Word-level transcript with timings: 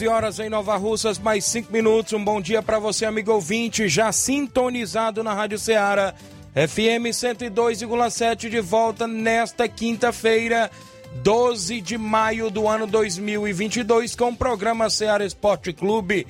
11 0.00 0.08
horas 0.08 0.38
em 0.38 0.48
Nova 0.48 0.78
Russas, 0.78 1.18
mais 1.18 1.44
5 1.44 1.70
minutos. 1.70 2.14
Um 2.14 2.24
bom 2.24 2.40
dia 2.40 2.62
para 2.62 2.78
você, 2.78 3.04
amigo 3.04 3.32
ouvinte, 3.32 3.86
já 3.86 4.10
sintonizado 4.10 5.22
na 5.22 5.34
Rádio 5.34 5.58
Ceará, 5.58 6.14
FM 6.54 7.12
102,7, 7.12 8.48
de 8.48 8.60
volta 8.60 9.06
nesta 9.06 9.68
quinta-feira, 9.68 10.70
12 11.22 11.82
de 11.82 11.98
maio 11.98 12.48
do 12.48 12.66
ano 12.66 12.86
2022, 12.86 14.14
com 14.14 14.30
o 14.30 14.36
programa 14.36 14.88
Ceará 14.88 15.22
Esporte 15.22 15.70
Clube 15.70 16.26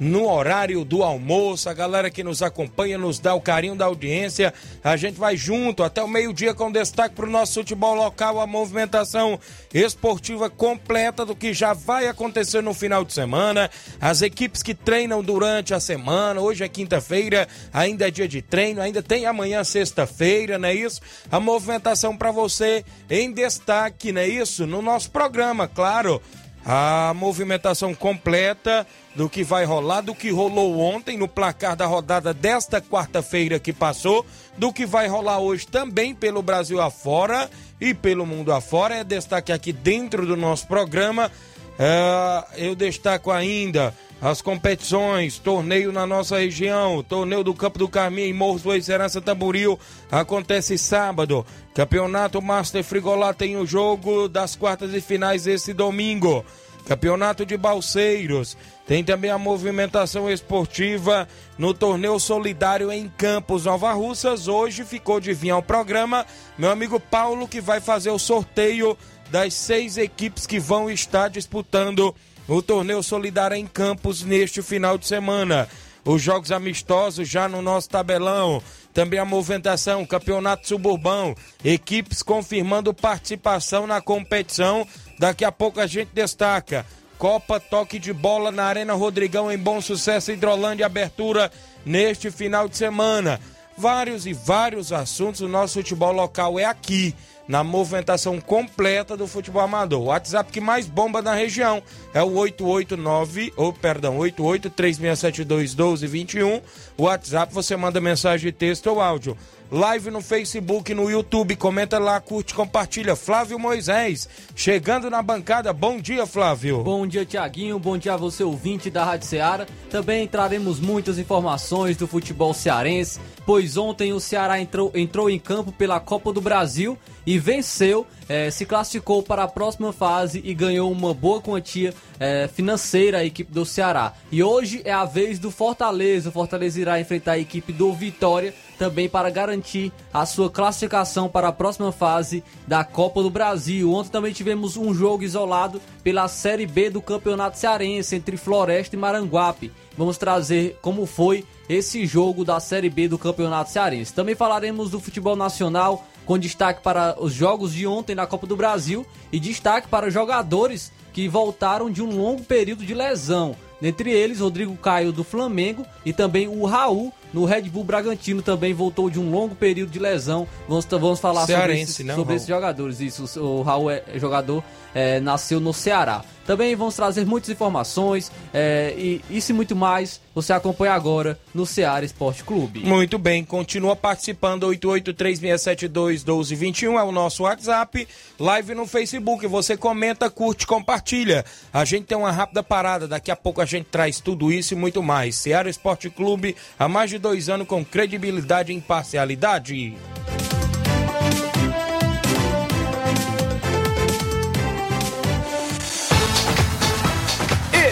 no 0.00 0.26
horário 0.26 0.82
do 0.82 1.02
almoço. 1.02 1.68
A 1.68 1.74
galera 1.74 2.10
que 2.10 2.24
nos 2.24 2.42
acompanha, 2.42 2.96
nos 2.96 3.18
dá 3.18 3.34
o 3.34 3.40
carinho 3.40 3.76
da 3.76 3.84
audiência. 3.84 4.54
A 4.82 4.96
gente 4.96 5.18
vai 5.18 5.36
junto 5.36 5.82
até 5.82 6.02
o 6.02 6.08
meio-dia 6.08 6.54
com 6.54 6.72
destaque 6.72 7.14
para 7.14 7.26
o 7.26 7.30
nosso 7.30 7.60
futebol 7.60 7.94
local, 7.94 8.40
a 8.40 8.46
movimentação 8.46 9.38
esportiva 9.72 10.48
completa 10.48 11.26
do 11.26 11.36
que 11.36 11.52
já 11.52 11.74
vai 11.74 12.08
acontecer 12.08 12.62
no 12.62 12.72
final 12.72 13.04
de 13.04 13.12
semana. 13.12 13.70
As 14.00 14.22
equipes 14.22 14.62
que 14.62 14.74
treinam 14.74 15.22
durante 15.22 15.74
a 15.74 15.80
semana. 15.80 16.40
Hoje 16.40 16.64
é 16.64 16.68
quinta-feira, 16.68 17.46
ainda 17.72 18.08
é 18.08 18.10
dia 18.10 18.26
de 18.26 18.40
treino, 18.40 18.80
ainda 18.80 19.02
tem 19.02 19.26
amanhã 19.26 19.62
sexta-feira, 19.62 20.58
não 20.58 20.68
é 20.68 20.74
isso? 20.74 21.02
A 21.30 21.38
movimentação 21.38 22.16
para 22.16 22.30
você 22.30 22.84
em 23.10 23.30
destaque, 23.30 24.12
não 24.12 24.22
é 24.22 24.28
isso? 24.28 24.66
No 24.66 24.80
nosso 24.80 25.10
programa, 25.10 25.68
claro. 25.68 26.22
A 26.64 27.12
movimentação 27.16 27.94
completa 27.94 28.86
do 29.14 29.28
que 29.28 29.42
vai 29.42 29.64
rolar, 29.64 30.02
do 30.02 30.14
que 30.14 30.30
rolou 30.30 30.78
ontem 30.78 31.16
no 31.16 31.26
placar 31.26 31.74
da 31.74 31.86
rodada 31.86 32.34
desta 32.34 32.80
quarta-feira 32.80 33.58
que 33.58 33.72
passou, 33.72 34.26
do 34.58 34.72
que 34.72 34.84
vai 34.84 35.08
rolar 35.08 35.38
hoje 35.38 35.66
também 35.66 36.14
pelo 36.14 36.42
Brasil 36.42 36.80
afora 36.80 37.50
e 37.80 37.94
pelo 37.94 38.26
mundo 38.26 38.52
afora. 38.52 38.96
É 38.96 39.04
destaque 39.04 39.52
aqui 39.52 39.72
dentro 39.72 40.26
do 40.26 40.36
nosso 40.36 40.66
programa. 40.66 41.32
É, 41.78 42.66
eu 42.66 42.74
destaco 42.74 43.30
ainda 43.30 43.94
as 44.20 44.42
competições, 44.42 45.38
torneio 45.38 45.92
na 45.92 46.06
nossa 46.06 46.38
região, 46.38 47.02
torneio 47.02 47.42
do 47.42 47.54
Campo 47.54 47.78
do 47.78 47.88
Carminho 47.88 48.28
em 48.28 48.32
Morros 48.34 48.62
do 48.62 48.82
Serança 48.82 49.20
Tamboril, 49.20 49.78
acontece 50.10 50.76
sábado. 50.76 51.44
Campeonato 51.74 52.42
Master 52.42 52.84
Frigolá 52.84 53.32
tem 53.32 53.56
o 53.56 53.66
jogo 53.66 54.28
das 54.28 54.54
quartas 54.54 54.92
e 54.92 55.00
finais 55.00 55.46
esse 55.46 55.72
domingo. 55.72 56.44
Campeonato 56.86 57.46
de 57.46 57.56
Balseiros. 57.56 58.56
Tem 58.86 59.04
também 59.04 59.30
a 59.30 59.38
movimentação 59.38 60.28
esportiva 60.28 61.28
no 61.56 61.72
torneio 61.72 62.18
solidário 62.18 62.90
em 62.90 63.08
Campos 63.08 63.64
Nova 63.64 63.92
Russas. 63.92 64.48
Hoje 64.48 64.84
ficou 64.84 65.20
de 65.20 65.32
vir 65.32 65.50
ao 65.50 65.62
programa 65.62 66.26
meu 66.58 66.70
amigo 66.70 66.98
Paulo, 66.98 67.46
que 67.46 67.60
vai 67.60 67.80
fazer 67.80 68.10
o 68.10 68.18
sorteio 68.18 68.98
das 69.30 69.54
seis 69.54 69.96
equipes 69.96 70.46
que 70.46 70.58
vão 70.58 70.90
estar 70.90 71.28
disputando 71.28 72.14
o 72.48 72.60
torneio 72.60 73.02
solidário 73.02 73.56
em 73.56 73.66
Campos 73.66 74.22
neste 74.22 74.62
final 74.62 74.98
de 74.98 75.06
semana. 75.06 75.68
Os 76.04 76.22
jogos 76.22 76.50
amistosos 76.50 77.28
já 77.28 77.48
no 77.48 77.60
nosso 77.60 77.88
tabelão. 77.88 78.62
Também 78.92 79.20
a 79.20 79.24
movimentação, 79.24 80.04
campeonato 80.04 80.66
suburbão, 80.66 81.34
equipes 81.64 82.22
confirmando 82.22 82.92
participação 82.92 83.86
na 83.86 84.00
competição. 84.00 84.86
Daqui 85.18 85.44
a 85.44 85.52
pouco 85.52 85.80
a 85.80 85.86
gente 85.86 86.10
destaca 86.12 86.84
Copa 87.20 87.60
Toque 87.60 87.98
de 87.98 88.12
Bola 88.14 88.50
na 88.50 88.64
Arena 88.64 88.94
Rodrigão 88.94 89.52
em 89.52 89.58
Bom 89.58 89.80
Sucesso 89.80 90.32
Hidrolândia, 90.32 90.86
abertura 90.86 91.52
neste 91.84 92.30
final 92.30 92.66
de 92.66 92.78
semana. 92.78 93.38
Vários 93.76 94.26
e 94.26 94.32
vários 94.32 94.90
assuntos, 94.92 95.42
o 95.42 95.48
nosso 95.48 95.74
futebol 95.74 96.12
local 96.12 96.58
é 96.58 96.64
aqui, 96.64 97.14
na 97.50 97.62
movimentação 97.64 98.40
completa 98.40 99.16
do 99.16 99.26
futebol 99.26 99.60
amador. 99.60 100.00
O 100.00 100.04
WhatsApp 100.04 100.52
que 100.52 100.60
mais 100.60 100.86
bomba 100.86 101.20
na 101.20 101.34
região 101.34 101.82
é 102.14 102.22
o 102.22 102.34
889, 102.34 103.52
ou 103.56 103.72
perdão, 103.72 104.18
8836721221. 104.18 106.62
O 106.96 107.02
WhatsApp 107.02 107.52
você 107.52 107.76
manda 107.76 108.00
mensagem 108.00 108.52
de 108.52 108.56
texto 108.56 108.86
ou 108.86 109.00
áudio 109.00 109.36
live 109.70 110.10
no 110.10 110.20
Facebook, 110.20 110.92
no 110.92 111.08
YouTube. 111.08 111.54
Comenta 111.56 111.98
lá, 111.98 112.20
curte, 112.20 112.54
compartilha. 112.54 113.14
Flávio 113.14 113.58
Moisés, 113.58 114.28
chegando 114.54 115.08
na 115.08 115.22
bancada. 115.22 115.72
Bom 115.72 116.00
dia, 116.00 116.26
Flávio. 116.26 116.82
Bom 116.82 117.06
dia, 117.06 117.24
Tiaguinho. 117.24 117.78
Bom 117.78 117.96
dia 117.96 118.14
a 118.14 118.16
você, 118.16 118.42
ouvinte 118.42 118.90
da 118.90 119.04
Rádio 119.04 119.28
Ceará. 119.28 119.66
Também 119.88 120.26
traremos 120.26 120.80
muitas 120.80 121.18
informações 121.18 121.96
do 121.96 122.06
futebol 122.06 122.52
cearense, 122.52 123.20
pois 123.46 123.76
ontem 123.76 124.12
o 124.12 124.20
Ceará 124.20 124.60
entrou, 124.60 124.90
entrou 124.94 125.30
em 125.30 125.38
campo 125.38 125.72
pela 125.72 126.00
Copa 126.00 126.32
do 126.32 126.40
Brasil 126.40 126.98
e 127.26 127.38
venceu, 127.38 128.06
é, 128.28 128.50
se 128.50 128.64
classificou 128.64 129.22
para 129.22 129.44
a 129.44 129.48
próxima 129.48 129.92
fase 129.92 130.40
e 130.44 130.54
ganhou 130.54 130.90
uma 130.90 131.12
boa 131.12 131.40
quantia 131.40 131.94
é, 132.18 132.48
financeira 132.48 133.18
a 133.18 133.24
equipe 133.24 133.52
do 133.52 133.64
Ceará. 133.64 134.14
E 134.32 134.42
hoje 134.42 134.80
é 134.84 134.92
a 134.92 135.04
vez 135.04 135.38
do 135.38 135.50
Fortaleza. 135.50 136.28
O 136.28 136.32
Fortaleza 136.32 136.80
irá 136.80 137.00
enfrentar 137.00 137.32
a 137.32 137.38
equipe 137.38 137.72
do 137.72 137.92
Vitória 137.92 138.54
também 138.80 139.10
para 139.10 139.28
garantir 139.28 139.92
a 140.10 140.24
sua 140.24 140.48
classificação 140.48 141.28
para 141.28 141.48
a 141.48 141.52
próxima 141.52 141.92
fase 141.92 142.42
da 142.66 142.82
Copa 142.82 143.22
do 143.22 143.28
Brasil. 143.28 143.92
Ontem 143.92 144.08
também 144.08 144.32
tivemos 144.32 144.74
um 144.74 144.94
jogo 144.94 145.22
isolado 145.22 145.82
pela 146.02 146.26
Série 146.28 146.66
B 146.66 146.88
do 146.88 147.02
Campeonato 147.02 147.58
Cearense 147.58 148.16
entre 148.16 148.38
Floresta 148.38 148.96
e 148.96 148.98
Maranguape. 148.98 149.70
Vamos 149.98 150.16
trazer 150.16 150.78
como 150.80 151.04
foi 151.04 151.44
esse 151.68 152.06
jogo 152.06 152.42
da 152.42 152.58
Série 152.58 152.88
B 152.88 153.06
do 153.06 153.18
Campeonato 153.18 153.70
Cearense. 153.70 154.14
Também 154.14 154.34
falaremos 154.34 154.88
do 154.88 154.98
futebol 154.98 155.36
nacional, 155.36 156.06
com 156.24 156.38
destaque 156.38 156.82
para 156.82 157.22
os 157.22 157.34
jogos 157.34 157.74
de 157.74 157.86
ontem 157.86 158.14
na 158.14 158.26
Copa 158.26 158.46
do 158.46 158.56
Brasil 158.56 159.04
e 159.30 159.38
destaque 159.38 159.88
para 159.88 160.10
jogadores 160.10 160.90
que 161.12 161.28
voltaram 161.28 161.90
de 161.90 162.02
um 162.02 162.16
longo 162.16 162.44
período 162.44 162.82
de 162.82 162.94
lesão. 162.94 163.54
Dentre 163.78 164.10
eles, 164.10 164.40
Rodrigo 164.40 164.76
Caio 164.76 165.12
do 165.12 165.24
Flamengo 165.24 165.84
e 166.02 166.14
também 166.14 166.48
o 166.48 166.64
Raul 166.64 167.12
no 167.32 167.44
Red 167.44 167.62
Bull 167.62 167.84
Bragantino 167.84 168.42
também 168.42 168.72
voltou 168.72 169.10
de 169.10 169.18
um 169.18 169.30
longo 169.30 169.54
período 169.54 169.90
de 169.90 169.98
lesão. 169.98 170.46
Vamos, 170.68 170.84
vamos 170.84 171.20
falar 171.20 171.46
Cearense, 171.46 171.92
sobre, 171.92 172.08
esses, 172.08 172.16
sobre 172.16 172.34
esses 172.34 172.48
jogadores. 172.48 173.00
Isso, 173.00 173.40
o 173.40 173.62
Raul 173.62 173.90
é 173.90 174.02
jogador, 174.16 174.62
é, 174.94 175.20
nasceu 175.20 175.60
no 175.60 175.72
Ceará. 175.72 176.24
Também 176.50 176.74
vamos 176.74 176.96
trazer 176.96 177.24
muitas 177.24 177.48
informações 177.48 178.32
é, 178.52 178.92
e 178.98 179.20
isso 179.30 179.52
e 179.52 179.54
muito 179.54 179.76
mais 179.76 180.20
você 180.34 180.52
acompanha 180.52 180.94
agora 180.94 181.38
no 181.54 181.64
Ceará 181.64 182.04
Esporte 182.04 182.42
Clube. 182.42 182.80
Muito 182.80 183.20
bem, 183.20 183.44
continua 183.44 183.94
participando 183.94 184.66
8836721221 184.66 186.98
é 186.98 187.02
o 187.04 187.12
nosso 187.12 187.44
WhatsApp, 187.44 188.08
live 188.36 188.74
no 188.74 188.84
Facebook, 188.84 189.46
você 189.46 189.76
comenta, 189.76 190.28
curte, 190.28 190.66
compartilha. 190.66 191.44
A 191.72 191.84
gente 191.84 192.06
tem 192.06 192.18
uma 192.18 192.32
rápida 192.32 192.64
parada, 192.64 193.06
daqui 193.06 193.30
a 193.30 193.36
pouco 193.36 193.60
a 193.60 193.64
gente 193.64 193.84
traz 193.84 194.18
tudo 194.18 194.50
isso 194.50 194.74
e 194.74 194.76
muito 194.76 195.04
mais. 195.04 195.36
Ceará 195.36 195.70
Esporte 195.70 196.10
Clube 196.10 196.56
há 196.76 196.88
mais 196.88 197.10
de 197.10 197.18
dois 197.20 197.48
anos 197.48 197.66
com 197.66 197.84
credibilidade 197.84 198.72
e 198.72 198.76
imparcialidade. 198.76 199.96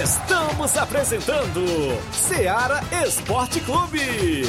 Estamos 0.02 0.76
apresentando 0.76 1.62
Seara 2.12 2.80
Esporte 3.06 3.60
Clube. 3.60 4.42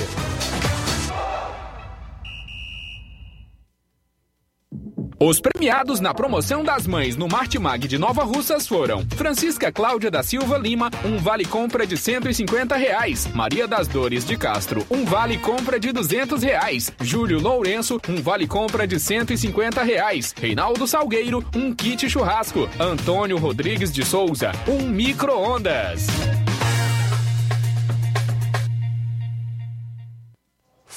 Os 5.22 5.42
premiados 5.42 6.00
na 6.00 6.14
promoção 6.14 6.64
das 6.64 6.88
mães 6.88 7.18
no 7.18 7.28
Martimag 7.28 7.90
de 7.90 7.98
Nova 7.98 8.24
Russas 8.24 8.66
foram 8.66 9.06
Francisca 9.18 9.70
Cláudia 9.70 10.10
da 10.10 10.24
Silva 10.24 10.58
Lima, 10.58 10.90
um 11.04 11.18
vale 11.18 11.44
compra 11.44 11.86
de 11.86 11.98
150 11.98 12.78
reais. 12.78 13.28
Maria 13.34 13.68
das 13.68 13.90
Dores 13.90 14.24
de 14.24 14.38
Castro, 14.38 14.88
um 14.90 15.04
vale 15.04 15.38
compra 15.38 15.78
de 15.78 15.92
200 15.92 16.42
reais. 16.42 16.90
Júlio 17.02 17.42
Lourenço, 17.42 18.00
um 18.08 18.22
vale 18.22 18.48
compra 18.48 18.88
de 18.88 18.98
150 18.98 19.84
reais. 19.84 20.34
Reinaldo 20.40 20.88
Salgueiro, 20.88 21.46
um 21.54 21.76
kit 21.76 22.10
churrasco. 22.10 22.70
Antônio 22.80 23.38
Rodrigues 23.38 23.92
de 23.92 24.06
Souza, 24.06 24.54
um 24.70 24.88
micro-ondas. 24.88 26.08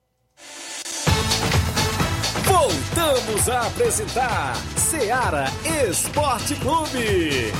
Voltamos 2.62 3.48
a 3.48 3.66
apresentar 3.66 4.54
Seara 4.76 5.46
Esporte 5.88 6.54
Clube. 6.54 7.52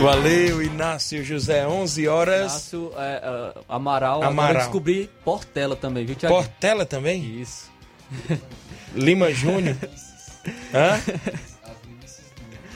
Valeu, 0.00 0.62
Inácio 0.62 1.22
José, 1.22 1.66
11 1.66 2.08
horas. 2.08 2.50
Inácio 2.52 2.92
é, 2.96 3.20
é, 3.22 3.60
Amaral, 3.68 4.22
Amaral. 4.22 4.30
agora 4.32 4.52
eu 4.52 4.58
descobri 4.62 5.10
Portela 5.22 5.76
também, 5.76 6.06
viu, 6.06 6.16
Thiago? 6.16 6.34
Portela 6.34 6.86
também? 6.86 7.42
Isso. 7.42 7.73
Lima 8.94 9.32
Júnior. 9.32 9.76
Hã? 10.74 11.00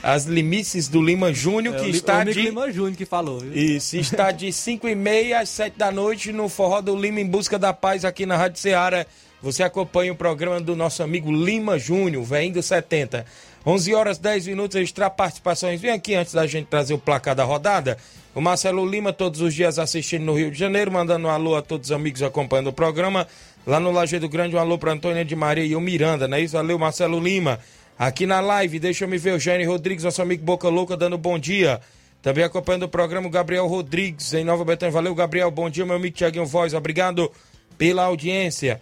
As 0.01 0.23
limices 0.25 0.87
do 0.87 1.01
Lima 1.01 1.33
Júnior, 1.33 1.75
É, 1.75 1.79
que 1.79 1.89
está 1.89 2.23
de. 2.23 2.31
Lima 2.41 2.71
Júnior 2.71 2.95
que 2.95 3.05
falou, 3.05 3.39
viu? 3.39 3.53
Isso, 3.53 3.97
está 3.97 4.31
de 4.31 4.51
5 4.53 4.87
e 4.87 4.95
meia 4.95 5.41
às 5.41 5.49
7 5.49 5.77
da 5.77 5.91
noite 5.91 6.31
no 6.31 6.47
Forró 6.47 6.79
do 6.81 6.95
Lima 6.95 7.19
em 7.19 7.25
Busca 7.25 7.59
da 7.59 7.73
Paz 7.73 8.05
aqui 8.05 8.25
na 8.25 8.37
Rádio 8.37 8.59
Ceará. 8.61 9.05
Você 9.41 9.61
acompanha 9.63 10.11
o 10.11 10.15
programa 10.15 10.59
do 10.59 10.75
nosso 10.75 11.01
amigo 11.03 11.31
Lima 11.31 11.77
Júnior, 11.79 12.23
vem 12.23 12.51
do 12.51 12.61
70. 12.63 13.25
11 13.69 13.93
horas 13.93 14.17
10 14.17 14.47
minutos, 14.47 14.75
extra 14.77 15.11
participações. 15.11 15.79
Vem 15.79 15.91
aqui 15.91 16.15
antes 16.15 16.33
da 16.33 16.47
gente 16.47 16.65
trazer 16.65 16.95
o 16.95 16.97
placar 16.97 17.35
da 17.35 17.43
rodada. 17.43 17.99
O 18.33 18.41
Marcelo 18.41 18.83
Lima, 18.83 19.13
todos 19.13 19.41
os 19.41 19.53
dias 19.53 19.77
assistindo 19.77 20.23
no 20.23 20.35
Rio 20.35 20.49
de 20.49 20.57
Janeiro, 20.57 20.91
mandando 20.91 21.27
um 21.27 21.29
alô 21.29 21.55
a 21.55 21.61
todos 21.61 21.89
os 21.89 21.95
amigos 21.95 22.23
acompanhando 22.23 22.67
o 22.67 22.73
programa. 22.73 23.27
Lá 23.67 23.79
no 23.79 23.91
Lajeado 23.91 24.27
Grande, 24.27 24.55
um 24.55 24.59
alô 24.59 24.79
para 24.79 24.91
Antônia 24.91 25.23
de 25.23 25.35
Maria 25.35 25.63
e 25.63 25.75
o 25.75 25.81
Miranda, 25.81 26.27
não 26.27 26.37
é 26.37 26.41
isso? 26.41 26.53
Valeu, 26.53 26.79
Marcelo 26.79 27.19
Lima. 27.19 27.59
Aqui 27.97 28.25
na 28.25 28.39
live, 28.39 28.79
deixa 28.79 29.05
eu 29.05 29.07
me 29.07 29.19
ver 29.19 29.35
o 29.35 29.39
Jânio 29.39 29.69
Rodrigues, 29.69 30.03
nosso 30.03 30.19
amigo 30.19 30.43
Boca 30.43 30.67
Louca, 30.67 30.97
dando 30.97 31.15
bom 31.15 31.37
dia. 31.37 31.79
Também 32.23 32.43
acompanhando 32.43 32.83
o 32.83 32.89
programa 32.89 33.27
o 33.27 33.29
Gabriel 33.29 33.67
Rodrigues, 33.67 34.33
em 34.33 34.43
Nova 34.43 34.65
Betânia. 34.65 34.91
Valeu, 34.91 35.13
Gabriel. 35.13 35.51
Bom 35.51 35.69
dia, 35.69 35.85
meu 35.85 35.95
amigo 35.95 36.15
Tiaguinho 36.15 36.45
Voz. 36.45 36.73
Obrigado 36.73 37.31
pela 37.77 38.05
audiência. 38.05 38.81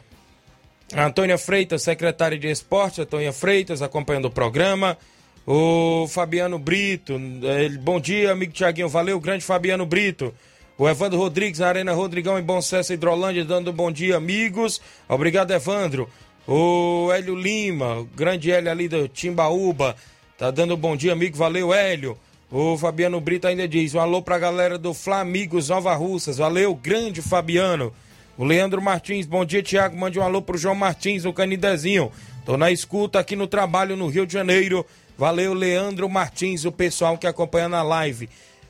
Antônia 0.95 1.37
Freitas, 1.37 1.83
secretária 1.83 2.37
de 2.37 2.47
Esporte, 2.47 3.01
Antônia 3.01 3.33
Freitas, 3.33 3.81
acompanhando 3.81 4.25
o 4.25 4.31
programa. 4.31 4.97
O 5.45 6.07
Fabiano 6.09 6.59
Brito, 6.59 7.13
ele, 7.13 7.77
bom 7.77 7.99
dia, 7.99 8.31
amigo 8.31 8.51
Tiaguinho, 8.51 8.89
valeu, 8.89 9.19
grande 9.19 9.43
Fabiano 9.43 9.85
Brito. 9.85 10.33
O 10.77 10.87
Evandro 10.87 11.17
Rodrigues, 11.17 11.59
na 11.59 11.67
Arena 11.67 11.93
Rodrigão, 11.93 12.37
em 12.37 12.43
Bom 12.43 12.61
Sucesso, 12.61 12.93
Hidrolândia, 12.93 13.43
dando 13.43 13.73
bom 13.73 13.91
dia, 13.91 14.17
amigos. 14.17 14.79
Obrigado, 15.09 15.51
Evandro. 15.51 16.09
O 16.47 17.09
Hélio 17.11 17.35
Lima, 17.35 17.99
o 17.99 18.05
grande 18.05 18.51
Hélio 18.51 18.71
ali 18.71 18.87
do 18.87 19.07
Timbaúba, 19.07 19.95
tá 20.37 20.51
dando 20.51 20.77
bom 20.77 20.95
dia, 20.95 21.13
amigo, 21.13 21.35
valeu, 21.35 21.73
Hélio. 21.73 22.17
O 22.49 22.77
Fabiano 22.77 23.19
Brito 23.19 23.47
ainda 23.47 23.67
diz, 23.67 23.93
um 23.93 23.99
alô 23.99 24.21
pra 24.21 24.39
galera 24.39 24.77
do 24.77 24.93
Flamigos 24.93 25.67
Nova 25.67 25.93
Russas, 25.95 26.37
valeu, 26.37 26.73
grande 26.75 27.21
Fabiano. 27.21 27.93
O 28.37 28.45
Leandro 28.45 28.79
Martins, 28.79 29.25
bom 29.25 29.43
dia, 29.43 29.63
Tiago. 29.63 29.97
Mande 29.97 30.19
um 30.19 30.21
alô 30.21 30.43
pro 30.43 30.59
João 30.59 30.75
Martins, 30.75 31.25
o 31.25 31.33
Canidezinho. 31.33 32.11
Tô 32.45 32.55
na 32.55 32.71
escuta 32.71 33.17
aqui 33.17 33.35
no 33.35 33.47
trabalho 33.47 33.97
no 33.97 34.07
Rio 34.07 34.27
de 34.27 34.33
Janeiro. 34.33 34.85
Valeu, 35.17 35.55
Leandro 35.55 36.07
Martins, 36.07 36.63
o 36.63 36.71
pessoal 36.71 37.17
que 37.17 37.25
acompanha 37.25 37.67
na 37.67 37.81
live. 37.81 38.29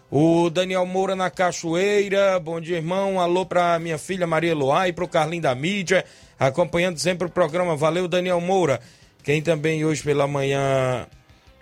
O 0.10 0.50
Daniel 0.50 0.86
Moura 0.86 1.18
na 1.18 1.30
Cachoeira, 1.30 2.40
bom 2.40 2.62
dia, 2.62 2.78
irmão. 2.78 3.20
Alô 3.20 3.46
pra 3.46 3.78
minha 3.78 3.98
filha 3.98 4.26
Maria 4.26 4.56
Luá 4.56 4.88
e 4.88 4.94
pro 4.94 5.06
Carlinho 5.06 5.42
da 5.42 5.54
Mídia, 5.54 6.06
acompanhando 6.40 6.98
sempre 6.98 7.28
o 7.28 7.30
programa. 7.30 7.76
Valeu, 7.76 8.08
Daniel 8.08 8.40
Moura. 8.40 8.80
Quem 9.22 9.42
também 9.42 9.84
hoje 9.84 10.02
pela 10.02 10.26
manhã 10.26 11.06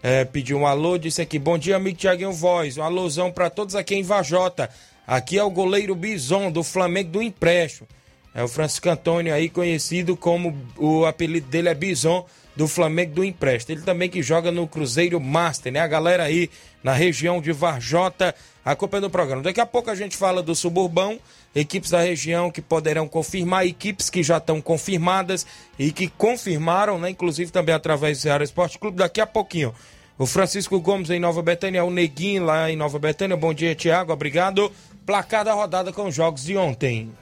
é, 0.03 0.23
pediu 0.23 0.59
um 0.59 0.67
alô, 0.67 0.99
disse 0.99 1.23
aqui: 1.23 1.39
Bom 1.39 1.57
dia, 1.57 1.75
amigo 1.75 1.97
Tiaguinho 1.97 2.31
Voz. 2.31 2.77
Um 2.77 2.83
alôzão 2.83 3.31
pra 3.31 3.49
todos 3.49 3.73
aqui 3.73 3.95
em 3.95 4.03
Vajota. 4.03 4.69
Aqui 5.07 5.37
é 5.37 5.43
o 5.43 5.49
goleiro 5.49 5.93
Bison 5.93 6.51
do 6.51 6.63
Flamengo 6.63 7.11
do 7.11 7.21
Empréstimo. 7.21 7.87
É 8.33 8.43
o 8.43 8.47
Francisco 8.47 8.89
Antônio 8.89 9.33
aí, 9.33 9.49
conhecido 9.49 10.17
como 10.17 10.57
o 10.77 11.05
apelido 11.05 11.47
dele 11.47 11.69
é 11.69 11.73
Bison 11.73 12.25
do 12.55 12.67
Flamengo 12.67 13.15
do 13.15 13.23
Empréstimo. 13.23 13.77
Ele 13.77 13.85
também 13.85 14.09
que 14.09 14.21
joga 14.21 14.51
no 14.51 14.67
Cruzeiro 14.67 15.19
Master, 15.19 15.71
né? 15.71 15.79
A 15.79 15.87
galera 15.87 16.23
aí 16.23 16.49
na 16.83 16.93
região 16.93 17.39
de 17.39 17.51
Varjota 17.51 18.35
acompanhando 18.63 19.05
o 19.05 19.09
programa. 19.09 19.41
Daqui 19.41 19.61
a 19.61 19.65
pouco 19.65 19.89
a 19.89 19.95
gente 19.95 20.17
fala 20.17 20.41
do 20.41 20.55
Suburbão, 20.55 21.19
equipes 21.53 21.91
da 21.91 22.01
região 22.01 22.49
que 22.49 22.61
poderão 22.61 23.07
confirmar, 23.07 23.65
equipes 23.65 24.09
que 24.09 24.23
já 24.23 24.37
estão 24.37 24.59
confirmadas 24.59 25.45
e 25.77 25.91
que 25.91 26.07
confirmaram, 26.07 26.97
né? 26.97 27.11
Inclusive 27.11 27.51
também 27.51 27.75
através 27.75 28.17
do 28.17 28.21
Ceará 28.21 28.43
Esporte 28.43 28.79
Clube. 28.79 28.97
Daqui 28.97 29.21
a 29.21 29.27
pouquinho. 29.27 29.73
O 30.17 30.25
Francisco 30.25 30.79
Gomes 30.79 31.09
em 31.09 31.19
Nova 31.19 31.41
Betânia, 31.41 31.83
o 31.83 31.91
Neguinho 31.91 32.45
lá 32.45 32.71
em 32.71 32.75
Nova 32.75 32.97
Betânia. 32.97 33.35
Bom 33.35 33.53
dia, 33.53 33.75
Tiago. 33.75 34.13
Obrigado. 34.13 34.71
Placar 35.05 35.45
da 35.45 35.53
rodada 35.53 35.93
com 35.93 36.07
os 36.07 36.15
jogos 36.15 36.43
de 36.43 36.57
ontem. 36.57 37.13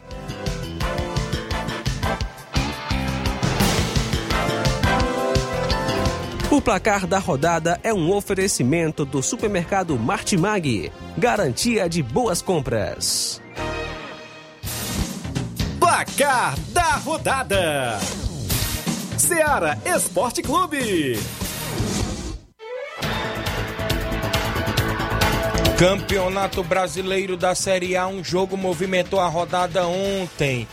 O 6.50 6.62
placar 6.62 7.06
da 7.06 7.20
rodada 7.20 7.78
é 7.84 7.94
um 7.94 8.10
oferecimento 8.10 9.04
do 9.04 9.22
supermercado 9.22 10.00
Martimag. 10.00 10.94
Garantia 11.18 11.90
de 11.90 12.02
boas 12.02 12.42
compras. 12.42 13.42
Placar 15.78 16.58
da 16.70 16.96
rodada: 16.98 18.00
Seara 19.18 19.78
Esporte 19.86 20.42
Clube. 20.42 21.20
Campeonato 25.84 26.64
Brasileiro 26.64 27.36
da 27.36 27.54
Série 27.54 27.98
A, 27.98 28.08
um 28.08 28.24
jogo 28.24 28.56
movimentou 28.56 29.20
a 29.20 29.28
rodada 29.28 29.86
ontem. 29.86 30.66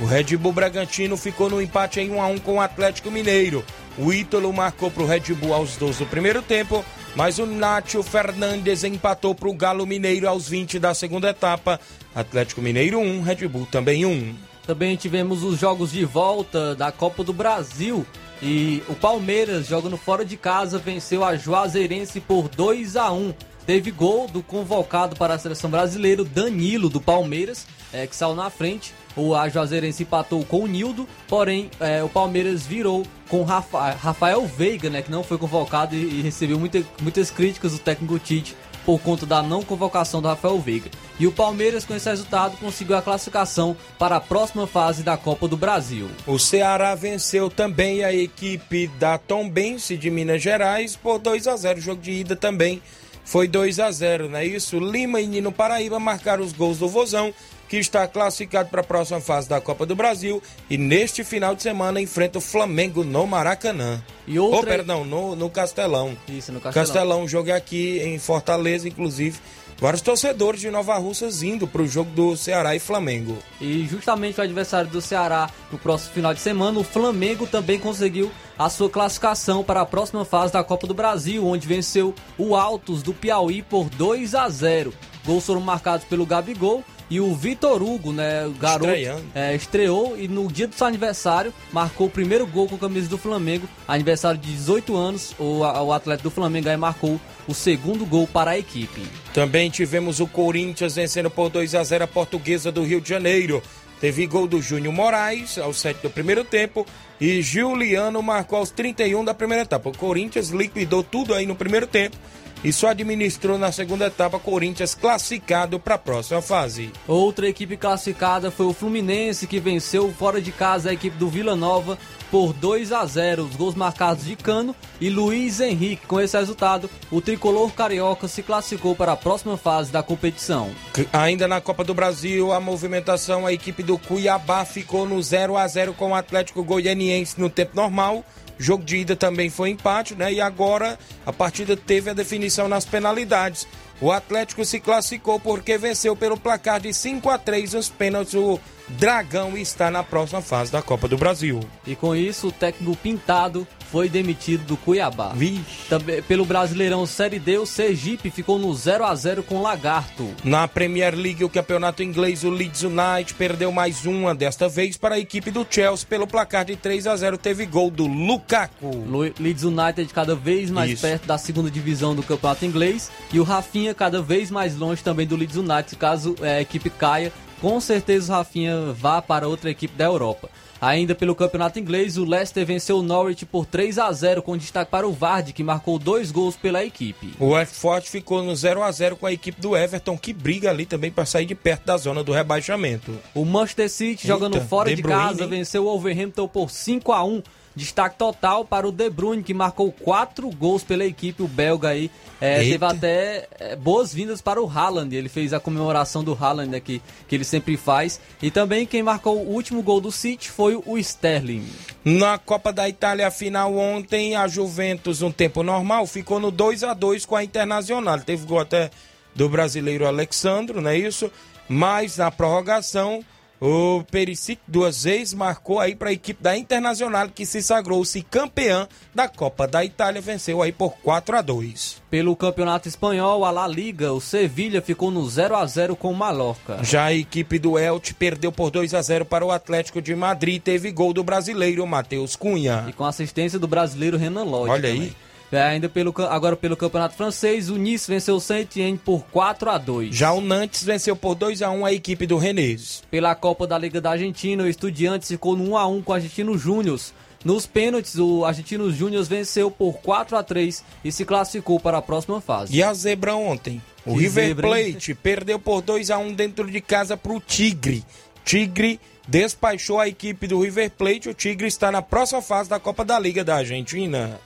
O 0.00 0.04
Red 0.04 0.36
Bull 0.36 0.52
Bragantino 0.52 1.16
ficou 1.16 1.48
no 1.48 1.62
empate 1.62 2.00
em 2.00 2.10
1 2.10 2.20
a 2.20 2.26
1 2.26 2.38
com 2.38 2.54
o 2.54 2.60
Atlético 2.60 3.08
Mineiro. 3.08 3.64
O 3.96 4.12
Ítalo 4.12 4.52
marcou 4.52 4.90
para 4.90 5.04
o 5.04 5.06
Red 5.06 5.32
Bull 5.34 5.54
aos 5.54 5.76
12 5.76 6.00
do 6.00 6.06
primeiro 6.06 6.42
tempo, 6.42 6.84
mas 7.14 7.38
o 7.38 7.46
Nátio 7.46 8.02
Fernandes 8.02 8.82
empatou 8.82 9.36
para 9.36 9.48
o 9.48 9.54
Galo 9.54 9.86
Mineiro 9.86 10.28
aos 10.28 10.48
20 10.48 10.80
da 10.80 10.92
segunda 10.94 11.30
etapa. 11.30 11.78
Atlético 12.12 12.60
Mineiro 12.60 12.98
1, 12.98 13.22
Red 13.22 13.46
Bull 13.46 13.68
também 13.70 14.04
1. 14.04 14.34
Também 14.66 14.96
tivemos 14.96 15.44
os 15.44 15.60
jogos 15.60 15.92
de 15.92 16.04
volta 16.04 16.74
da 16.74 16.90
Copa 16.90 17.22
do 17.22 17.32
Brasil. 17.32 18.04
E 18.42 18.82
o 18.88 18.96
Palmeiras, 18.96 19.68
jogando 19.68 19.96
fora 19.96 20.24
de 20.24 20.36
casa, 20.36 20.76
venceu 20.76 21.24
a 21.24 21.36
Juazeirense 21.36 22.18
por 22.20 22.48
2 22.48 22.96
a 22.96 23.12
1 23.12 23.32
Teve 23.66 23.90
gol 23.90 24.28
do 24.28 24.44
convocado 24.44 25.16
para 25.16 25.34
a 25.34 25.38
seleção 25.38 25.68
brasileira, 25.68 26.24
Danilo, 26.24 26.88
do 26.88 27.00
Palmeiras, 27.00 27.66
é, 27.92 28.06
que 28.06 28.14
saiu 28.14 28.34
na 28.34 28.48
frente. 28.48 28.94
O 29.16 29.34
a 29.34 29.48
Juazeirense 29.48 30.04
empatou 30.04 30.44
com 30.44 30.60
o 30.60 30.66
Nildo, 30.68 31.08
porém 31.26 31.68
é, 31.80 32.02
o 32.02 32.08
Palmeiras 32.08 32.64
virou 32.64 33.04
com 33.28 33.42
Rafa, 33.42 33.90
Rafael 33.90 34.46
Veiga, 34.46 34.88
né, 34.88 35.02
que 35.02 35.10
não 35.10 35.24
foi 35.24 35.36
convocado 35.36 35.96
e, 35.96 36.20
e 36.20 36.22
recebeu 36.22 36.60
muita, 36.60 36.80
muitas 37.02 37.28
críticas 37.28 37.72
do 37.72 37.78
técnico 37.78 38.18
Tite 38.20 38.54
por 38.84 39.00
conta 39.00 39.26
da 39.26 39.42
não 39.42 39.64
convocação 39.64 40.22
do 40.22 40.28
Rafael 40.28 40.60
Veiga. 40.60 40.88
E 41.18 41.26
o 41.26 41.32
Palmeiras, 41.32 41.84
com 41.84 41.92
esse 41.92 42.08
resultado, 42.08 42.56
conseguiu 42.58 42.96
a 42.96 43.02
classificação 43.02 43.76
para 43.98 44.16
a 44.16 44.20
próxima 44.20 44.64
fase 44.64 45.02
da 45.02 45.16
Copa 45.16 45.48
do 45.48 45.56
Brasil. 45.56 46.08
O 46.24 46.38
Ceará 46.38 46.94
venceu 46.94 47.50
também 47.50 48.04
a 48.04 48.14
equipe 48.14 48.86
da 48.98 49.18
Tombense 49.18 49.96
de 49.96 50.08
Minas 50.08 50.40
Gerais 50.40 50.94
por 50.94 51.18
2 51.18 51.48
a 51.48 51.56
0 51.56 51.78
O 51.80 51.82
jogo 51.82 52.00
de 52.00 52.12
ida 52.12 52.36
também 52.36 52.80
foi 53.26 53.48
2 53.48 53.80
a 53.80 53.90
0 53.90 54.30
não 54.30 54.38
é 54.38 54.46
isso? 54.46 54.78
Lima 54.78 55.20
e 55.20 55.26
Nino 55.26 55.50
Paraíba 55.52 55.98
marcaram 55.98 56.44
os 56.44 56.52
gols 56.52 56.78
do 56.78 56.88
Vozão 56.88 57.34
que 57.68 57.76
está 57.76 58.06
classificado 58.06 58.68
para 58.70 58.80
a 58.80 58.84
próxima 58.84 59.20
fase 59.20 59.48
da 59.48 59.60
Copa 59.60 59.84
do 59.84 59.96
Brasil 59.96 60.40
e 60.70 60.78
neste 60.78 61.24
final 61.24 61.54
de 61.54 61.62
semana 61.62 62.00
enfrenta 62.00 62.38
o 62.38 62.40
Flamengo 62.40 63.02
no 63.02 63.26
Maracanã. 63.26 64.00
E 64.28 64.38
outra... 64.38 64.60
Oh, 64.60 64.62
perdão, 64.62 65.04
no, 65.04 65.34
no 65.34 65.50
Castelão. 65.50 66.16
Isso, 66.28 66.52
no 66.52 66.60
Castelão. 66.60 66.86
Castelão, 66.86 67.28
jogo 67.28 67.50
é 67.50 67.54
aqui 67.54 67.98
em 67.98 68.16
Fortaleza, 68.20 68.86
inclusive. 68.86 69.40
Vários 69.78 70.00
torcedores 70.00 70.60
de 70.60 70.70
Nova 70.70 70.96
Russas 70.96 71.42
indo 71.42 71.66
para 71.66 71.82
o 71.82 71.86
jogo 71.86 72.10
do 72.12 72.34
Ceará 72.34 72.74
e 72.74 72.78
Flamengo. 72.78 73.36
E 73.60 73.86
justamente 73.86 74.40
o 74.40 74.42
adversário 74.42 74.90
do 74.90 75.02
Ceará 75.02 75.50
no 75.70 75.78
próximo 75.78 76.14
final 76.14 76.32
de 76.32 76.40
semana, 76.40 76.78
o 76.78 76.84
Flamengo 76.84 77.46
também 77.46 77.78
conseguiu 77.78 78.32
a 78.58 78.70
sua 78.70 78.88
classificação 78.88 79.62
para 79.62 79.82
a 79.82 79.86
próxima 79.86 80.24
fase 80.24 80.50
da 80.50 80.64
Copa 80.64 80.86
do 80.86 80.94
Brasil, 80.94 81.46
onde 81.46 81.68
venceu 81.68 82.14
o 82.38 82.56
Altos 82.56 83.02
do 83.02 83.12
Piauí 83.12 83.62
por 83.62 83.90
2 83.90 84.34
a 84.34 84.48
0. 84.48 84.94
Gols 85.26 85.44
foram 85.44 85.60
marcados 85.60 86.06
pelo 86.06 86.24
Gabigol 86.24 86.82
e 87.08 87.20
o 87.20 87.34
Vitor 87.34 87.82
Hugo, 87.82 88.12
né, 88.12 88.46
o 88.46 88.52
garoto, 88.52 88.90
é, 89.34 89.54
estreou 89.54 90.16
e 90.18 90.26
no 90.26 90.50
dia 90.50 90.66
do 90.66 90.74
seu 90.74 90.86
aniversário 90.86 91.54
marcou 91.72 92.08
o 92.08 92.10
primeiro 92.10 92.46
gol 92.46 92.68
com 92.68 92.74
a 92.74 92.78
camisa 92.78 93.08
do 93.08 93.16
Flamengo. 93.16 93.68
Aniversário 93.86 94.40
de 94.40 94.50
18 94.52 94.96
anos, 94.96 95.34
o, 95.38 95.60
o 95.60 95.92
atleta 95.92 96.22
do 96.22 96.30
Flamengo 96.30 96.68
aí 96.68 96.76
marcou 96.76 97.20
o 97.46 97.54
segundo 97.54 98.04
gol 98.04 98.26
para 98.26 98.52
a 98.52 98.58
equipe. 98.58 99.02
Também 99.32 99.70
tivemos 99.70 100.18
o 100.18 100.26
Corinthians 100.26 100.96
vencendo 100.96 101.30
por 101.30 101.48
2 101.48 101.74
a 101.76 101.84
0 101.84 102.04
a 102.04 102.08
Portuguesa 102.08 102.72
do 102.72 102.82
Rio 102.82 103.00
de 103.00 103.08
Janeiro. 103.08 103.62
Teve 104.00 104.26
gol 104.26 104.46
do 104.46 104.60
Júnior 104.60 104.92
Moraes 104.92 105.56
aos 105.58 105.78
7 105.80 106.02
do 106.02 106.10
primeiro 106.10 106.44
tempo 106.44 106.84
e 107.20 107.40
Juliano 107.40 108.20
marcou 108.20 108.58
aos 108.58 108.70
31 108.70 109.24
da 109.24 109.32
primeira 109.32 109.62
etapa. 109.62 109.88
O 109.88 109.96
Corinthians 109.96 110.50
liquidou 110.50 111.02
tudo 111.02 111.32
aí 111.32 111.46
no 111.46 111.54
primeiro 111.54 111.86
tempo 111.86 112.16
e 112.64 112.72
só 112.72 112.88
administrou 112.88 113.58
na 113.58 113.70
segunda 113.72 114.06
etapa 114.06 114.38
Corinthians 114.38 114.94
classificado 114.94 115.78
para 115.78 115.94
a 115.96 115.98
próxima 115.98 116.42
fase. 116.42 116.92
Outra 117.06 117.48
equipe 117.48 117.76
classificada 117.76 118.50
foi 118.50 118.66
o 118.66 118.72
Fluminense 118.72 119.46
que 119.46 119.60
venceu 119.60 120.12
fora 120.12 120.40
de 120.40 120.52
casa 120.52 120.90
a 120.90 120.92
equipe 120.92 121.16
do 121.16 121.28
Vila 121.28 121.54
Nova 121.54 121.98
por 122.30 122.52
2 122.52 122.92
a 122.92 123.04
0. 123.04 123.44
Os 123.44 123.56
gols 123.56 123.74
marcados 123.74 124.24
de 124.24 124.36
Cano 124.36 124.74
e 125.00 125.08
Luiz 125.08 125.60
Henrique. 125.60 126.06
Com 126.06 126.20
esse 126.20 126.36
resultado, 126.36 126.90
o 127.10 127.20
tricolor 127.20 127.72
carioca 127.72 128.28
se 128.28 128.42
classificou 128.42 128.94
para 128.94 129.12
a 129.12 129.16
próxima 129.16 129.56
fase 129.56 129.92
da 129.92 130.02
competição. 130.02 130.70
Ainda 131.12 131.46
na 131.46 131.60
Copa 131.60 131.84
do 131.84 131.94
Brasil, 131.94 132.52
a 132.52 132.60
movimentação, 132.60 133.46
a 133.46 133.52
equipe 133.52 133.82
do 133.82 133.98
Cuiabá 133.98 134.64
ficou 134.64 135.06
no 135.06 135.22
0 135.22 135.56
a 135.56 135.66
0 135.66 135.94
com 135.94 136.10
o 136.10 136.14
Atlético 136.14 136.64
Goianiense 136.64 137.40
no 137.40 137.48
tempo 137.48 137.76
normal. 137.76 138.24
Jogo 138.58 138.84
de 138.84 138.98
ida 138.98 139.14
também 139.14 139.50
foi 139.50 139.70
empate, 139.70 140.14
né? 140.14 140.32
E 140.32 140.40
agora 140.40 140.98
a 141.24 141.32
partida 141.32 141.76
teve 141.76 142.10
a 142.10 142.14
definição 142.14 142.68
nas 142.68 142.84
penalidades. 142.84 143.66
O 144.00 144.12
Atlético 144.12 144.64
se 144.64 144.78
classificou 144.78 145.40
porque 145.40 145.78
venceu 145.78 146.14
pelo 146.14 146.38
placar 146.38 146.80
de 146.80 146.92
5 146.92 147.30
a 147.30 147.38
3 147.38 147.74
os 147.74 147.88
pênaltis. 147.88 148.34
O 148.34 148.60
Dragão 148.88 149.56
está 149.56 149.90
na 149.90 150.02
próxima 150.02 150.42
fase 150.42 150.70
da 150.70 150.82
Copa 150.82 151.08
do 151.08 151.16
Brasil. 151.16 151.60
E 151.86 151.96
com 151.96 152.14
isso, 152.14 152.48
o 152.48 152.52
técnico 152.52 152.96
Pintado 152.96 153.66
foi 153.96 154.10
demitido 154.10 154.62
do 154.66 154.76
Cuiabá. 154.76 155.32
Vixe. 155.34 155.64
Também, 155.88 156.20
pelo 156.20 156.44
Brasileirão 156.44 157.06
Série 157.06 157.38
D, 157.38 157.56
o 157.56 157.64
Sergipe 157.64 158.28
ficou 158.28 158.58
no 158.58 158.74
0 158.74 159.06
a 159.06 159.14
0 159.14 159.42
com 159.42 159.54
o 159.54 159.62
Lagarto. 159.62 160.34
Na 160.44 160.68
Premier 160.68 161.14
League, 161.14 161.42
o 161.42 161.48
campeonato 161.48 162.02
inglês, 162.02 162.44
o 162.44 162.50
Leeds 162.50 162.82
United 162.82 163.32
perdeu 163.38 163.72
mais 163.72 164.04
uma, 164.04 164.34
desta 164.34 164.68
vez 164.68 164.98
para 164.98 165.14
a 165.14 165.18
equipe 165.18 165.50
do 165.50 165.66
Chelsea 165.68 166.06
pelo 166.06 166.26
placar 166.26 166.66
de 166.66 166.76
3 166.76 167.06
a 167.06 167.16
0 167.16 167.38
teve 167.38 167.64
gol 167.64 167.90
do 167.90 168.06
Lukaku. 168.06 169.32
Leeds 169.40 169.64
United 169.64 170.12
cada 170.12 170.34
vez 170.34 170.70
mais 170.70 170.90
Isso. 170.90 171.00
perto 171.00 171.26
da 171.26 171.38
segunda 171.38 171.70
divisão 171.70 172.14
do 172.14 172.22
campeonato 172.22 172.66
inglês 172.66 173.10
e 173.32 173.40
o 173.40 173.44
Rafinha 173.44 173.94
cada 173.94 174.20
vez 174.20 174.50
mais 174.50 174.76
longe 174.76 175.02
também 175.02 175.26
do 175.26 175.36
Leeds 175.36 175.56
United, 175.56 175.96
caso 175.96 176.36
é, 176.42 176.56
a 176.56 176.60
equipe 176.60 176.90
caia 176.90 177.32
com 177.60 177.80
certeza 177.80 178.32
o 178.32 178.36
Rafinha 178.36 178.92
vá 178.92 179.22
para 179.22 179.48
outra 179.48 179.70
equipe 179.70 179.96
da 179.96 180.04
Europa. 180.04 180.50
Ainda 180.80 181.14
pelo 181.14 181.34
campeonato 181.34 181.78
inglês, 181.78 182.16
o 182.16 182.24
Leicester 182.24 182.64
venceu 182.66 182.98
o 182.98 183.02
Norwich 183.02 183.46
por 183.46 183.64
3 183.64 183.98
a 183.98 184.12
0 184.12 184.42
com 184.42 184.56
destaque 184.56 184.90
para 184.90 185.06
o 185.06 185.12
Vardy, 185.12 185.52
que 185.52 185.62
marcou 185.62 185.98
dois 185.98 186.30
gols 186.30 186.56
pela 186.56 186.84
equipe. 186.84 187.32
O 187.40 187.50
Watford 187.50 188.08
ficou 188.08 188.42
no 188.42 188.54
0 188.54 188.82
a 188.82 188.92
0 188.92 189.16
com 189.16 189.26
a 189.26 189.32
equipe 189.32 189.60
do 189.60 189.76
Everton, 189.76 190.18
que 190.18 190.32
briga 190.32 190.70
ali 190.70 190.84
também 190.84 191.10
para 191.10 191.24
sair 191.24 191.46
de 191.46 191.54
perto 191.54 191.84
da 191.86 191.96
zona 191.96 192.22
do 192.22 192.32
rebaixamento. 192.32 193.18
O 193.34 193.44
Manchester 193.44 193.90
City, 193.90 194.26
Eita, 194.26 194.28
jogando 194.28 194.60
fora 194.60 194.90
de, 194.90 194.96
de 194.96 195.02
Bruyne, 195.02 195.20
casa, 195.20 195.46
venceu 195.46 195.84
o 195.84 195.86
Wolverhampton 195.86 196.48
por 196.48 196.70
5 196.70 197.12
a 197.12 197.24
1 197.24 197.42
Destaque 197.76 198.16
total 198.16 198.64
para 198.64 198.88
o 198.88 198.90
De 198.90 199.10
Bruyne, 199.10 199.42
que 199.42 199.52
marcou 199.52 199.92
quatro 199.92 200.48
gols 200.48 200.82
pela 200.82 201.04
equipe, 201.04 201.42
o 201.42 201.46
belga 201.46 201.90
aí. 201.90 202.10
É, 202.40 202.60
teve 202.60 202.84
até 202.84 203.46
é, 203.60 203.76
boas-vindas 203.76 204.40
para 204.40 204.62
o 204.62 204.66
Haaland. 204.66 205.14
Ele 205.14 205.28
fez 205.28 205.52
a 205.52 205.60
comemoração 205.60 206.24
do 206.24 206.32
Haaland 206.32 206.74
aqui, 206.74 207.02
que 207.28 207.34
ele 207.34 207.44
sempre 207.44 207.76
faz. 207.76 208.18
E 208.40 208.50
também 208.50 208.86
quem 208.86 209.02
marcou 209.02 209.36
o 209.36 209.50
último 209.52 209.82
gol 209.82 210.00
do 210.00 210.10
City 210.10 210.50
foi 210.50 210.74
o 210.86 210.96
Sterling. 210.96 211.68
Na 212.02 212.38
Copa 212.38 212.72
da 212.72 212.88
Itália 212.88 213.30
final 213.30 213.76
ontem, 213.76 214.34
a 214.36 214.48
Juventus, 214.48 215.20
no 215.20 215.30
tempo 215.30 215.62
normal, 215.62 216.06
ficou 216.06 216.40
no 216.40 216.50
2 216.50 216.82
a 216.82 216.94
2 216.94 217.26
com 217.26 217.36
a 217.36 217.44
Internacional. 217.44 218.18
Teve 218.20 218.46
gol 218.46 218.60
até 218.60 218.90
do 219.34 219.50
brasileiro 219.50 220.06
Alexandro, 220.06 220.80
não 220.80 220.88
é 220.88 220.96
isso? 220.96 221.30
Mas 221.68 222.16
na 222.16 222.30
prorrogação 222.30 223.22
o 223.60 224.04
Perisic 224.10 224.60
duas 224.66 225.04
vezes 225.04 225.32
marcou 225.32 225.80
aí 225.80 225.94
para 225.96 226.10
a 226.10 226.12
equipe 226.12 226.42
da 226.42 226.56
Internacional 226.56 227.28
que 227.28 227.46
se 227.46 227.62
sagrou-se 227.62 228.22
campeã 228.22 228.86
da 229.14 229.28
Copa 229.28 229.66
da 229.66 229.84
Itália, 229.84 230.20
venceu 230.20 230.60
aí 230.62 230.72
por 230.72 230.96
4 230.98 231.36
a 231.36 231.42
2. 231.42 232.02
Pelo 232.10 232.36
Campeonato 232.36 232.88
Espanhol, 232.88 233.44
a 233.44 233.50
La 233.50 233.66
Liga, 233.66 234.12
o 234.12 234.20
Sevilha 234.20 234.82
ficou 234.82 235.10
no 235.10 235.28
0 235.28 235.56
a 235.56 235.66
0 235.66 235.96
com 235.96 236.10
o 236.10 236.14
Mallorca. 236.14 236.78
Já 236.82 237.06
a 237.06 237.14
equipe 237.14 237.58
do 237.58 237.78
Elche 237.78 238.14
perdeu 238.14 238.52
por 238.52 238.70
2 238.70 238.94
a 238.94 239.02
0 239.02 239.24
para 239.24 239.44
o 239.44 239.50
Atlético 239.50 240.02
de 240.02 240.14
Madrid, 240.14 240.62
teve 240.62 240.90
gol 240.90 241.12
do 241.12 241.24
brasileiro 241.24 241.86
Matheus 241.86 242.36
Cunha. 242.36 242.84
E 242.88 242.92
com 242.92 243.04
assistência 243.04 243.58
do 243.58 243.66
brasileiro 243.66 244.16
Renan 244.16 244.44
Lodge. 244.44 244.70
Olha 244.70 244.90
também. 244.90 245.02
aí. 245.02 245.25
É, 245.50 245.62
ainda 245.62 245.88
pelo, 245.88 246.12
agora 246.28 246.56
pelo 246.56 246.76
Campeonato 246.76 247.14
Francês, 247.14 247.70
o 247.70 247.76
Nice 247.76 248.10
venceu 248.10 248.34
o 248.34 248.40
Saint-Étienne 248.40 248.98
por 248.98 249.24
4 249.26 249.70
a 249.70 249.78
2. 249.78 250.14
Já 250.14 250.32
o 250.32 250.40
Nantes 250.40 250.82
venceu 250.82 251.14
por 251.14 251.34
2 251.34 251.62
a 251.62 251.70
1 251.70 251.86
a 251.86 251.92
equipe 251.92 252.26
do 252.26 252.36
Renês. 252.36 253.02
Pela 253.10 253.34
Copa 253.34 253.66
da 253.66 253.78
Liga 253.78 254.00
da 254.00 254.10
Argentina, 254.10 254.64
o 254.64 254.68
Estudiantes 254.68 255.28
ficou 255.28 255.56
no 255.56 255.70
1 255.70 255.76
a 255.76 255.86
1 255.86 256.02
com 256.02 256.12
o 256.12 256.14
Argentino 256.14 256.58
Júnior. 256.58 257.00
Nos 257.44 257.64
pênaltis, 257.64 258.18
o 258.18 258.44
Argentino 258.44 258.90
Júnior 258.92 259.22
venceu 259.24 259.70
por 259.70 259.98
4 259.98 260.36
a 260.36 260.42
3 260.42 260.82
e 261.04 261.12
se 261.12 261.24
classificou 261.24 261.78
para 261.78 261.98
a 261.98 262.02
próxima 262.02 262.40
fase. 262.40 262.74
E 262.74 262.82
a 262.82 262.92
zebra 262.92 263.36
ontem? 263.36 263.80
O 264.04 264.14
que 264.14 264.22
River 264.22 264.48
zebra, 264.48 264.68
Plate 264.68 265.12
hein? 265.12 265.18
perdeu 265.22 265.58
por 265.58 265.80
2 265.80 266.10
a 266.10 266.18
1 266.18 266.34
dentro 266.34 266.68
de 266.68 266.80
casa 266.80 267.16
para 267.16 267.32
o 267.32 267.40
Tigre. 267.40 268.04
Tigre 268.44 268.98
despachou 269.28 270.00
a 270.00 270.08
equipe 270.08 270.48
do 270.48 270.60
River 270.60 270.90
Plate. 270.90 271.28
O 271.28 271.34
Tigre 271.34 271.68
está 271.68 271.92
na 271.92 272.02
próxima 272.02 272.42
fase 272.42 272.68
da 272.68 272.80
Copa 272.80 273.04
da 273.04 273.16
Liga 273.16 273.44
da 273.44 273.56
Argentina. 273.56 274.40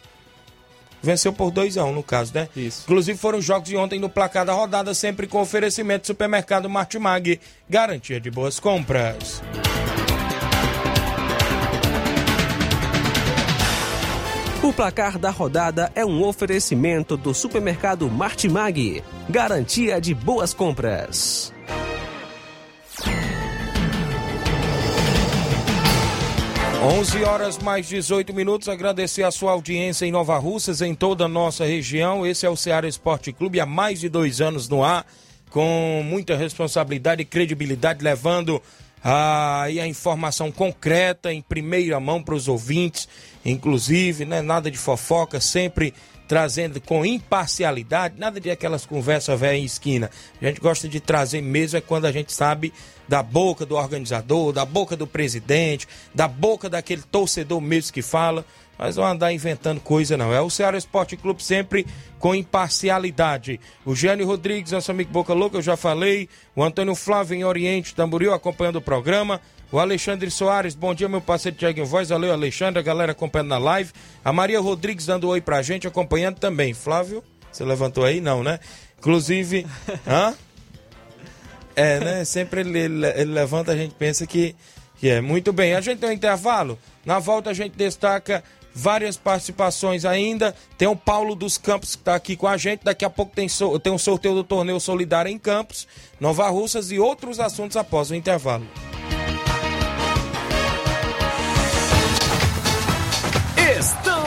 Venceu 1.02 1.32
por 1.32 1.50
2 1.50 1.78
a 1.78 1.84
1 1.84 1.88
um, 1.88 1.92
no 1.92 2.02
caso, 2.02 2.32
né? 2.34 2.48
Isso. 2.54 2.82
Inclusive 2.84 3.18
foram 3.18 3.40
jogos 3.40 3.68
de 3.68 3.76
ontem 3.76 3.98
no 3.98 4.08
placar 4.08 4.44
da 4.44 4.52
rodada, 4.52 4.92
sempre 4.94 5.26
com 5.26 5.40
oferecimento 5.40 6.02
do 6.02 6.06
supermercado 6.06 6.68
Martimag. 6.68 7.40
Garantia 7.68 8.20
de 8.20 8.30
boas 8.30 8.60
compras. 8.60 9.42
O 14.62 14.74
placar 14.74 15.18
da 15.18 15.30
rodada 15.30 15.90
é 15.94 16.04
um 16.04 16.22
oferecimento 16.22 17.16
do 17.16 17.32
supermercado 17.32 18.08
Martimag. 18.10 19.02
Garantia 19.28 19.98
de 19.98 20.14
boas 20.14 20.52
compras. 20.52 21.50
11 26.82 27.24
horas 27.24 27.58
mais 27.58 27.86
18 27.86 28.32
minutos. 28.32 28.66
Agradecer 28.66 29.22
a 29.22 29.30
sua 29.30 29.52
audiência 29.52 30.06
em 30.06 30.10
Nova 30.10 30.38
Russas, 30.38 30.80
em 30.80 30.94
toda 30.94 31.26
a 31.26 31.28
nossa 31.28 31.66
região. 31.66 32.26
Esse 32.26 32.46
é 32.46 32.48
o 32.48 32.56
Ceará 32.56 32.88
Esporte 32.88 33.34
Clube 33.34 33.60
há 33.60 33.66
mais 33.66 34.00
de 34.00 34.08
dois 34.08 34.40
anos 34.40 34.66
no 34.66 34.82
ar, 34.82 35.04
com 35.50 36.02
muita 36.02 36.34
responsabilidade 36.34 37.20
e 37.20 37.26
credibilidade, 37.26 38.02
levando 38.02 38.62
a, 39.04 39.64
a 39.64 39.86
informação 39.86 40.50
concreta 40.50 41.30
em 41.30 41.42
primeira 41.42 42.00
mão 42.00 42.22
para 42.22 42.34
os 42.34 42.48
ouvintes, 42.48 43.06
inclusive, 43.44 44.24
né, 44.24 44.40
nada 44.40 44.70
de 44.70 44.78
fofoca, 44.78 45.38
sempre 45.38 45.92
trazendo 46.30 46.80
com 46.80 47.04
imparcialidade, 47.04 48.14
nada 48.16 48.38
de 48.38 48.52
aquelas 48.52 48.86
conversas 48.86 49.40
velha 49.40 49.56
em 49.56 49.64
esquina. 49.64 50.08
A 50.40 50.44
gente 50.46 50.60
gosta 50.60 50.88
de 50.88 51.00
trazer 51.00 51.42
mesmo 51.42 51.76
é 51.76 51.80
quando 51.80 52.04
a 52.04 52.12
gente 52.12 52.32
sabe 52.32 52.72
da 53.08 53.20
boca 53.20 53.66
do 53.66 53.74
organizador, 53.74 54.52
da 54.52 54.64
boca 54.64 54.96
do 54.96 55.08
presidente, 55.08 55.88
da 56.14 56.28
boca 56.28 56.70
daquele 56.70 57.02
torcedor 57.02 57.60
mesmo 57.60 57.92
que 57.92 58.00
fala. 58.00 58.46
Mas 58.78 58.94
não 58.94 59.04
andar 59.04 59.32
inventando 59.32 59.80
coisa, 59.80 60.16
não. 60.16 60.32
É 60.32 60.40
o 60.40 60.48
Ceará 60.48 60.78
Esporte 60.78 61.16
Clube 61.16 61.42
sempre 61.42 61.84
com 62.20 62.32
imparcialidade. 62.32 63.58
O 63.84 63.96
Gênio 63.96 64.24
Rodrigues, 64.24 64.70
nosso 64.70 64.92
amigo 64.92 65.10
Boca 65.10 65.34
Louca, 65.34 65.56
eu 65.56 65.62
já 65.62 65.76
falei. 65.76 66.28
O 66.54 66.62
Antônio 66.62 66.94
Flávio 66.94 67.34
em 67.36 67.44
Oriente, 67.44 67.92
Tamboril, 67.92 68.32
acompanhando 68.32 68.76
o 68.76 68.80
programa. 68.80 69.40
O 69.72 69.78
Alexandre 69.78 70.28
Soares, 70.32 70.74
bom 70.74 70.92
dia, 70.92 71.08
meu 71.08 71.20
parceiro 71.20 71.56
Tiaguinho 71.56 71.86
Voz. 71.86 72.08
Valeu, 72.08 72.32
Alexandre, 72.32 72.80
a 72.80 72.82
galera 72.82 73.12
acompanhando 73.12 73.50
na 73.50 73.58
live. 73.58 73.92
A 74.24 74.32
Maria 74.32 74.58
Rodrigues 74.58 75.06
dando 75.06 75.28
oi 75.28 75.40
pra 75.40 75.62
gente, 75.62 75.86
acompanhando 75.86 76.40
também. 76.40 76.74
Flávio, 76.74 77.22
você 77.52 77.64
levantou 77.64 78.04
aí? 78.04 78.20
Não, 78.20 78.42
né? 78.42 78.58
Inclusive. 78.98 79.64
hã? 80.04 80.34
É, 81.76 82.00
né? 82.00 82.24
Sempre 82.24 82.62
ele, 82.62 82.80
ele, 82.80 83.32
levanta, 83.32 83.70
a 83.70 83.76
gente 83.76 83.94
pensa 83.94 84.26
que, 84.26 84.56
que 84.98 85.08
é. 85.08 85.20
Muito 85.20 85.52
bem, 85.52 85.74
a 85.74 85.80
gente 85.80 86.00
tem 86.00 86.10
um 86.10 86.12
intervalo. 86.12 86.76
Na 87.04 87.20
volta 87.20 87.50
a 87.50 87.54
gente 87.54 87.76
destaca 87.76 88.42
várias 88.74 89.16
participações 89.16 90.04
ainda. 90.04 90.52
Tem 90.76 90.88
o 90.88 90.96
Paulo 90.96 91.36
dos 91.36 91.56
Campos 91.56 91.94
que 91.94 92.00
está 92.00 92.16
aqui 92.16 92.34
com 92.34 92.48
a 92.48 92.56
gente. 92.56 92.82
Daqui 92.82 93.04
a 93.04 93.10
pouco 93.10 93.32
tem, 93.36 93.48
so, 93.48 93.78
tem 93.78 93.92
um 93.92 93.98
sorteio 93.98 94.34
do 94.34 94.42
torneio 94.42 94.80
solidário 94.80 95.30
em 95.30 95.38
Campos, 95.38 95.86
Nova 96.18 96.48
Russas 96.48 96.90
e 96.90 96.98
outros 96.98 97.38
assuntos 97.38 97.76
após 97.76 98.10
o 98.10 98.16
intervalo. 98.16 98.66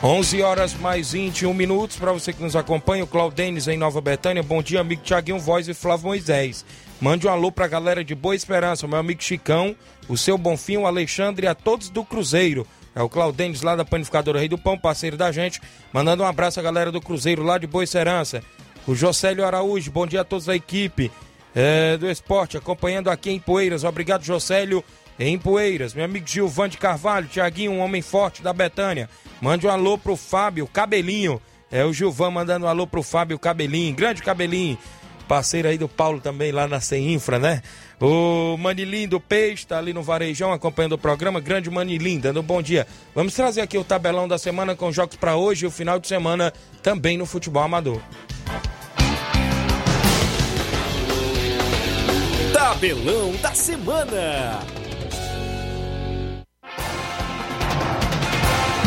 Onze 0.00 0.42
horas 0.42 0.74
mais 0.74 1.10
21 1.10 1.52
minutos 1.52 1.96
para 1.96 2.12
você 2.12 2.32
que 2.32 2.40
nos 2.40 2.54
acompanha, 2.54 3.02
o 3.02 3.06
Claudenes 3.08 3.66
em 3.66 3.76
Nova 3.76 4.00
Betânia. 4.00 4.44
Bom 4.44 4.62
dia, 4.62 4.80
amigo 4.80 5.02
Tiaguinho 5.02 5.40
Voz 5.40 5.66
e 5.66 5.74
Flávio 5.74 6.06
Moisés. 6.06 6.64
Mande 7.00 7.26
um 7.26 7.30
alô 7.30 7.50
pra 7.50 7.66
galera 7.66 8.04
de 8.04 8.14
Boa 8.14 8.36
Esperança, 8.36 8.86
meu 8.86 8.98
amigo 8.98 9.20
Chicão, 9.20 9.74
o 10.08 10.16
seu 10.16 10.38
Bonfim, 10.38 10.76
o 10.76 10.86
Alexandre 10.86 11.46
e 11.46 11.48
a 11.48 11.54
todos 11.54 11.90
do 11.90 12.04
Cruzeiro. 12.04 12.64
É 12.94 13.02
o 13.02 13.08
Claudênis 13.08 13.62
lá 13.62 13.76
da 13.76 13.84
Panificadora 13.84 14.38
Rei 14.38 14.48
do 14.48 14.58
Pão, 14.58 14.76
parceiro 14.76 15.16
da 15.16 15.30
gente. 15.30 15.60
Mandando 15.92 16.22
um 16.22 16.26
abraço 16.26 16.58
à 16.58 16.62
galera 16.62 16.90
do 16.90 17.00
Cruzeiro 17.00 17.42
lá 17.42 17.58
de 17.58 17.66
Boa 17.66 17.86
Serança. 17.86 18.42
O 18.86 18.94
Jocélio 18.94 19.44
Araújo, 19.44 19.90
bom 19.90 20.06
dia 20.06 20.22
a 20.22 20.24
todos 20.24 20.46
da 20.46 20.56
equipe 20.56 21.10
é, 21.54 21.96
do 21.96 22.10
esporte, 22.10 22.56
acompanhando 22.56 23.10
aqui 23.10 23.30
em 23.30 23.38
Poeiras. 23.38 23.84
Obrigado, 23.84 24.24
Jocélio, 24.24 24.84
em 25.18 25.38
Poeiras. 25.38 25.94
Meu 25.94 26.04
amigo 26.04 26.26
Gilvan 26.26 26.68
de 26.68 26.78
Carvalho, 26.78 27.28
Tiaguinho, 27.28 27.72
um 27.72 27.80
homem 27.80 28.02
forte 28.02 28.42
da 28.42 28.52
Betânia. 28.52 29.08
Mande 29.40 29.66
um 29.66 29.70
alô 29.70 29.98
pro 29.98 30.16
Fábio 30.16 30.66
Cabelinho. 30.66 31.40
É 31.70 31.84
o 31.84 31.92
Gilvan 31.92 32.30
mandando 32.30 32.66
um 32.66 32.68
alô 32.68 32.86
pro 32.86 33.02
Fábio 33.02 33.38
Cabelinho, 33.38 33.94
grande 33.94 34.22
Cabelinho. 34.22 34.76
Parceiro 35.28 35.68
aí 35.68 35.78
do 35.78 35.88
Paulo 35.88 36.20
também 36.20 36.50
lá 36.50 36.66
na 36.66 36.80
Infra, 36.96 37.38
né? 37.38 37.62
O 38.00 38.56
Manilim 38.56 39.06
do 39.06 39.20
Peixe 39.20 39.66
tá 39.66 39.76
ali 39.76 39.92
no 39.92 40.02
Varejão 40.02 40.52
acompanhando 40.52 40.92
o 40.92 40.98
programa. 40.98 41.38
Grande 41.38 41.68
Manilim, 41.68 42.18
dando 42.18 42.42
bom 42.42 42.62
dia. 42.62 42.86
Vamos 43.14 43.34
trazer 43.34 43.60
aqui 43.60 43.76
o 43.76 43.84
tabelão 43.84 44.26
da 44.26 44.38
semana 44.38 44.74
com 44.74 44.90
jogos 44.90 45.16
para 45.16 45.36
hoje 45.36 45.66
e 45.66 45.68
o 45.68 45.70
final 45.70 45.98
de 45.98 46.08
semana 46.08 46.50
também 46.82 47.18
no 47.18 47.26
futebol 47.26 47.62
amador. 47.62 48.00
Tabelão 52.54 53.32
da 53.42 53.52
semana. 53.52 54.79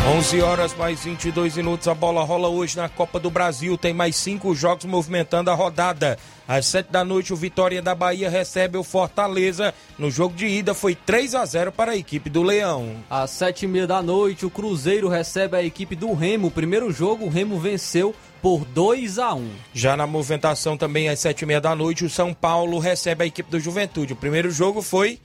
11 0.06 0.42
horas 0.42 0.74
mais 0.74 1.02
22 1.02 1.56
minutos. 1.56 1.88
A 1.88 1.94
bola 1.94 2.22
rola 2.22 2.46
hoje 2.46 2.76
na 2.76 2.90
Copa 2.90 3.18
do 3.18 3.30
Brasil. 3.30 3.78
Tem 3.78 3.94
mais 3.94 4.14
cinco 4.16 4.54
jogos 4.54 4.84
movimentando 4.84 5.50
a 5.50 5.54
rodada. 5.54 6.18
Às 6.46 6.66
7 6.66 6.92
da 6.92 7.02
noite, 7.02 7.32
o 7.32 7.36
Vitória 7.36 7.80
da 7.80 7.94
Bahia 7.94 8.28
recebe 8.28 8.76
o 8.76 8.84
Fortaleza. 8.84 9.72
No 9.98 10.10
jogo 10.10 10.36
de 10.36 10.46
ida 10.46 10.74
foi 10.74 10.94
3 10.94 11.34
a 11.34 11.46
0 11.46 11.72
para 11.72 11.92
a 11.92 11.96
equipe 11.96 12.28
do 12.28 12.42
Leão. 12.42 12.96
Às 13.08 13.30
7 13.30 13.64
e 13.64 13.68
meia 13.68 13.86
da 13.86 14.02
noite, 14.02 14.44
o 14.44 14.50
Cruzeiro 14.50 15.08
recebe 15.08 15.56
a 15.56 15.62
equipe 15.62 15.96
do 15.96 16.12
Remo. 16.12 16.48
O 16.48 16.50
primeiro 16.50 16.92
jogo, 16.92 17.24
o 17.24 17.30
Remo 17.30 17.58
venceu 17.58 18.14
por 18.42 18.62
2 18.66 19.18
a 19.18 19.32
1 19.32 19.48
Já 19.72 19.96
na 19.96 20.06
movimentação 20.06 20.76
também 20.76 21.08
às 21.08 21.18
7 21.18 21.40
e 21.40 21.46
meia 21.46 21.62
da 21.62 21.74
noite, 21.74 22.04
o 22.04 22.10
São 22.10 22.34
Paulo 22.34 22.78
recebe 22.78 23.24
a 23.24 23.26
equipe 23.26 23.50
do 23.50 23.58
Juventude. 23.58 24.12
O 24.12 24.16
primeiro 24.16 24.50
jogo 24.50 24.82
foi 24.82 25.18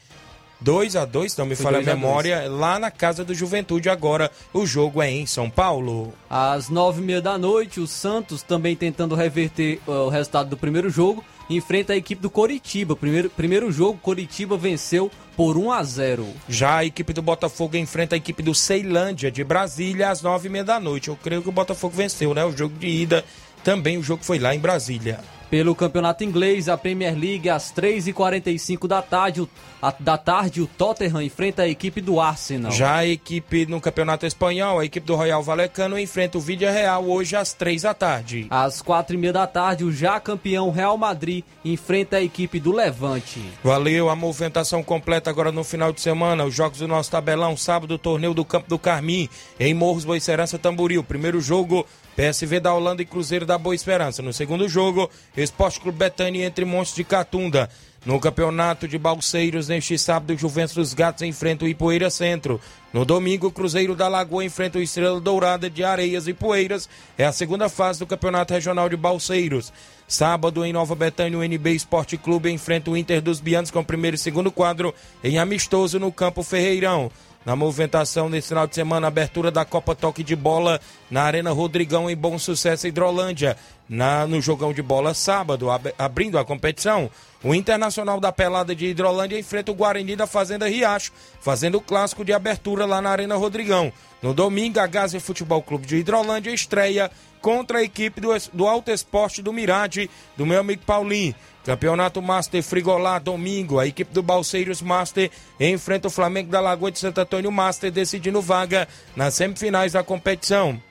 2 0.62 0.96
a 0.96 1.06
2 1.06 1.38
não 1.38 1.46
me 1.46 1.56
Foi 1.56 1.64
falha 1.64 1.80
a 1.80 1.82
memória, 1.82 2.46
a 2.46 2.50
lá 2.50 2.80
na 2.80 2.92
Casa 2.92 3.24
do 3.24 3.34
Juventude. 3.34 3.90
Agora 3.90 4.30
o 4.54 4.66
jogo 4.66 5.02
é 5.02 5.10
em 5.10 5.26
São 5.26 5.50
Paulo. 5.50 6.14
Às 6.30 6.70
nove 6.70 7.02
e 7.02 7.06
meia 7.06 7.22
da 7.22 7.38
noite, 7.38 7.80
o 7.80 7.88
Santos 7.88 8.44
também 8.44 8.76
tentando 8.76 9.16
reverter 9.16 9.80
uh, 9.88 9.92
o 9.92 10.10
resultado 10.10 10.50
do 10.50 10.58
primeiro 10.58 10.90
jogo, 10.90 11.24
enfrenta 11.50 11.94
a 11.94 11.98
equipe 11.98 12.22
do 12.22 12.30
Coritiba. 12.30 12.96
Primeiro, 12.96 13.30
primeiro 13.30 13.72
jogo, 13.72 14.00
Coritiba 14.02 14.58
venceu 14.58 15.10
por 15.36 15.58
1 15.58 15.72
a 15.72 15.84
0. 15.84 16.28
Já 16.50 16.78
a 16.78 16.86
equipe 16.86 17.14
do 17.14 17.22
Botafogo 17.22 17.78
enfrenta 17.78 18.16
a 18.16 18.18
equipe 18.18 18.44
do 18.44 18.54
Ceilândia 18.54 19.32
de 19.32 19.44
Brasília 19.44 20.10
às 20.10 20.22
nove 20.22 20.48
e 20.48 20.52
meia 20.52 20.64
da 20.64 20.80
noite. 20.80 21.08
Eu 21.08 21.16
creio 21.16 21.42
que 21.42 21.50
o 21.50 21.54
Botafogo 21.54 21.96
venceu, 21.96 22.34
né? 22.34 22.44
O 22.44 22.56
jogo 22.56 22.78
de 22.78 22.88
ida 22.88 23.24
também 23.64 23.98
o 23.98 24.04
jogo 24.04 24.24
foi 24.24 24.40
lá 24.40 24.54
em 24.54 24.60
Brasília. 24.60 25.20
Pelo 25.50 25.74
campeonato 25.74 26.24
inglês, 26.24 26.70
a 26.70 26.78
Premier 26.78 27.18
League, 27.18 27.50
às 27.50 27.74
3h45 27.74 28.88
da 28.88 29.02
tarde, 29.02 29.42
o, 29.42 29.50
a, 29.82 29.92
da 30.00 30.16
tarde, 30.16 30.62
o 30.62 30.68
Tottenham 30.68 31.24
enfrenta 31.24 31.64
a 31.64 31.68
equipe 31.68 32.02
do 32.02 32.20
Arsenal. 32.20 32.72
Já 32.72 32.98
a 32.98 33.08
equipe 33.08 33.66
no 33.66 33.82
campeonato 33.82 34.28
espanhol, 34.28 34.78
a 34.78 34.86
equipe 34.86 35.08
do 35.08 35.16
Royal 35.16 35.42
Valecano 35.42 35.98
enfrenta 35.98 36.38
o 36.38 36.42
Vídea 36.42 36.70
Real 36.72 37.04
hoje 37.04 37.36
às 37.36 37.52
3 37.52 37.82
da 37.82 37.96
tarde. 37.96 38.46
Às 38.48 38.80
4h30 38.84 39.32
da 39.32 39.48
tarde, 39.48 39.84
o 39.84 39.92
já 39.92 40.20
campeão 40.20 40.70
Real 40.70 40.96
Madrid 41.00 41.44
enfrenta 41.66 42.18
a 42.18 42.22
equipe 42.22 42.60
do 42.60 42.72
Levante. 42.72 43.42
Valeu, 43.64 44.08
a 44.08 44.16
movimentação 44.16 44.84
completa 44.84 45.32
agora 45.32 45.52
no 45.52 45.64
final 45.64 45.92
de 45.92 46.00
semana. 46.00 46.46
Os 46.46 46.54
jogos 46.54 46.78
do 46.78 46.88
nosso 46.88 47.10
tabelão, 47.10 47.58
sábado, 47.58 47.98
torneio 47.98 48.36
do 48.36 48.46
Campo 48.46 48.70
do 48.70 48.78
Carmim, 48.78 49.28
em 49.60 49.74
Morros 49.74 50.06
Boicerança 50.06 50.60
Tamboril. 50.60 51.04
Primeiro 51.04 51.42
jogo, 51.42 51.88
PSV 52.20 52.60
da 52.60 52.74
Holanda 52.74 53.02
e 53.02 53.06
Cruzeiro 53.06 53.46
da 53.46 53.58
Boa 53.58 53.74
Esperança. 53.74 54.22
No 54.22 54.34
segundo 54.34 54.68
jogo, 54.68 55.10
Esporte 55.38 55.80
Clube 55.80 56.00
Betânia 56.00 56.46
entre 56.46 56.66
Montes 56.66 56.94
de 56.94 57.06
Catunda. 57.06 57.70
No 58.06 58.20
campeonato 58.20 58.90
de 58.90 58.98
Balseiros, 58.98 59.70
neste 59.70 59.98
sábado, 59.98 60.38
Juventus 60.38 60.76
dos 60.76 60.94
Gatos 60.94 61.22
enfrenta 61.22 61.64
o 61.64 61.68
Ipoeira 61.68 62.10
Centro. 62.10 62.60
No 62.92 63.06
domingo, 63.06 63.50
Cruzeiro 63.50 63.96
da 63.96 64.10
Lagoa 64.10 64.44
enfrenta 64.44 64.80
o 64.80 64.82
Estrela 64.82 65.20
Dourada 65.22 65.70
de 65.70 65.82
Areias 65.82 66.28
e 66.28 66.34
Poeiras. 66.34 66.90
É 67.18 67.26
a 67.26 67.32
segunda 67.32 67.70
fase 67.70 68.00
do 68.00 68.08
Campeonato 68.08 68.54
Regional 68.54 68.90
de 68.90 68.98
Balseiros. 68.98 69.72
Sábado, 70.06 70.66
em 70.66 70.74
Nova 70.74 70.96
Betânia, 70.96 71.38
o 71.38 71.44
NB 71.44 71.72
Esporte 71.72 72.18
Clube 72.18 72.52
enfrenta 72.52 72.92
o 72.92 72.98
Inter 72.98 73.22
dos 73.22 73.40
Bianos 73.40 73.72
com 73.72 73.80
o 73.80 73.86
primeiro 73.86 74.16
e 74.16 74.20
segundo 74.20 74.52
quadro 74.52 74.94
em 75.24 75.38
amistoso 75.38 76.00
no 76.00 76.12
Campo 76.12 76.44
Ferreirão. 76.44 77.10
Na 77.46 77.56
movimentação 77.56 78.30
nesse 78.30 78.50
final 78.50 78.68
de 78.68 78.76
semana, 78.76 79.08
abertura 79.08 79.50
da 79.50 79.64
Copa 79.64 79.96
Toque 79.96 80.24
de 80.24 80.36
Bola 80.36 80.80
na 81.10 81.24
Arena 81.24 81.52
Rodrigão 81.52 82.10
em 82.10 82.16
Bom 82.16 82.38
Sucesso 82.38 82.88
Hidrolândia. 82.88 83.58
Na, 83.88 84.28
no 84.28 84.40
jogão 84.40 84.72
de 84.72 84.84
bola 84.84 85.16
sábado, 85.16 85.72
ab, 85.72 85.92
abrindo 85.98 86.38
a 86.38 86.46
competição, 86.46 87.10
o 87.44 87.56
Internacional 87.56 88.20
da 88.20 88.32
Pelada 88.32 88.76
de 88.76 88.86
Hidrolândia 88.86 89.40
enfrenta 89.40 89.72
o 89.72 89.76
Guarani 89.76 90.16
da 90.16 90.28
Fazenda 90.28 90.68
Riacho, 90.68 91.12
fazendo 91.42 91.80
o 91.80 91.82
clássico 91.82 92.24
de 92.24 92.32
abertura 92.32 92.86
lá 92.86 93.02
na 93.02 93.10
Arena 93.10 93.36
Rodrigão. 93.36 93.92
No 94.22 94.32
domingo, 94.32 94.80
a 94.80 94.86
Gaza 94.86 95.20
Futebol 95.20 95.64
Clube 95.64 95.88
de 95.88 95.96
Hidrolândia 95.96 96.52
estreia 96.52 97.10
contra 97.42 97.80
a 97.80 97.84
equipe 97.84 98.22
do, 98.22 98.30
do 98.54 98.68
Alto 98.68 98.92
Esporte 98.92 99.42
do 99.42 99.54
Mirade, 99.54 100.10
do 100.36 100.46
meu 100.46 100.60
amigo 100.60 100.82
Paulinho. 100.86 101.36
Campeonato 101.64 102.22
Master 102.22 102.64
Frigolá, 102.64 103.20
domingo. 103.20 103.80
A 103.80 103.86
equipe 103.86 104.14
do 104.14 104.24
Balseiros 104.24 104.82
Master 104.82 105.30
enfrenta 105.60 106.08
o 106.08 106.12
Flamengo 106.12 106.50
da 106.50 106.60
Lagoa 106.60 106.92
de 106.92 107.00
Santo 107.00 107.20
Antônio 107.20 107.52
Master, 107.52 107.92
decidindo 107.92 108.42
vaga 108.42 108.88
nas 109.16 109.36
semifinais 109.36 109.94
da 109.94 110.04
competição. 110.04 110.82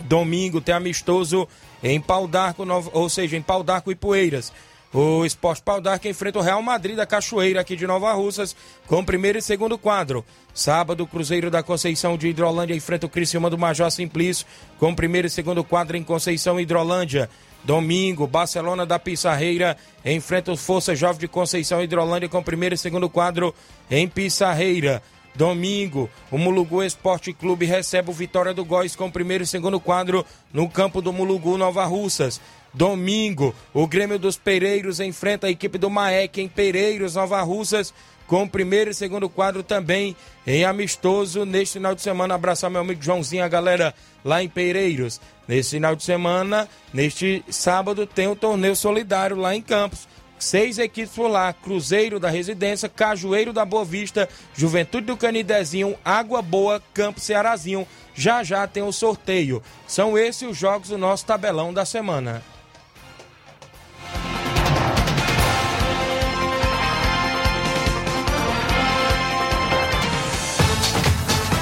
Domingo 0.00 0.60
tem 0.60 0.74
amistoso 0.74 1.48
em 1.82 2.00
Pau 2.00 2.26
d'Arco, 2.26 2.64
ou 2.92 3.08
seja, 3.08 3.36
em 3.36 3.42
Pau 3.42 3.62
d'Arco 3.62 3.90
e 3.90 3.94
Poeiras. 3.94 4.52
O 4.94 5.24
Esporte 5.24 5.62
Pau 5.62 5.80
d'Arco 5.80 6.06
enfrenta 6.06 6.38
o 6.38 6.42
Real 6.42 6.60
Madrid 6.60 6.96
da 6.96 7.06
Cachoeira 7.06 7.62
aqui 7.62 7.74
de 7.74 7.86
Nova 7.86 8.12
Russas 8.12 8.54
com 8.86 9.02
primeiro 9.02 9.38
e 9.38 9.42
segundo 9.42 9.78
quadro. 9.78 10.22
Sábado, 10.52 11.04
o 11.04 11.06
Cruzeiro 11.06 11.50
da 11.50 11.62
Conceição 11.62 12.18
de 12.18 12.28
Hidrolândia 12.28 12.74
enfrenta 12.74 13.06
o 13.06 13.08
Criciúma 13.08 13.48
do 13.48 13.56
Major 13.56 13.90
Simplício 13.90 14.46
com 14.78 14.94
primeiro 14.94 15.26
e 15.26 15.30
segundo 15.30 15.64
quadro 15.64 15.96
em 15.96 16.04
Conceição 16.04 16.60
Hidrolândia. 16.60 17.30
Domingo, 17.64 18.26
Barcelona 18.26 18.84
da 18.84 18.98
Pissarreira 18.98 19.78
enfrenta 20.04 20.52
o 20.52 20.56
Força 20.58 20.94
Jovem 20.94 21.20
de 21.20 21.28
Conceição 21.28 21.82
Hidrolândia 21.82 22.28
com 22.28 22.42
primeiro 22.42 22.74
e 22.74 22.78
segundo 22.78 23.08
quadro 23.08 23.54
em 23.90 24.06
Pissarreira. 24.06 25.02
Domingo, 25.34 26.10
o 26.30 26.36
Mulugu 26.36 26.82
Esporte 26.82 27.32
Clube 27.32 27.64
recebe 27.64 28.10
o 28.10 28.12
Vitória 28.12 28.52
do 28.52 28.62
Góis 28.62 28.94
com 28.94 29.10
primeiro 29.10 29.44
e 29.44 29.46
segundo 29.46 29.80
quadro 29.80 30.26
no 30.52 30.68
campo 30.68 31.00
do 31.00 31.10
Mulugu 31.10 31.56
Nova 31.56 31.86
Russas. 31.86 32.38
Domingo, 32.74 33.54
o 33.74 33.86
Grêmio 33.86 34.18
dos 34.18 34.36
Pereiros 34.36 34.98
enfrenta 34.98 35.46
a 35.46 35.50
equipe 35.50 35.76
do 35.76 35.90
Maek 35.90 36.40
em 36.40 36.48
Pereiros, 36.48 37.14
Nova 37.14 37.40
Russas, 37.42 37.92
com 38.26 38.48
primeiro 38.48 38.90
e 38.90 38.94
segundo 38.94 39.28
quadro 39.28 39.62
também 39.62 40.16
em 40.46 40.64
amistoso 40.64 41.44
neste 41.44 41.74
final 41.74 41.94
de 41.94 42.00
semana. 42.00 42.34
Abraçar 42.34 42.70
meu 42.70 42.80
amigo 42.80 43.02
Joãozinho, 43.02 43.44
a 43.44 43.48
galera 43.48 43.94
lá 44.24 44.42
em 44.42 44.48
Pereiros. 44.48 45.20
Nesse 45.46 45.70
final 45.70 45.94
de 45.94 46.02
semana, 46.02 46.66
neste 46.94 47.44
sábado, 47.50 48.06
tem 48.06 48.28
o 48.28 48.36
torneio 48.36 48.74
solidário 48.74 49.36
lá 49.36 49.54
em 49.54 49.60
Campos. 49.60 50.08
Seis 50.38 50.78
equipes 50.78 51.14
por 51.14 51.28
lá: 51.28 51.52
Cruzeiro 51.52 52.18
da 52.18 52.30
Residência, 52.30 52.88
Cajueiro 52.88 53.52
da 53.52 53.66
Boa 53.66 53.84
Vista, 53.84 54.28
Juventude 54.54 55.06
do 55.06 55.16
Canidezinho, 55.16 55.94
Água 56.04 56.40
Boa, 56.40 56.82
Campo 56.94 57.20
Cearazinho. 57.20 57.86
Já 58.14 58.42
já 58.42 58.66
tem 58.66 58.82
o 58.82 58.92
sorteio. 58.92 59.62
São 59.86 60.16
esses 60.16 60.48
os 60.48 60.56
jogos 60.56 60.88
do 60.88 60.98
nosso 60.98 61.26
tabelão 61.26 61.72
da 61.72 61.84
semana. 61.84 62.42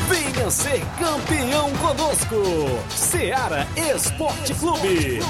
Venha 0.08 0.50
ser 0.50 0.80
campeão 0.98 1.70
conosco, 1.74 2.36
Seara 2.90 3.66
Esporte 3.76 4.54
Clube. 4.54 5.20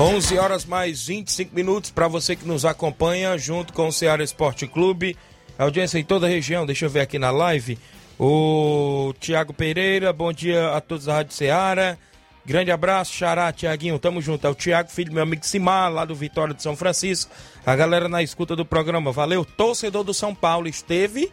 11 0.00 0.38
horas 0.38 0.64
mais 0.64 1.08
25 1.08 1.52
minutos 1.52 1.90
para 1.90 2.06
você 2.06 2.36
que 2.36 2.46
nos 2.46 2.64
acompanha 2.64 3.36
junto 3.36 3.72
com 3.72 3.88
o 3.88 3.92
Ceará 3.92 4.22
Esporte 4.22 4.64
Clube. 4.64 5.16
Audiência 5.58 5.98
em 5.98 6.04
toda 6.04 6.26
a 6.26 6.30
região, 6.30 6.64
deixa 6.64 6.86
eu 6.86 6.90
ver 6.90 7.00
aqui 7.00 7.18
na 7.18 7.32
live. 7.32 7.76
O 8.18 9.12
Tiago 9.18 9.52
Pereira, 9.52 10.12
bom 10.12 10.32
dia 10.32 10.70
a 10.70 10.80
todos 10.80 11.06
da 11.06 11.14
Rádio 11.14 11.34
Ceará. 11.34 11.98
Grande 12.46 12.70
abraço, 12.70 13.12
Xará, 13.12 13.52
Tiaguinho, 13.52 13.98
tamo 13.98 14.22
junto. 14.22 14.46
É 14.46 14.50
o 14.50 14.54
Tiago, 14.54 14.88
filho 14.88 15.12
meu 15.12 15.22
amigo 15.22 15.44
Simar, 15.44 15.92
lá 15.92 16.04
do 16.04 16.14
Vitória 16.14 16.54
de 16.54 16.62
São 16.62 16.74
Francisco. 16.74 17.30
A 17.66 17.76
galera 17.76 18.08
na 18.08 18.22
escuta 18.22 18.56
do 18.56 18.64
programa, 18.64 19.12
valeu. 19.12 19.44
Torcedor 19.44 20.02
do 20.02 20.14
São 20.14 20.34
Paulo 20.34 20.66
esteve 20.66 21.30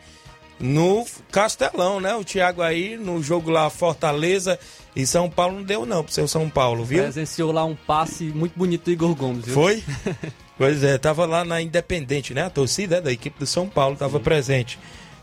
no 0.59 1.05
Castelão, 1.31 1.99
né? 1.99 2.15
O 2.15 2.23
Thiago 2.23 2.61
aí 2.61 2.97
no 2.97 3.21
jogo 3.21 3.49
lá 3.49 3.69
Fortaleza 3.69 4.59
e 4.95 5.05
São 5.05 5.29
Paulo 5.29 5.57
não 5.57 5.63
deu 5.63 5.85
não 5.85 6.03
pro 6.03 6.13
seu 6.13 6.27
São 6.27 6.49
Paulo, 6.49 6.83
viu? 6.83 7.03
Presenciou 7.03 7.51
lá 7.51 7.63
um 7.63 7.75
passe 7.75 8.25
muito 8.25 8.57
bonito 8.57 8.85
do 8.85 8.91
Igor 8.91 9.15
Gomes, 9.15 9.45
viu? 9.45 9.53
Foi? 9.53 9.83
pois 10.57 10.83
é, 10.83 10.97
tava 10.97 11.25
lá 11.25 11.43
na 11.43 11.61
Independente, 11.61 12.33
né? 12.33 12.43
A 12.43 12.49
torcida 12.49 13.01
da 13.01 13.11
equipe 13.11 13.39
do 13.39 13.45
São 13.45 13.67
Paulo 13.67 13.95
tava 13.95 14.17
Sim. 14.17 14.23
presente. 14.23 14.79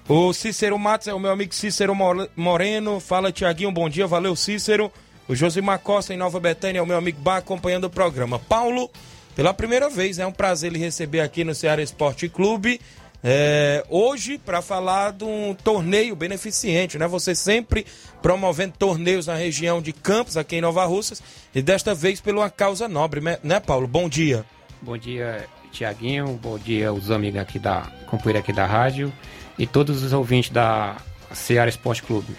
O 0.08 0.32
Cícero 0.32 0.78
Matos 0.78 1.08
é 1.08 1.14
o 1.14 1.20
meu 1.20 1.30
amigo 1.30 1.54
Cícero 1.54 1.94
Moreno. 2.36 2.98
Fala, 2.98 3.30
Tiaguinho, 3.30 3.70
bom 3.70 3.88
dia, 3.88 4.06
valeu, 4.06 4.34
Cícero. 4.34 4.92
O 5.28 5.34
Josimar 5.34 5.78
Costa 5.78 6.12
em 6.12 6.16
Nova 6.16 6.40
Betânia 6.40 6.80
é 6.80 6.82
o 6.82 6.86
meu 6.86 6.96
amigo 6.96 7.20
Bar 7.20 7.36
acompanhando 7.36 7.84
o 7.84 7.90
programa. 7.90 8.38
Paulo, 8.38 8.90
pela 9.36 9.54
primeira 9.54 9.88
vez, 9.88 10.18
é 10.18 10.26
um 10.26 10.32
prazer 10.32 10.70
ele 10.70 10.78
receber 10.78 11.20
aqui 11.20 11.44
no 11.44 11.54
Ceará 11.54 11.80
Esporte 11.82 12.28
Clube. 12.28 12.80
É, 13.24 13.84
hoje, 13.88 14.36
para 14.36 14.60
falar 14.60 15.12
de 15.12 15.22
um 15.22 15.54
torneio 15.54 16.16
beneficente, 16.16 16.98
né? 16.98 17.06
Você 17.06 17.36
sempre 17.36 17.86
promovendo 18.20 18.74
torneios 18.76 19.28
na 19.28 19.36
região 19.36 19.80
de 19.80 19.92
Campos, 19.92 20.36
aqui 20.36 20.56
em 20.56 20.60
Nova 20.60 20.84
Russas, 20.84 21.22
e 21.54 21.62
desta 21.62 21.94
vez 21.94 22.20
pela 22.20 22.50
causa 22.50 22.88
nobre, 22.88 23.20
né, 23.20 23.38
né, 23.44 23.60
Paulo? 23.60 23.86
Bom 23.86 24.08
dia. 24.08 24.44
Bom 24.82 24.98
dia, 24.98 25.46
Tiaguinho. 25.70 26.38
Bom 26.42 26.58
dia, 26.58 26.92
os 26.92 27.10
amigos 27.10 27.40
aqui 27.40 27.58
da 27.58 27.86
companheira 28.06 28.40
aqui 28.40 28.52
da 28.52 28.66
rádio 28.66 29.12
e 29.56 29.64
todos 29.64 30.02
os 30.02 30.12
ouvintes 30.12 30.50
da 30.50 30.96
Ceará 31.32 31.68
Esporte 31.68 32.02
Clube. 32.02 32.34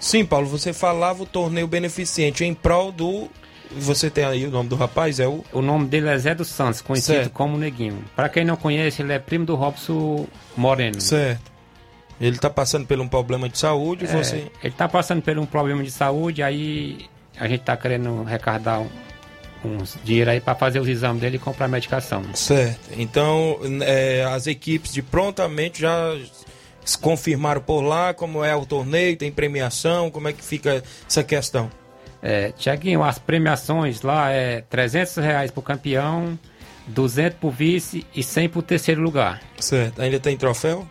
Sim, 0.00 0.24
Paulo, 0.24 0.46
você 0.46 0.72
falava 0.72 1.22
o 1.22 1.26
torneio 1.26 1.68
beneficente 1.68 2.44
em 2.44 2.52
prol 2.52 2.90
do 2.90 3.30
você 3.70 4.10
tem 4.10 4.24
aí 4.24 4.46
o 4.46 4.50
nome 4.50 4.68
do 4.68 4.76
rapaz? 4.76 5.18
É 5.18 5.26
o... 5.26 5.44
o 5.52 5.62
nome 5.62 5.86
dele 5.86 6.08
é 6.08 6.18
Zé 6.18 6.34
dos 6.34 6.48
Santos, 6.48 6.80
conhecido 6.80 7.16
certo. 7.16 7.30
como 7.30 7.56
Neguinho. 7.56 8.04
Para 8.14 8.28
quem 8.28 8.44
não 8.44 8.56
conhece, 8.56 9.02
ele 9.02 9.12
é 9.12 9.18
primo 9.18 9.44
do 9.44 9.54
Robson 9.54 10.26
Moreno. 10.56 11.00
Certo. 11.00 11.52
Ele 12.20 12.38
tá 12.38 12.48
passando 12.48 12.86
por 12.86 13.00
um 13.00 13.08
problema 13.08 13.48
de 13.48 13.58
saúde, 13.58 14.04
é, 14.04 14.08
você... 14.08 14.50
Ele 14.62 14.74
tá 14.74 14.88
passando 14.88 15.22
por 15.22 15.36
um 15.38 15.46
problema 15.46 15.82
de 15.82 15.90
saúde, 15.90 16.42
aí 16.42 17.06
a 17.38 17.48
gente 17.48 17.62
tá 17.62 17.76
querendo 17.76 18.22
recardar 18.22 18.80
um, 18.80 18.88
uns 19.68 19.96
dinheiro 20.04 20.30
aí 20.30 20.40
para 20.40 20.54
fazer 20.54 20.80
os 20.80 20.88
exames 20.88 21.20
dele 21.20 21.36
e 21.36 21.38
comprar 21.38 21.68
medicação. 21.68 22.22
Certo. 22.34 22.90
Então, 22.96 23.58
é, 23.82 24.24
as 24.24 24.46
equipes 24.46 24.92
de 24.92 25.02
prontamente 25.02 25.80
já 25.80 26.16
confirmaram 27.00 27.60
por 27.60 27.80
lá 27.80 28.12
como 28.12 28.44
é 28.44 28.54
o 28.54 28.66
torneio, 28.66 29.16
tem 29.16 29.32
premiação, 29.32 30.10
como 30.10 30.28
é 30.28 30.32
que 30.32 30.44
fica 30.44 30.82
essa 31.08 31.22
questão? 31.22 31.70
É, 32.22 32.52
Tiaguinho, 32.52 33.02
as 33.02 33.18
premiações 33.18 34.02
lá 34.02 34.30
é 34.30 34.62
300 34.62 35.16
reais 35.16 35.50
pro 35.50 35.62
campeão, 35.62 36.38
200 36.86 37.38
pro 37.38 37.50
vice 37.50 38.06
e 38.14 38.22
100 38.22 38.48
pro 38.48 38.62
terceiro 38.62 39.02
lugar. 39.02 39.42
Certo. 39.58 40.00
Ainda 40.00 40.18
tem 40.18 40.36
troféu? 40.36 40.86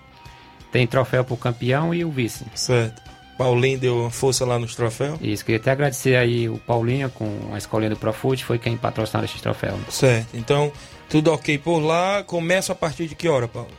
Tem 0.72 0.86
troféu 0.88 1.24
pro 1.24 1.38
campeão 1.38 1.94
e 1.94 2.04
o 2.04 2.12
vice. 2.12 2.46
Certo. 2.56 3.13
Paulinho 3.38 3.80
deu 3.80 4.10
força 4.10 4.46
lá 4.46 4.60
nos 4.60 4.76
troféus? 4.76 5.18
Isso, 5.22 5.44
queria 5.44 5.60
até 5.60 5.72
agradecer 5.72 6.16
aí 6.16 6.48
o 6.48 6.58
Paulinho 6.58 7.10
com 7.10 7.52
a 7.54 7.58
escolinha 7.58 7.90
do 7.90 7.98
Profute, 7.98 8.46
foi 8.46 8.60
quem 8.60 8.78
patrocinou 8.78 9.26
esse 9.26 9.42
troféu. 9.42 9.80
Certo. 9.90 10.28
Então, 10.34 10.72
tudo 11.10 11.32
ok 11.32 11.58
por 11.58 11.80
lá. 11.80 12.24
Começa 12.24 12.74
a 12.74 12.76
partir 12.76 13.08
de 13.08 13.16
que 13.16 13.28
hora, 13.28 13.48
Paulo? 13.48 13.70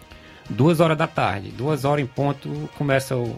Duas 0.49 0.81
horas 0.81 0.99
da 0.99 1.07
tarde. 1.07 1.51
Duas 1.51 1.85
horas 1.85 2.05
em 2.05 2.07
ponto 2.07 2.69
começa 2.77 3.17
o, 3.17 3.37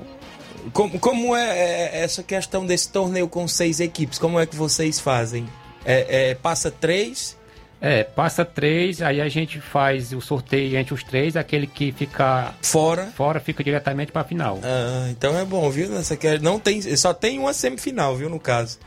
como, 0.72 0.98
como 0.98 1.36
é, 1.36 1.58
é 1.58 2.02
essa 2.02 2.22
questão 2.22 2.66
desse 2.66 2.90
torneio 2.90 3.28
com 3.28 3.46
seis 3.46 3.80
equipes? 3.80 4.18
Como 4.18 4.38
é 4.38 4.46
que 4.46 4.56
vocês 4.56 4.98
fazem? 4.98 5.46
É, 5.84 6.30
é, 6.30 6.34
passa 6.34 6.70
três? 6.70 7.36
É, 7.80 8.04
passa 8.04 8.44
três, 8.44 9.02
aí 9.02 9.20
a 9.20 9.28
gente 9.28 9.60
faz 9.60 10.12
o 10.12 10.20
sorteio 10.20 10.78
entre 10.78 10.94
os 10.94 11.02
três, 11.02 11.36
aquele 11.36 11.66
que 11.66 11.92
fica 11.92 12.54
fora, 12.62 13.06
fora 13.14 13.38
fica 13.38 13.62
diretamente 13.62 14.10
para 14.10 14.22
a 14.22 14.24
final. 14.24 14.58
Ah, 14.62 15.08
então 15.10 15.38
é 15.38 15.44
bom, 15.44 15.68
viu? 15.70 15.88
Nessa 15.90 16.16
que 16.16 16.38
não 16.38 16.58
tem, 16.58 16.80
só 16.96 17.12
tem 17.12 17.38
uma 17.38 17.52
semifinal, 17.52 18.16
viu, 18.16 18.30
no 18.30 18.40
caso. 18.40 18.78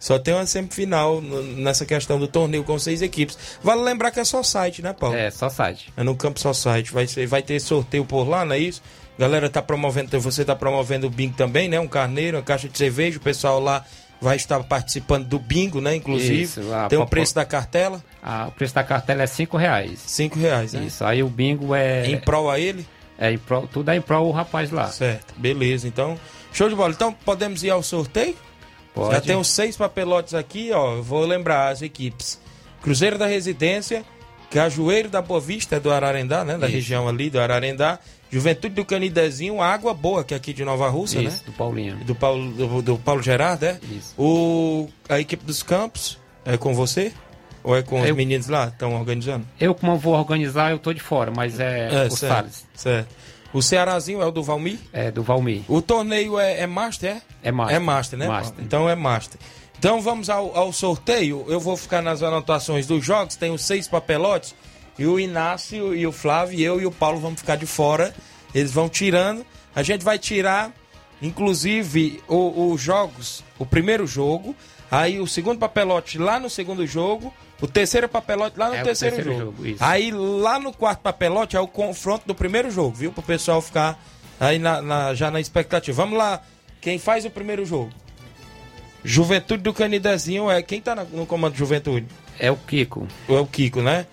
Só 0.00 0.18
tem 0.18 0.34
uma 0.34 0.46
semifinal 0.46 1.20
nessa 1.20 1.84
questão 1.84 2.18
do 2.18 2.28
torneio 2.28 2.62
com 2.62 2.78
seis 2.78 3.02
equipes. 3.02 3.36
Vale 3.62 3.82
lembrar 3.82 4.10
que 4.10 4.20
é 4.20 4.24
só 4.24 4.42
site, 4.42 4.80
né, 4.80 4.92
Paulo? 4.92 5.16
É, 5.16 5.30
só 5.30 5.48
site. 5.48 5.92
É 5.96 6.04
no 6.04 6.14
campo 6.14 6.38
só 6.38 6.52
site. 6.52 6.92
Vai, 6.92 7.06
ser, 7.06 7.26
vai 7.26 7.42
ter 7.42 7.58
sorteio 7.60 8.04
por 8.04 8.28
lá, 8.28 8.44
não 8.44 8.54
é 8.54 8.58
isso? 8.58 8.80
Galera 9.18 9.50
tá 9.50 9.60
promovendo, 9.60 10.20
você 10.20 10.44
tá 10.44 10.54
promovendo 10.54 11.08
o 11.08 11.10
bingo 11.10 11.36
também, 11.36 11.68
né? 11.68 11.80
Um 11.80 11.88
carneiro, 11.88 12.36
uma 12.36 12.42
caixa 12.44 12.68
de 12.68 12.78
cerveja, 12.78 13.18
o 13.18 13.20
pessoal 13.20 13.58
lá 13.58 13.84
vai 14.20 14.36
estar 14.36 14.62
participando 14.62 15.26
do 15.26 15.38
bingo, 15.38 15.80
né? 15.80 15.96
Inclusive. 15.96 16.42
Isso, 16.42 16.60
Tem 16.88 16.98
o 16.98 17.06
preço 17.06 17.34
da 17.34 17.44
cartela? 17.44 18.02
O 18.48 18.52
preço 18.52 18.74
da 18.74 18.82
cartela 18.82 19.22
é 19.22 19.26
cinco 19.26 19.56
reais. 19.56 20.00
Cinco 20.06 20.38
reais, 20.38 20.72
né? 20.72 20.84
Isso, 20.84 21.04
aí 21.04 21.22
o 21.22 21.28
bingo 21.28 21.74
é... 21.74 22.06
Em 22.06 22.18
prol 22.18 22.50
a 22.50 22.58
ele? 22.58 22.86
É, 23.18 23.32
em 23.32 23.38
prol, 23.38 23.66
tudo 23.66 23.90
é 23.90 23.96
em 23.96 24.00
prol 24.00 24.28
o 24.28 24.30
rapaz 24.30 24.70
lá. 24.70 24.88
Certo, 24.88 25.34
beleza. 25.36 25.88
Então, 25.88 26.18
show 26.52 26.68
de 26.68 26.74
bola. 26.74 26.92
Então, 26.92 27.12
podemos 27.12 27.62
ir 27.64 27.70
ao 27.70 27.82
sorteio? 27.82 28.36
Pode. 28.94 29.12
Já 29.12 29.20
tem 29.20 29.36
os 29.36 29.48
seis 29.48 29.76
papelotes 29.76 30.34
aqui, 30.34 30.70
ó. 30.72 30.96
eu 30.96 31.02
Vou 31.02 31.24
lembrar 31.24 31.68
as 31.68 31.82
equipes. 31.82 32.40
Cruzeiro 32.82 33.18
da 33.18 33.26
Residência, 33.26 34.04
Cajueiro 34.50 35.08
da 35.08 35.20
Boa 35.20 35.40
Vista, 35.40 35.76
é 35.76 35.80
do 35.80 35.90
Ararendá, 35.90 36.44
né? 36.44 36.56
Da 36.56 36.66
Isso. 36.66 36.76
região 36.76 37.08
ali 37.08 37.28
do 37.28 37.40
Ararendá. 37.40 37.98
Juventude 38.30 38.74
do 38.74 38.84
Canidezinho, 38.84 39.60
Água 39.60 39.94
Boa, 39.94 40.22
que 40.22 40.34
é 40.34 40.36
aqui 40.36 40.52
de 40.52 40.64
Nova 40.64 40.88
Rússia, 40.88 41.20
Isso, 41.20 41.38
né? 41.38 41.42
do 41.46 41.52
Paulinho. 41.52 41.96
Do 42.04 42.14
Paulo, 42.14 42.52
do, 42.52 42.82
do 42.82 42.98
Paulo 42.98 43.22
Gerardo, 43.22 43.64
é? 43.64 43.80
Isso. 43.90 44.14
O, 44.18 44.88
a 45.08 45.18
equipe 45.18 45.44
dos 45.44 45.62
Campos 45.62 46.18
é 46.44 46.56
com 46.56 46.74
você? 46.74 47.12
Ou 47.68 47.76
é 47.76 47.82
com 47.82 48.00
os 48.00 48.08
Eu- 48.08 48.16
meninos 48.16 48.48
lá? 48.48 48.68
Estão 48.68 48.94
organizando? 48.98 49.46
Eu, 49.60 49.74
como 49.74 49.92
eu 49.92 49.98
vou 49.98 50.14
organizar, 50.14 50.70
eu 50.70 50.78
tô 50.78 50.90
de 50.94 51.00
fora, 51.00 51.30
mas 51.30 51.60
é, 51.60 52.06
o 52.06 52.10
certo, 52.10 52.16
Salles. 52.16 52.66
certo. 52.74 53.14
O 53.52 53.60
Cearazinho 53.60 54.22
é 54.22 54.26
o 54.26 54.30
do 54.30 54.42
Valmir? 54.42 54.78
É 54.90 55.10
do 55.10 55.22
Valmir. 55.22 55.60
O 55.68 55.82
torneio 55.82 56.38
é, 56.38 56.60
é 56.60 56.66
Master, 56.66 57.16
é? 57.16 57.22
É 57.42 57.52
Master. 57.52 57.76
É 57.76 57.78
Master, 57.78 58.18
né? 58.18 58.26
Master. 58.26 58.64
Então 58.64 58.88
é 58.88 58.94
Master. 58.94 59.38
Então 59.78 60.00
vamos 60.00 60.30
ao, 60.30 60.56
ao 60.56 60.72
sorteio. 60.72 61.44
Eu 61.46 61.60
vou 61.60 61.76
ficar 61.76 62.00
nas 62.00 62.22
anotações 62.22 62.86
dos 62.86 63.04
jogos. 63.04 63.36
Tem 63.36 63.50
os 63.50 63.60
seis 63.62 63.86
papelotes. 63.86 64.54
E 64.98 65.04
o 65.06 65.20
Inácio 65.20 65.94
e 65.94 66.06
o 66.06 66.10
Flávio, 66.12 66.58
e 66.58 66.64
eu 66.64 66.80
e 66.80 66.86
o 66.86 66.90
Paulo 66.90 67.20
vamos 67.20 67.38
ficar 67.40 67.56
de 67.56 67.66
fora. 67.66 68.14
Eles 68.54 68.72
vão 68.72 68.88
tirando. 68.88 69.44
A 69.74 69.82
gente 69.82 70.02
vai 70.02 70.18
tirar, 70.18 70.72
inclusive, 71.20 72.22
os 72.26 72.80
jogos. 72.80 73.44
O 73.58 73.66
primeiro 73.66 74.06
jogo. 74.06 74.56
Aí 74.90 75.20
o 75.20 75.26
segundo 75.26 75.58
papelote 75.58 76.18
lá 76.18 76.38
no 76.40 76.48
segundo 76.48 76.86
jogo. 76.86 77.32
O 77.60 77.66
terceiro 77.66 78.08
papelote 78.08 78.58
lá 78.58 78.68
no 78.68 78.74
É 78.76 78.80
o 78.80 78.84
terceiro, 78.84 79.16
terceiro 79.16 79.38
jogo. 79.40 79.64
jogo. 79.66 79.76
Aí 79.80 80.10
lá 80.12 80.58
no 80.58 80.72
quarto 80.72 81.00
papelote 81.00 81.56
é 81.56 81.60
o 81.60 81.66
confronto 81.66 82.26
do 82.26 82.34
primeiro 82.34 82.70
jogo, 82.70 82.94
viu? 82.94 83.12
Pro 83.12 83.22
pessoal 83.22 83.60
ficar 83.60 84.02
aí 84.38 84.58
na- 84.58 84.80
na- 84.80 85.14
já 85.14 85.30
na 85.30 85.40
expectativa. 85.40 85.96
Vamos 85.96 86.16
lá. 86.16 86.40
Quem 86.80 86.98
faz 86.98 87.24
o 87.24 87.30
primeiro 87.30 87.66
jogo? 87.66 87.90
Juventude 89.04 89.62
do 89.62 89.72
Canidezinho 89.72 90.50
é. 90.50 90.62
Quem 90.62 90.80
tá 90.80 90.94
no 91.12 91.26
comando 91.26 91.52
de 91.52 91.58
Juventude? 91.58 92.06
É 92.38 92.50
o 92.50 92.56
Kiko. 92.56 93.06
É 93.28 93.32
o 93.32 93.46
Kiko, 93.46 93.80
né? 93.82 94.06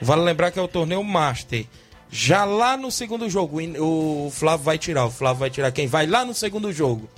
Vale 0.00 0.22
lembrar 0.22 0.50
que 0.50 0.58
é 0.58 0.62
o 0.62 0.68
torneio 0.68 1.02
Master. 1.04 1.66
Já 2.10 2.44
lá 2.44 2.76
no 2.76 2.90
segundo 2.90 3.28
jogo, 3.30 3.60
o 3.60 4.26
o 4.26 4.30
Flávio 4.30 4.64
vai 4.64 4.78
tirar. 4.78 5.06
O 5.06 5.10
Flávio 5.10 5.40
vai 5.40 5.50
tirar 5.50 5.70
quem 5.72 5.86
vai 5.86 6.06
lá 6.06 6.24
no 6.24 6.34
segundo 6.34 6.72
jogo. 6.72 7.08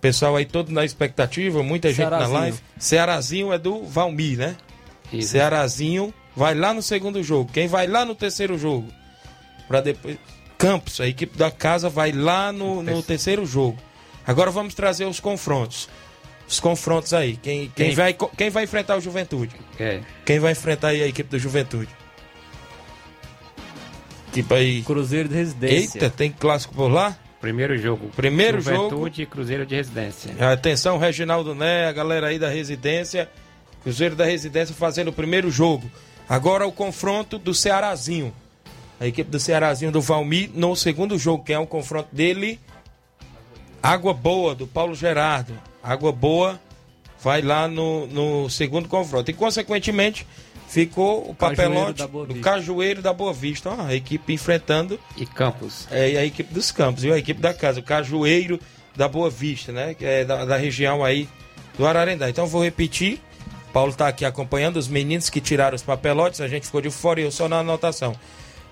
Pessoal 0.00 0.36
aí 0.36 0.44
todo 0.44 0.70
na 0.72 0.84
expectativa, 0.84 1.62
muita 1.62 1.88
gente 1.88 2.02
na 2.04 2.10
Cearazinho. 2.10 2.38
live. 2.40 2.58
Cearazinho 2.78 3.52
é 3.52 3.58
do 3.58 3.82
Valmir, 3.84 4.38
né? 4.38 4.56
Isso. 5.12 5.30
Cearazinho 5.30 6.14
vai 6.36 6.54
lá 6.54 6.72
no 6.72 6.82
segundo 6.82 7.22
jogo. 7.22 7.50
Quem 7.52 7.66
vai 7.66 7.86
lá 7.86 8.04
no 8.04 8.14
terceiro 8.14 8.56
jogo? 8.56 8.88
Pra 9.66 9.80
depois. 9.80 10.16
Campos, 10.56 11.00
a 11.00 11.06
equipe 11.06 11.36
da 11.38 11.50
casa 11.50 11.88
vai 11.88 12.12
lá 12.12 12.52
no, 12.52 12.82
no 12.82 13.02
terceiro 13.02 13.44
jogo. 13.46 13.78
Agora 14.26 14.50
vamos 14.50 14.74
trazer 14.74 15.04
os 15.04 15.18
confrontos. 15.20 15.88
Os 16.48 16.58
confrontos 16.60 17.12
aí. 17.12 17.36
Quem, 17.36 17.70
quem, 17.74 17.86
Quem- 17.88 17.94
vai, 17.94 18.16
quem 18.36 18.50
vai 18.50 18.64
enfrentar 18.64 18.96
o 18.96 19.00
Juventude? 19.00 19.54
É. 19.78 20.00
Quem 20.24 20.38
vai 20.38 20.52
enfrentar 20.52 20.88
aí 20.88 21.02
a 21.02 21.06
equipe 21.06 21.28
do 21.28 21.38
Juventude? 21.38 21.88
Tipo 24.32 24.54
aí. 24.54 24.82
Cruzeiro 24.82 25.28
de 25.28 25.34
Residência. 25.34 25.98
Eita, 25.98 26.10
tem 26.10 26.30
clássico 26.30 26.74
por 26.74 26.88
lá? 26.88 27.16
Primeiro 27.40 27.78
jogo. 27.78 28.08
Primeiro 28.16 28.60
Juventude 28.60 29.22
e 29.22 29.26
Cruzeiro 29.26 29.64
de 29.64 29.74
Residência. 29.74 30.52
Atenção, 30.52 30.98
Reginaldo 30.98 31.54
Né, 31.54 31.86
a 31.86 31.92
galera 31.92 32.28
aí 32.28 32.38
da 32.38 32.48
residência. 32.48 33.28
Cruzeiro 33.82 34.16
da 34.16 34.24
Residência 34.24 34.74
fazendo 34.74 35.08
o 35.08 35.12
primeiro 35.12 35.50
jogo. 35.50 35.88
Agora 36.28 36.66
o 36.66 36.72
confronto 36.72 37.38
do 37.38 37.54
Cearazinho. 37.54 38.34
A 39.00 39.06
equipe 39.06 39.30
do 39.30 39.38
Cearazinho 39.38 39.92
do 39.92 40.00
Valmir 40.00 40.50
no 40.52 40.74
segundo 40.74 41.16
jogo, 41.16 41.44
que 41.44 41.52
é 41.52 41.58
o 41.58 41.66
confronto 41.66 42.08
dele. 42.12 42.58
Água 43.80 44.12
Boa, 44.12 44.54
do 44.54 44.66
Paulo 44.66 44.94
Gerardo. 44.94 45.54
Água 45.82 46.10
Boa 46.10 46.60
vai 47.22 47.40
lá 47.40 47.68
no, 47.68 48.06
no 48.08 48.50
segundo 48.50 48.88
confronto. 48.88 49.30
E, 49.30 49.34
consequentemente, 49.34 50.26
ficou 50.68 51.28
o 51.30 51.34
Cajueiro 51.34 51.56
papelote 51.72 52.06
Boa 52.06 52.26
do. 52.26 52.34
Cajueiro 52.40 53.02
da 53.02 53.12
Boa 53.12 53.32
Vista. 53.32 53.70
Ó, 53.70 53.86
a 53.86 53.94
equipe 53.94 54.32
enfrentando 54.32 54.98
E 55.16 55.26
Campos. 55.26 55.88
é, 55.90 56.10
e 56.12 56.18
a 56.18 56.24
equipe 56.24 56.52
dos 56.52 56.70
campos, 56.70 57.02
viu? 57.02 57.14
A 57.14 57.18
equipe 57.18 57.40
da 57.40 57.52
casa, 57.54 57.80
o 57.80 57.82
Cajueiro 57.82 58.60
da 58.94 59.08
Boa 59.08 59.30
Vista, 59.30 59.72
né? 59.72 59.94
Que 59.94 60.04
é 60.04 60.24
da, 60.24 60.44
da 60.44 60.56
região 60.56 61.04
aí 61.04 61.28
do 61.76 61.86
Ararendá. 61.86 62.28
Então 62.28 62.46
vou 62.46 62.62
repetir. 62.62 63.20
Paulo 63.72 63.92
tá 63.92 64.08
aqui 64.08 64.24
acompanhando 64.24 64.76
os 64.76 64.88
meninos 64.88 65.28
que 65.28 65.40
tiraram 65.40 65.76
os 65.76 65.82
papelotes, 65.82 66.40
a 66.40 66.48
gente 66.48 66.64
ficou 66.66 66.80
de 66.80 66.90
fora 66.90 67.20
e 67.20 67.24
eu 67.24 67.30
só 67.30 67.48
na 67.48 67.58
anotação. 67.58 68.16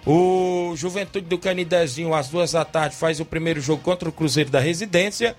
O 0.07 0.73
Juventude 0.77 1.27
do 1.27 1.37
Canidezinho, 1.37 2.15
às 2.15 2.29
duas 2.29 2.53
da 2.53 2.65
tarde, 2.65 2.97
faz 2.97 3.21
o 3.21 3.25
primeiro 3.25 3.61
jogo 3.61 3.83
contra 3.83 4.09
o 4.09 4.13
Cruzeiro 4.13 4.51
da 4.51 4.61
Residência. 4.61 5.37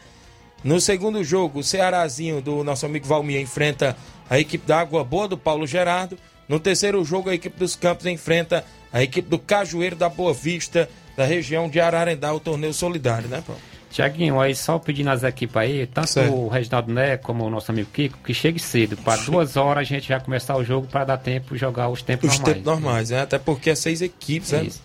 No 0.64 0.80
segundo 0.82 1.24
jogo, 1.24 1.60
o 1.60 1.64
Cearazinho 1.64 2.42
do 2.42 2.64
nosso 2.64 2.86
amigo 2.86 3.08
Valmir 3.08 3.40
enfrenta 3.40 3.96
a 4.30 4.38
equipe 4.40 4.66
da 4.68 4.80
Água 4.80 5.04
Boa 5.04 5.28
do 5.28 5.38
Paulo 5.38 5.66
Gerardo. 5.66 6.18
No 6.48 6.60
terceiro 6.60 7.04
jogo, 7.04 7.30
a 7.30 7.36
equipe 7.36 7.58
dos 7.60 7.76
Campos 7.76 8.06
enfrenta 8.06 8.64
a 8.92 9.04
equipe 9.04 9.28
do 9.30 9.38
Cajueiro 9.38 9.96
da 9.96 10.08
Boa 10.10 10.34
Vista, 10.34 10.90
da 11.16 11.26
região 11.26 11.68
de 11.70 11.80
Ararendá, 11.80 12.34
o 12.34 12.40
torneio 12.40 12.74
solidário, 12.74 13.28
né, 13.28 13.44
Paulo? 13.46 13.62
Tiaguinho, 13.90 14.40
aí 14.40 14.54
só 14.54 14.78
pedindo 14.78 15.10
as 15.10 15.24
equipes 15.24 15.56
aí, 15.56 15.88
tanto 15.88 16.10
Certo. 16.10 16.34
o 16.34 16.48
Reginaldo 16.50 16.94
Né 16.94 17.16
como 17.18 17.46
o 17.46 17.50
nosso 17.50 17.72
amigo 17.72 17.90
Kiko, 17.92 18.18
que 18.24 18.34
chegue 18.34 18.60
cedo, 18.60 18.98
para 18.98 19.22
duas 19.22 19.56
horas 19.56 19.82
a 19.82 19.84
gente 19.84 20.08
já 20.10 20.20
começar 20.20 20.56
o 20.58 20.64
jogo 20.64 20.88
para 20.88 21.06
dar 21.06 21.18
tempo 21.18 21.54
de 21.54 21.60
jogar 21.62 21.88
os 21.90 22.02
tempos 22.02 22.30
Os 22.32 22.38
normais. 22.40 22.58
tempos 22.58 22.72
normais, 22.74 23.10
né? 23.10 23.22
Até 23.22 23.40
porque 23.40 23.70
é 23.70 23.76
seis 23.76 24.02
equipes, 24.02 24.52
né? 24.52 24.64
Isso. 24.66 24.84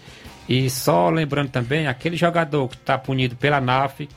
E 0.48 0.70
só 0.70 1.10
lembrando 1.10 1.50
também, 1.50 1.86
aquele 1.88 2.16
jogador 2.16 2.68
que 2.68 2.76
está 2.76 2.96
punido 2.96 3.34
pela 3.36 3.60
NAF, 3.60 4.08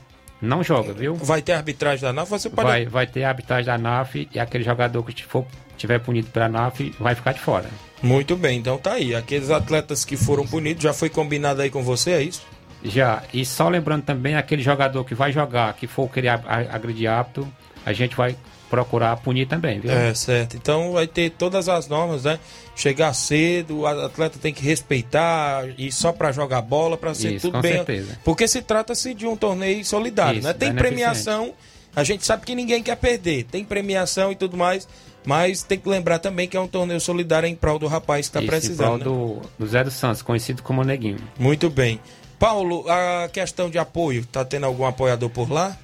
não 0.45 0.63
joga, 0.63 0.93
viu? 0.93 1.15
Vai 1.15 1.41
ter 1.41 1.53
arbitragem 1.53 2.01
da 2.01 2.13
NAF, 2.13 2.29
você 2.29 2.49
pode. 2.49 2.67
Vai, 2.67 2.85
vai 2.85 3.07
ter 3.07 3.23
arbitragem 3.23 3.65
da 3.65 3.77
NAF 3.77 4.27
e 4.33 4.39
aquele 4.39 4.63
jogador 4.63 5.03
que 5.03 5.23
for, 5.23 5.45
tiver 5.77 5.99
punido 5.99 6.29
pela 6.29 6.47
NAF 6.47 6.95
vai 6.99 7.15
ficar 7.15 7.33
de 7.33 7.39
fora. 7.39 7.69
Muito 8.01 8.35
bem, 8.35 8.59
então 8.59 8.77
tá 8.77 8.93
aí. 8.93 9.15
Aqueles 9.15 9.49
atletas 9.49 10.05
que 10.05 10.15
foram 10.15 10.45
punidos, 10.45 10.83
já 10.83 10.93
foi 10.93 11.09
combinado 11.09 11.61
aí 11.61 11.69
com 11.69 11.83
você, 11.83 12.11
é 12.11 12.21
isso? 12.21 12.45
Já, 12.83 13.23
e 13.33 13.43
só 13.43 13.67
lembrando 13.67 14.03
também, 14.03 14.35
aquele 14.35 14.61
jogador 14.61 15.03
que 15.03 15.15
vai 15.15 15.31
jogar, 15.31 15.73
que 15.73 15.87
for 15.87 16.07
querer 16.09 16.29
agredir 16.29 17.09
apto, 17.09 17.47
a 17.85 17.91
gente 17.93 18.15
vai 18.15 18.35
procurar 18.69 19.15
punir 19.17 19.47
também, 19.47 19.79
viu? 19.79 19.91
É, 19.91 20.13
certo. 20.13 20.57
Então 20.57 20.93
vai 20.93 21.07
ter 21.07 21.31
todas 21.31 21.69
as 21.69 21.87
normas, 21.87 22.23
né? 22.23 22.39
Chegar 22.75 23.13
cedo, 23.13 23.79
o 23.79 23.87
atleta 23.87 24.37
tem 24.39 24.53
que 24.53 24.63
respeitar 24.63 25.65
e 25.77 25.91
só 25.91 26.11
pra 26.11 26.31
jogar 26.31 26.61
bola, 26.61 26.97
pra 26.97 27.13
ser 27.13 27.33
Isso, 27.35 27.47
tudo 27.47 27.55
com 27.55 27.61
bem. 27.61 27.73
certeza. 27.73 28.19
Porque 28.23 28.47
se 28.47 28.61
trata-se 28.61 29.13
de 29.13 29.25
um 29.25 29.35
torneio 29.35 29.83
solidário, 29.85 30.39
Isso, 30.39 30.47
né? 30.47 30.53
Tem 30.53 30.73
premiação, 30.73 31.53
a 31.95 32.03
gente 32.03 32.25
sabe 32.25 32.45
que 32.45 32.53
ninguém 32.55 32.83
quer 32.83 32.97
perder, 32.97 33.45
tem 33.45 33.63
premiação 33.63 34.31
e 34.31 34.35
tudo 34.35 34.57
mais, 34.57 34.87
mas 35.25 35.63
tem 35.63 35.79
que 35.79 35.87
lembrar 35.87 36.19
também 36.19 36.47
que 36.47 36.57
é 36.57 36.59
um 36.59 36.67
torneio 36.67 36.99
solidário 36.99 37.47
em 37.47 37.55
prol 37.55 37.79
do 37.79 37.87
rapaz 37.87 38.27
que 38.27 38.33
tá 38.33 38.39
Isso, 38.39 38.45
em 38.45 38.49
precisando. 38.49 38.99
prol 38.99 39.35
né? 39.37 39.41
do, 39.57 39.65
do 39.65 39.67
Zé 39.71 39.83
dos 39.83 39.93
Santos, 39.93 40.21
conhecido 40.21 40.61
como 40.61 40.83
Neguinho. 40.83 41.17
Muito 41.39 41.69
bem. 41.69 41.99
Paulo, 42.37 42.85
a 42.89 43.29
questão 43.29 43.69
de 43.69 43.77
apoio, 43.77 44.25
tá 44.25 44.43
tendo 44.43 44.65
algum 44.65 44.85
apoiador 44.85 45.29
por 45.29 45.49
lá? 45.49 45.77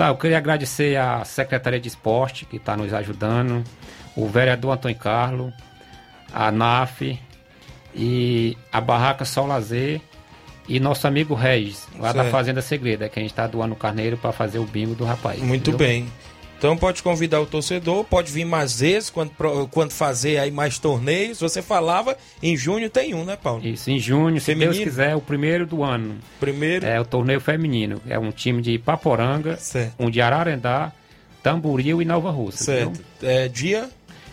Tá, 0.00 0.08
eu 0.08 0.16
queria 0.16 0.38
agradecer 0.38 0.96
à 0.96 1.22
Secretaria 1.26 1.78
de 1.78 1.88
Esporte, 1.88 2.46
que 2.46 2.56
está 2.56 2.74
nos 2.74 2.94
ajudando, 2.94 3.62
o 4.16 4.26
vereador 4.26 4.72
Antônio 4.72 4.96
Carlos, 4.96 5.52
a 6.32 6.50
NAF 6.50 7.20
e 7.94 8.56
a 8.72 8.80
Barraca 8.80 9.26
Sol 9.26 9.46
Lazer 9.46 10.00
e 10.66 10.80
nosso 10.80 11.06
amigo 11.06 11.34
Regis, 11.34 11.86
lá 11.98 12.14
da. 12.14 12.24
Fazenda 12.24 12.62
Segreda, 12.62 13.10
que 13.10 13.18
a 13.18 13.22
gente 13.22 13.32
está 13.32 13.46
doando 13.46 13.76
carneiro 13.76 14.16
para 14.16 14.32
fazer 14.32 14.58
o 14.58 14.64
bingo 14.64 14.94
do 14.94 15.04
rapaz. 15.04 15.38
Muito 15.42 15.72
viu? 15.72 15.76
bem. 15.76 16.10
Então 16.60 16.76
pode 16.76 17.02
convidar 17.02 17.40
o 17.40 17.46
torcedor, 17.46 18.04
pode 18.04 18.30
vir 18.30 18.44
mais 18.44 18.80
vezes 18.80 19.08
quando, 19.08 19.30
quando 19.70 19.92
fazer 19.92 20.36
aí 20.36 20.50
mais 20.50 20.78
torneios. 20.78 21.40
Você 21.40 21.62
falava, 21.62 22.18
em 22.42 22.54
junho 22.54 22.90
tem 22.90 23.14
um, 23.14 23.24
né, 23.24 23.34
Paulo? 23.34 23.66
Isso, 23.66 23.90
em 23.90 23.98
junho, 23.98 24.38
se 24.38 24.44
Feminino? 24.52 24.72
Deus 24.74 24.84
quiser, 24.84 25.16
o 25.16 25.22
primeiro 25.22 25.64
do 25.64 25.82
ano. 25.82 26.16
Primeiro. 26.38 26.84
É 26.84 27.00
o 27.00 27.04
torneio 27.06 27.40
feminino. 27.40 27.98
É 28.06 28.18
um 28.18 28.30
time 28.30 28.60
de 28.60 28.78
Paporanga, 28.78 29.56
Certo. 29.56 29.94
um 29.98 30.10
de 30.10 30.20
Ararendá, 30.20 30.92
Tamboril 31.42 32.02
e 32.02 32.04
Nova 32.04 32.30
Rússia. 32.30 32.62
Certo. 32.66 33.00
É 33.22 33.48
dia? 33.48 33.88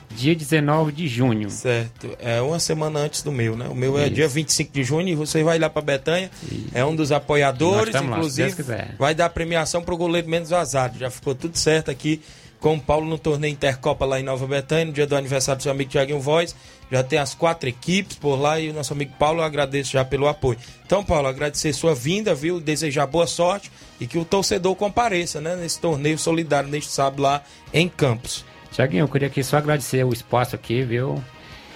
Dia 0.10 0.36
19 0.36 0.92
de 0.92 1.08
junho. 1.08 1.50
Certo. 1.50 2.18
É 2.20 2.42
uma 2.42 2.60
semana 2.60 3.00
antes 3.00 3.22
do 3.22 3.32
meu, 3.32 3.56
né? 3.56 3.68
O 3.68 3.76
meu 3.76 3.98
é 4.00 4.06
Isso. 4.06 4.16
dia 4.16 4.28
25 4.28 4.72
de 4.74 4.84
junho 4.84 5.08
e 5.10 5.16
você 5.16 5.44
vai 5.44 5.60
lá 5.60 5.70
pra 5.70 5.82
Betanha. 5.82 6.32
É 6.74 6.84
um 6.84 6.96
dos 6.96 7.12
apoiadores, 7.12 7.94
lá, 7.94 8.02
inclusive. 8.02 8.56
Quiser. 8.56 8.96
vai 8.98 9.14
dar 9.14 9.30
premiação 9.30 9.82
pro 9.84 9.98
goleiro 9.98 10.28
menos 10.30 10.50
vazado. 10.50 10.98
Já 10.98 11.10
ficou 11.10 11.36
tudo 11.36 11.58
certo 11.58 11.92
aqui 11.92 12.22
com 12.60 12.76
o 12.76 12.80
Paulo 12.82 13.08
no 13.08 13.18
torneio 13.18 13.52
Intercopa 13.52 14.06
lá 14.06 14.20
em 14.20 14.24
Nova 14.24 14.48
Betânia, 14.48 14.86
no 14.86 14.92
dia 14.94 15.06
do 15.06 15.16
aniversário 15.16 15.60
do 15.60 15.64
seu 15.64 15.72
amigo 15.72 15.92
Tiaguinho 15.92 16.20
Voz. 16.20 16.56
Já 16.92 17.04
tem 17.04 17.20
as 17.20 17.36
quatro 17.36 17.68
equipes 17.68 18.18
por 18.18 18.36
lá 18.36 18.60
e 18.60 18.70
o 18.70 18.74
nosso 18.74 18.94
amigo 18.94 19.14
Paulo 19.20 19.42
eu 19.42 19.44
agradeço 19.44 19.92
já 19.92 20.06
pelo 20.06 20.28
apoio. 20.28 20.58
Então, 20.86 21.04
Paulo, 21.04 21.28
agradecer 21.28 21.74
sua 21.74 21.94
vinda, 21.94 22.34
viu? 22.34 22.60
Desejar 22.60 23.06
boa 23.06 23.28
sorte 23.28 23.70
e 24.00 24.08
que 24.08 24.18
o 24.18 24.26
torcedor 24.26 24.76
compareça, 24.76 25.42
né? 25.42 25.56
Nesse 25.56 25.80
torneio 25.80 26.18
solidário 26.18 26.70
neste 26.70 26.92
sábado 26.92 27.22
lá 27.22 27.44
em 27.74 27.90
Campos. 27.90 28.46
Tiaguinho, 28.72 29.04
eu 29.04 29.08
queria 29.08 29.28
aqui 29.28 29.44
só 29.44 29.58
agradecer 29.58 30.04
o 30.04 30.14
espaço 30.14 30.56
aqui, 30.56 30.82
viu? 30.84 31.24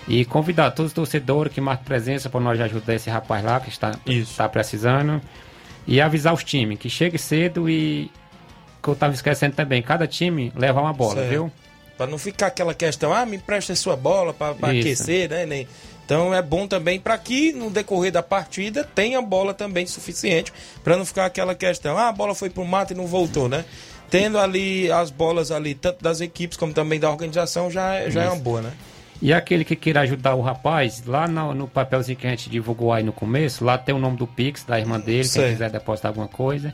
E 0.07 0.25
convidar 0.25 0.71
todos 0.71 0.91
os 0.91 0.95
torcedores 0.95 1.53
que 1.53 1.61
marcam 1.61 1.85
presença 1.85 2.29
para 2.29 2.39
nós 2.39 2.59
ajudar 2.59 2.95
esse 2.95 3.09
rapaz 3.09 3.43
lá 3.43 3.59
que 3.59 3.69
está, 3.69 3.91
Isso. 4.05 4.31
está 4.31 4.49
precisando. 4.49 5.21
E 5.87 5.99
avisar 6.01 6.33
os 6.33 6.43
times 6.43 6.79
que 6.79 6.89
chegue 6.89 7.17
cedo 7.17 7.69
e 7.69 8.11
que 8.81 8.89
eu 8.89 8.95
tava 8.95 9.13
esquecendo 9.13 9.55
também, 9.55 9.81
cada 9.81 10.07
time 10.07 10.51
leva 10.55 10.81
uma 10.81 10.93
bola, 10.93 11.15
Certo. 11.15 11.29
viu? 11.29 11.51
Pra 11.97 12.07
não 12.07 12.17
ficar 12.17 12.47
aquela 12.47 12.73
questão, 12.73 13.13
ah, 13.13 13.25
me 13.25 13.37
empresta 13.37 13.73
a 13.73 13.75
sua 13.75 13.95
bola 13.95 14.33
Isso. 14.33 14.65
aquecer, 14.65 15.29
né? 15.29 15.45
Nem... 15.45 15.67
Então 16.03 16.33
é 16.33 16.41
bom 16.41 16.67
também 16.67 16.99
para 16.99 17.17
que 17.17 17.53
no 17.53 17.69
decorrer 17.69 18.11
da 18.11 18.23
partida 18.23 18.83
tenha 18.83 19.21
bola 19.21 19.53
também 19.53 19.85
suficiente 19.85 20.51
para 20.83 20.97
não 20.97 21.05
ficar 21.05 21.25
aquela 21.25 21.55
questão, 21.55 21.97
ah, 21.97 22.09
a 22.09 22.11
bola 22.11 22.35
foi 22.35 22.49
pro 22.49 22.65
mato 22.65 22.91
e 22.91 22.95
não 22.95 23.05
voltou, 23.07 23.47
né? 23.47 23.63
Tendo 24.11 24.37
ali 24.37 24.91
as 24.91 25.09
bolas 25.09 25.49
ali, 25.51 25.73
tanto 25.73 26.03
das 26.03 26.21
equipes 26.21 26.57
como 26.57 26.71
também 26.73 26.99
da 26.99 27.09
organização, 27.09 27.71
já, 27.71 27.95
é- 27.95 28.11
já 28.11 28.23
é 28.23 28.27
uma 28.29 28.35
boa, 28.35 28.61
né? 28.61 28.71
E 29.21 29.31
aquele 29.31 29.63
que 29.63 29.75
queira 29.75 30.01
ajudar 30.01 30.33
o 30.33 30.41
rapaz, 30.41 31.03
lá 31.05 31.27
no, 31.27 31.53
no 31.53 31.67
papelzinho 31.67 32.17
que 32.17 32.25
a 32.25 32.31
gente 32.31 32.49
divulgou 32.49 32.91
aí 32.91 33.03
no 33.03 33.13
começo, 33.13 33.63
lá 33.63 33.77
tem 33.77 33.93
o 33.93 33.99
nome 33.99 34.17
do 34.17 34.25
Pix, 34.25 34.63
da 34.63 34.79
irmã 34.79 34.99
dele, 34.99 35.23
Certo. 35.23 35.45
quem 35.45 35.53
quiser 35.53 35.69
depositar 35.69 36.09
alguma 36.09 36.27
coisa. 36.27 36.73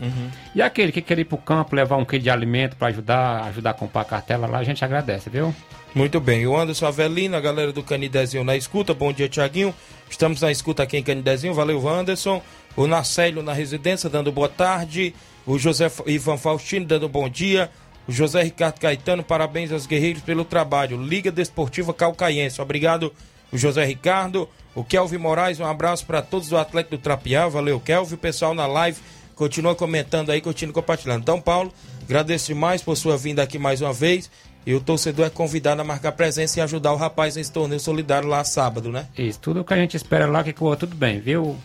E 0.56 0.62
aquele 0.62 0.92
que 0.94 1.02
quer 1.02 1.20
ir 1.20 1.26
pro 1.26 1.38
campo, 1.38 1.76
levar 1.76 1.98
um 1.98 2.06
quilo 2.06 2.24
de 2.24 2.30
alimento 2.30 2.78
para 2.78 2.88
ajudar, 2.88 3.44
ajudar 3.50 3.72
a 3.72 3.74
comprar 3.74 4.02
a 4.02 4.06
cartela 4.06 4.48
lá, 4.48 4.60
a 4.60 4.64
gente 4.64 4.84
agradece, 4.84 5.30
viu? 5.30 5.54
Muito 5.94 6.22
bem, 6.22 6.48
o 6.48 6.56
Anderson 6.58 6.86
Avelino, 6.88 7.36
a 7.36 7.42
galera 7.42 7.74
do 7.74 7.84
Canidezinho 7.84 8.46
na 8.46 8.56
escuta, 8.56 8.94
bom 8.94 9.12
dia 9.12 9.28
Tiaguinho, 9.28 9.76
estamos 10.10 10.40
na 10.42 10.50
escuta 10.50 10.84
aqui 10.84 10.96
em 10.96 11.04
Canidezinho, 11.04 11.54
valeu 11.54 11.86
Anderson, 11.90 12.42
o 12.78 12.88
Nacélio 12.88 13.44
na 13.44 13.52
residência 13.52 14.10
dando 14.10 14.32
boa 14.32 14.48
tarde, 14.48 15.14
o 15.48 15.58
José 15.58 15.90
Ivan 16.06 16.38
Faustino 16.38 16.86
dando 16.86 17.08
bom 17.08 17.30
dia, 17.30 17.72
o 18.06 18.12
José 18.12 18.44
Ricardo 18.44 18.80
Caetano, 18.80 19.24
parabéns 19.24 19.72
aos 19.72 19.88
guerreiros 19.88 20.22
pelo 20.22 20.44
trabalho, 20.44 21.02
Liga 21.02 21.32
Desportiva 21.32 21.94
Calcaiense, 21.94 22.62
obrigado 22.62 23.14
José 23.52 23.86
Ricardo, 23.86 24.48
o 24.76 24.84
Kelvin 24.84 25.18
Moraes, 25.18 25.60
um 25.62 25.66
abraço 25.66 26.06
para 26.06 26.22
todos 26.22 26.50
do 26.50 26.58
Atlético 26.58 26.98
do 26.98 27.02
Trapiá, 27.02 27.48
valeu 27.48 27.80
Kelvin, 27.80 28.16
o 28.16 28.18
pessoal 28.18 28.54
na 28.54 28.68
live, 28.68 29.00
continua 29.36 29.74
comentando 29.74 30.32
aí, 30.32 30.42
continua 30.42 30.74
compartilhando. 30.74 31.22
Então 31.22 31.40
Paulo, 31.40 31.72
agradeço 32.04 32.48
demais 32.48 32.82
por 32.82 32.98
sua 32.98 33.18
vinda 33.18 33.42
aqui 33.42 33.58
mais 33.58 33.82
uma 33.82 33.94
vez, 33.94 34.30
e 34.66 34.74
o 34.74 34.82
torcedor 34.82 35.28
é 35.28 35.30
convidado 35.30 35.80
a 35.80 35.84
marcar 35.86 36.12
presença 36.12 36.60
e 36.60 36.62
ajudar 36.62 36.92
o 36.92 36.98
rapaz 36.98 37.38
nesse 37.38 37.54
torneio 37.54 37.80
solidário 37.80 38.28
lá 38.28 38.44
sábado, 38.44 38.92
né? 38.92 39.08
Isso, 39.18 39.40
tudo 39.40 39.64
que 39.64 39.74
a 39.74 39.78
gente 39.78 39.96
espera 39.96 40.28
lá 40.28 40.44
que 40.44 40.52
corra 40.52 40.76
tudo 40.76 40.94
bem, 40.94 41.22
viu? 41.22 41.56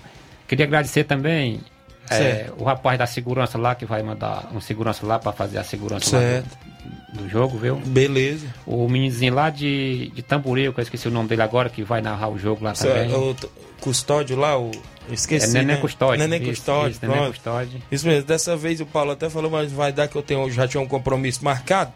Queria 0.46 0.66
agradecer 0.66 1.02
também 1.02 1.60
é, 2.10 2.50
o 2.58 2.64
rapaz 2.64 2.98
da 2.98 3.06
segurança 3.06 3.56
lá, 3.58 3.74
que 3.74 3.84
vai 3.86 4.02
mandar 4.02 4.50
um 4.54 4.60
segurança 4.60 5.06
lá 5.06 5.18
para 5.18 5.32
fazer 5.32 5.58
a 5.58 5.64
segurança 5.64 6.16
lá 6.16 6.22
Certo. 6.22 6.58
do, 7.14 7.22
do 7.22 7.28
jogo, 7.28 7.56
viu? 7.58 7.76
Beleza. 7.76 8.46
O 8.66 8.88
meninozinho 8.88 9.34
lá 9.34 9.50
de, 9.50 10.10
de 10.14 10.22
Tamboril, 10.22 10.72
que 10.72 10.80
eu 10.80 10.82
esqueci 10.82 11.08
o 11.08 11.10
nome 11.10 11.28
dele 11.28 11.42
agora, 11.42 11.68
que 11.68 11.82
vai 11.82 12.00
narrar 12.02 12.28
o 12.28 12.38
jogo 12.38 12.64
lá 12.64 12.72
também. 12.72 13.08
Certo. 13.10 13.16
O 13.30 13.34
t- 13.34 13.48
custódio 13.80 14.36
lá, 14.36 14.58
o. 14.58 14.70
Esqueci. 15.10 15.46
é 15.46 15.48
Neném 15.60 15.74
né? 15.76 15.80
Custódio. 15.80 16.18
Neném 16.18 16.40
isso, 16.42 16.50
Custódio, 16.50 16.90
isso, 16.92 17.00
pronto. 17.00 17.30
Custódio. 17.32 17.82
Isso 17.90 18.06
mesmo, 18.06 18.24
dessa 18.24 18.56
vez 18.56 18.80
o 18.80 18.86
Paulo 18.86 19.10
até 19.10 19.28
falou, 19.28 19.50
mas 19.50 19.72
vai 19.72 19.92
dar 19.92 20.06
que 20.06 20.14
eu 20.16 20.22
tenho, 20.22 20.48
já 20.50 20.68
tinha 20.68 20.80
um 20.80 20.86
compromisso 20.86 21.44
marcado. 21.44 21.92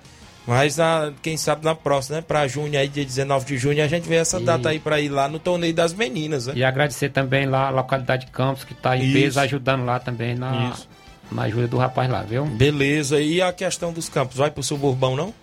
Mas 0.46 0.76
na, 0.76 1.12
quem 1.22 1.36
sabe 1.36 1.64
na 1.64 1.74
próxima, 1.74 2.16
né? 2.18 2.24
Pra 2.26 2.46
junho 2.46 2.78
aí, 2.78 2.86
dia 2.86 3.04
19 3.04 3.44
de 3.46 3.58
junho, 3.58 3.82
a 3.82 3.88
gente 3.88 4.08
vê 4.08 4.14
essa 4.14 4.38
E- 4.38 4.44
data 4.44 4.68
aí 4.68 4.78
pra 4.78 5.00
ir 5.00 5.08
lá 5.08 5.28
no 5.28 5.38
torneio 5.40 5.74
das 5.74 5.92
meninas, 5.92 6.46
né? 6.46 6.52
E 6.56 6.62
agradecer 6.64 7.08
também 7.08 7.46
lá 7.46 7.66
a 7.66 7.70
localidade 7.70 8.26
de 8.26 8.30
Campos, 8.32 8.62
que 8.62 8.72
está 8.72 8.96
em 8.96 9.02
Isso. 9.02 9.12
peso 9.12 9.40
ajudando 9.40 9.84
lá 9.84 9.98
também 9.98 10.36
na, 10.36 10.70
Isso. 10.72 10.88
na 11.32 11.42
ajuda 11.42 11.66
do 11.66 11.76
rapaz 11.78 12.08
lá, 12.08 12.22
viu? 12.22 12.44
Beleza. 12.46 13.20
E 13.20 13.42
a 13.42 13.52
questão 13.52 13.92
dos 13.92 14.08
campos, 14.08 14.36
vai 14.36 14.50
pro 14.50 14.62
suburbão, 14.62 15.16
não? 15.16 15.34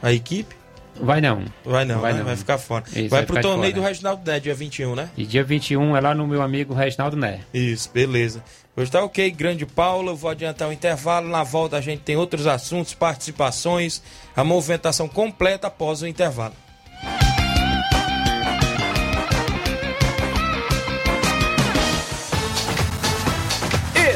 A 0.00 0.12
equipe? 0.12 0.54
Vai 1.00 1.20
não. 1.20 1.44
Vai 1.64 1.84
não, 1.84 2.00
Vai 2.00 2.12
né? 2.12 2.18
não. 2.20 2.26
vai 2.26 2.36
ficar 2.36 2.58
fora. 2.58 2.84
Isso, 2.88 2.94
vai 3.08 3.08
vai 3.08 3.26
pro 3.26 3.40
torneio 3.40 3.72
do 3.72 3.80
fora. 3.80 3.88
Reginaldo 3.88 4.22
Né, 4.28 4.40
dia 4.40 4.54
21, 4.54 4.94
né? 4.94 5.08
E 5.16 5.24
dia 5.24 5.42
21 5.44 5.96
é 5.96 6.00
lá 6.00 6.14
no 6.14 6.26
meu 6.26 6.42
amigo 6.42 6.74
Reginaldo 6.74 7.16
Né. 7.16 7.40
Isso, 7.54 7.90
beleza. 7.92 8.42
Hoje 8.78 8.92
tá 8.92 9.02
ok, 9.02 9.28
grande 9.32 9.66
Paula. 9.66 10.12
Eu 10.12 10.16
vou 10.16 10.30
adiantar 10.30 10.68
o 10.68 10.72
intervalo. 10.72 11.28
Na 11.28 11.42
volta 11.42 11.76
a 11.76 11.80
gente 11.80 12.02
tem 12.02 12.14
outros 12.14 12.46
assuntos, 12.46 12.94
participações, 12.94 14.00
a 14.36 14.44
movimentação 14.44 15.08
completa 15.08 15.66
após 15.66 16.00
o 16.00 16.06
intervalo. 16.06 16.54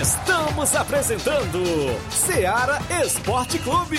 Estamos 0.00 0.76
apresentando 0.76 1.60
Seara 2.08 2.78
Esporte 3.04 3.58
Clube. 3.58 3.98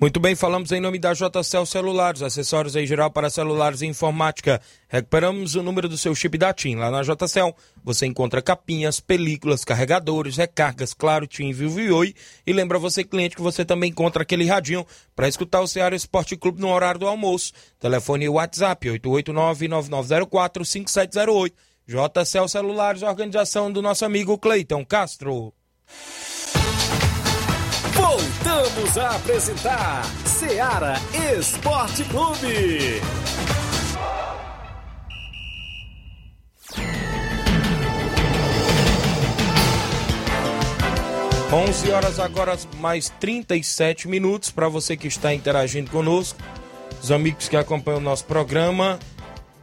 Muito 0.00 0.18
bem, 0.18 0.34
falamos 0.34 0.72
em 0.72 0.80
nome 0.80 0.98
da 0.98 1.12
JCL 1.12 1.66
Celulares, 1.66 2.22
acessórios 2.22 2.74
em 2.74 2.86
geral 2.86 3.10
para 3.10 3.28
celulares 3.28 3.82
e 3.82 3.86
informática. 3.86 4.58
Recuperamos 4.88 5.56
o 5.56 5.62
número 5.62 5.90
do 5.90 5.98
seu 5.98 6.14
chip 6.14 6.38
da 6.38 6.54
TIM. 6.54 6.76
Lá 6.76 6.90
na 6.90 7.02
JCL 7.02 7.54
você 7.84 8.06
encontra 8.06 8.40
capinhas, 8.40 8.98
películas, 8.98 9.62
carregadores, 9.62 10.38
recargas, 10.38 10.94
claro, 10.94 11.26
TIM, 11.26 11.52
Vivo 11.52 11.80
e 11.80 11.92
Oi. 11.92 12.14
E 12.46 12.52
lembra 12.54 12.78
você, 12.78 13.04
cliente, 13.04 13.36
que 13.36 13.42
você 13.42 13.62
também 13.62 13.90
encontra 13.90 14.22
aquele 14.22 14.46
radinho 14.46 14.86
para 15.14 15.28
escutar 15.28 15.60
o 15.60 15.68
Ceará 15.68 15.94
Esporte 15.94 16.34
Clube 16.34 16.62
no 16.62 16.72
horário 16.72 17.00
do 17.00 17.06
almoço. 17.06 17.52
Telefone 17.78 18.24
e 18.24 18.28
WhatsApp 18.30 18.88
889-9904-5708. 18.88 21.52
JCL 21.86 22.48
Celulares, 22.48 23.02
organização 23.02 23.70
do 23.70 23.82
nosso 23.82 24.06
amigo 24.06 24.38
Cleiton 24.38 24.82
Castro. 24.82 25.52
Voltamos 27.94 28.98
a 28.98 29.16
apresentar 29.16 30.04
Seara 30.24 30.94
Esporte 31.38 32.04
Clube. 32.04 33.00
11 41.52 41.90
horas 41.90 42.20
agora, 42.20 42.56
mais 42.78 43.08
37 43.18 44.06
minutos 44.06 44.52
para 44.52 44.68
você 44.68 44.96
que 44.96 45.08
está 45.08 45.34
interagindo 45.34 45.90
conosco, 45.90 46.38
os 47.02 47.10
amigos 47.10 47.48
que 47.48 47.56
acompanham 47.56 47.98
o 47.98 48.02
nosso 48.02 48.24
programa. 48.24 49.00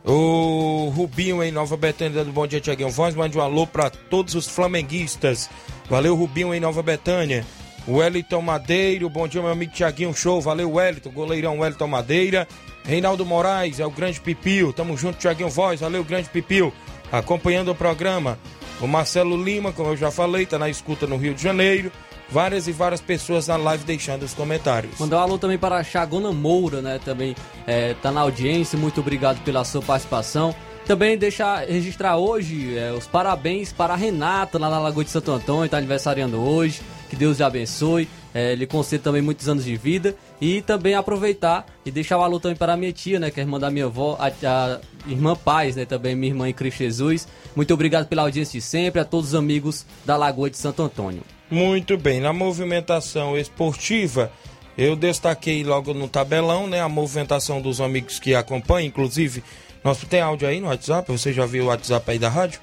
O 0.04 0.92
Rubinho 0.96 1.42
em 1.42 1.52
Nova 1.52 1.78
Betânia 1.78 2.26
do 2.26 2.32
Bom 2.32 2.46
Dia 2.46 2.60
Tiaguinho 2.60 2.90
Voz, 2.90 3.16
mande 3.16 3.38
um 3.38 3.42
alô 3.42 3.66
para 3.66 3.90
todos 3.90 4.36
os 4.36 4.48
flamenguistas. 4.48 5.50
Valeu, 5.90 6.14
Rubinho 6.16 6.54
em 6.54 6.60
Nova 6.60 6.84
Betânia. 6.84 7.46
Wellington 7.88 8.42
Madeiro, 8.42 9.10
bom 9.10 9.28
dia, 9.28 9.42
meu 9.42 9.52
amigo 9.52 9.72
Tiaguinho 9.72 10.14
Show. 10.14 10.42
Valeu, 10.42 10.74
Wellington, 10.74 11.10
goleirão 11.10 11.60
Wellington 11.60 11.88
Madeira. 11.88 12.48
Reinaldo 12.84 13.26
Moraes, 13.26 13.80
é 13.80 13.86
o 13.86 13.92
grande 13.92 14.20
Pipio. 14.20 14.74
Tamo 14.74 14.98
junto, 14.98 15.18
Tiaguinho 15.18 15.50
Voz. 15.50 15.80
Valeu, 15.80 16.04
grande 16.04 16.30
Pipio. 16.30 16.74
Acompanhando 17.12 17.72
o 17.72 17.76
programa. 17.76 18.38
O 18.82 18.88
Marcelo 18.88 19.42
Lima, 19.42 19.72
como 19.72 19.92
eu 19.92 19.98
já 19.98 20.12
falei, 20.12 20.46
tá 20.46 20.60
na 20.60 20.70
escuta 20.70 21.08
no 21.08 21.16
Rio 21.16 21.34
de 21.34 21.42
Janeiro. 21.42 21.92
Várias 22.30 22.68
e 22.68 22.74
várias 22.74 23.00
pessoas 23.00 23.48
na 23.48 23.56
live 23.56 23.86
deixando 23.86 24.24
os 24.24 24.34
comentários. 24.34 25.00
Mandar 25.00 25.20
um 25.20 25.22
alô 25.22 25.38
também 25.38 25.58
para 25.58 25.78
a 25.78 25.84
Chagona 25.84 26.34
Moura, 26.34 26.82
né? 26.82 27.00
Também 27.04 27.34
é, 27.66 27.94
tá 27.96 28.12
na 28.12 28.20
audiência. 28.20 28.78
Muito 28.78 29.00
obrigado 29.00 29.42
pela 29.44 29.64
sua 29.64 29.82
participação. 29.82 30.54
Também 30.86 31.18
deixar 31.18 31.66
registrar 31.66 32.18
hoje 32.18 32.78
é, 32.78 32.92
os 32.92 33.08
parabéns 33.08 33.72
para 33.72 33.94
a 33.94 33.98
Renata, 33.98 34.58
lá 34.58 34.70
na 34.70 34.80
Lagoa 34.80 35.04
de 35.04 35.10
Santo 35.10 35.32
Antônio, 35.32 35.70
tá 35.70 35.78
aniversariando 35.78 36.42
hoje. 36.42 36.82
Que 37.10 37.16
Deus 37.16 37.38
lhe 37.38 37.44
abençoe. 37.44 38.08
É, 38.34 38.54
lhe 38.54 38.68
conceda 38.68 39.04
também 39.04 39.22
muitos 39.22 39.48
anos 39.50 39.64
de 39.64 39.76
vida. 39.76 40.16
E 40.40 40.62
também 40.62 40.94
aproveitar 40.94 41.66
e 41.86 41.92
deixar 41.92 42.18
o 42.18 42.22
alô 42.22 42.40
também 42.40 42.58
para 42.58 42.74
a 42.74 42.78
minha 42.78 42.92
tia, 42.92 43.20
né? 43.20 43.32
Que 43.32 43.40
é 43.40 43.44
irmã 43.44 43.60
da 43.60 43.72
minha 43.72 43.86
avó, 43.86 44.18
a, 44.20 44.28
a 44.28 44.80
irmã 45.08 45.36
Paz, 45.36 45.76
né? 45.76 45.86
Também 45.86 46.16
minha 46.16 46.32
irmã 46.32 46.50
em 46.50 46.54
Cristo 46.54 46.80
Jesus. 46.80 47.28
Muito 47.56 47.74
obrigado 47.74 48.08
pela 48.08 48.22
audiência 48.24 48.60
de 48.60 48.66
sempre, 48.66 49.02
a 49.02 49.06
todos 49.06 49.30
os 49.30 49.36
amigos 49.36 49.86
da 50.06 50.16
Lagoa 50.16 50.50
de 50.50 50.58
Santo 50.58 50.84
Antônio. 50.84 51.24
Muito 51.50 51.98
bem, 51.98 52.20
na 52.20 52.34
movimentação 52.34 53.38
esportiva, 53.38 54.30
eu 54.78 54.98
destaquei 54.98 55.64
logo 55.64 55.94
no 55.94 56.10
tabelão, 56.10 56.68
né, 56.68 56.82
a 56.82 56.90
movimentação 56.90 57.62
dos 57.62 57.80
amigos 57.80 58.20
que 58.20 58.36
acompanham, 58.36 58.88
inclusive, 58.88 59.42
nós 59.82 59.98
tem 60.04 60.20
áudio 60.20 60.46
aí 60.46 60.60
no 60.60 60.68
WhatsApp, 60.68 61.10
você 61.10 61.32
já 61.32 61.46
viu 61.46 61.64
o 61.64 61.68
WhatsApp 61.68 62.12
aí 62.12 62.20
da 62.20 62.28
rádio? 62.28 62.60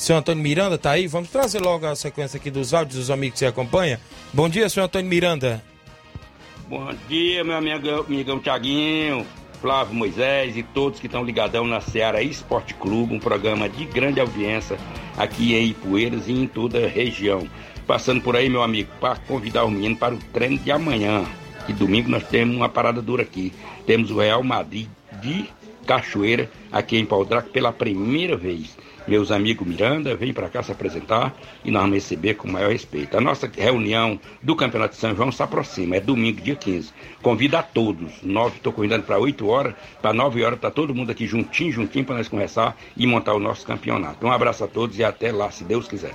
Senhor 0.00 0.20
Antônio 0.20 0.42
Miranda 0.42 0.78
tá 0.78 0.92
aí? 0.92 1.06
Vamos 1.06 1.28
trazer 1.28 1.60
logo 1.60 1.84
a 1.84 1.94
sequência 1.94 2.38
aqui 2.38 2.50
dos 2.50 2.72
áudios 2.72 2.96
dos 2.96 3.10
amigos 3.10 3.34
que 3.34 3.40
você 3.40 3.46
acompanha. 3.46 4.00
Bom 4.32 4.48
dia, 4.48 4.66
senhor 4.66 4.86
Antônio 4.86 5.10
Miranda. 5.10 5.62
Bom 6.66 6.88
dia, 7.06 7.44
meu 7.44 7.54
amigo, 7.54 7.86
amigão 8.00 8.40
Tiaguinho, 8.40 9.26
Flávio 9.60 9.94
Moisés 9.94 10.56
e 10.56 10.62
todos 10.62 10.98
que 10.98 11.04
estão 11.04 11.22
ligadão 11.22 11.66
na 11.66 11.82
Seara 11.82 12.22
Esporte 12.22 12.72
Clube, 12.72 13.14
um 13.14 13.18
programa 13.18 13.68
de 13.68 13.84
grande 13.84 14.20
audiência 14.20 14.78
aqui 15.18 15.54
em 15.54 15.66
Ipueiras 15.66 16.28
e 16.28 16.32
em 16.32 16.46
toda 16.46 16.82
a 16.82 16.88
região. 16.88 17.46
Passando 17.86 18.22
por 18.22 18.34
aí, 18.34 18.48
meu 18.48 18.62
amigo, 18.62 18.90
para 18.98 19.16
convidar 19.16 19.66
o 19.66 19.70
menino 19.70 19.96
para 19.98 20.14
o 20.14 20.18
treino 20.32 20.56
de 20.56 20.72
amanhã. 20.72 21.26
Que 21.66 21.74
domingo 21.74 22.08
nós 22.08 22.26
temos 22.26 22.56
uma 22.56 22.70
parada 22.70 23.02
dura 23.02 23.22
aqui. 23.22 23.52
Temos 23.84 24.10
o 24.10 24.18
Real 24.18 24.42
Madrid 24.42 24.88
de 25.20 25.46
Cachoeira 25.90 26.48
aqui 26.70 26.96
em 26.96 27.04
Pau 27.04 27.24
Draco 27.24 27.50
pela 27.50 27.72
primeira 27.72 28.36
vez 28.36 28.78
meus 29.08 29.32
amigos 29.32 29.66
Miranda, 29.66 30.14
vem 30.14 30.32
para 30.32 30.48
cá 30.48 30.62
se 30.62 30.70
apresentar 30.70 31.34
e 31.64 31.70
nós 31.72 31.82
vamos 31.82 31.96
receber 31.96 32.34
com 32.34 32.46
o 32.46 32.52
maior 32.52 32.70
respeito. 32.70 33.16
A 33.16 33.20
nossa 33.20 33.50
reunião 33.52 34.20
do 34.40 34.54
Campeonato 34.54 34.94
de 34.94 35.00
São 35.00 35.16
João 35.16 35.32
se 35.32 35.42
aproxima, 35.42 35.96
é 35.96 36.00
domingo, 36.00 36.40
dia 36.40 36.54
15. 36.54 36.92
Convido 37.20 37.56
a 37.56 37.62
todos, 37.62 38.22
nove, 38.22 38.58
estou 38.58 38.72
convidando 38.72 39.02
para 39.02 39.18
8 39.18 39.48
horas, 39.48 39.74
para 40.00 40.12
9 40.12 40.44
horas, 40.44 40.58
está 40.58 40.70
todo 40.70 40.94
mundo 40.94 41.10
aqui 41.10 41.26
juntinho, 41.26 41.72
juntinho, 41.72 42.04
para 42.04 42.18
nós 42.18 42.28
conversar 42.28 42.76
e 42.96 43.04
montar 43.04 43.34
o 43.34 43.40
nosso 43.40 43.66
campeonato. 43.66 44.24
Um 44.24 44.30
abraço 44.30 44.62
a 44.62 44.68
todos 44.68 44.96
e 44.96 45.02
até 45.02 45.32
lá, 45.32 45.50
se 45.50 45.64
Deus 45.64 45.88
quiser. 45.88 46.14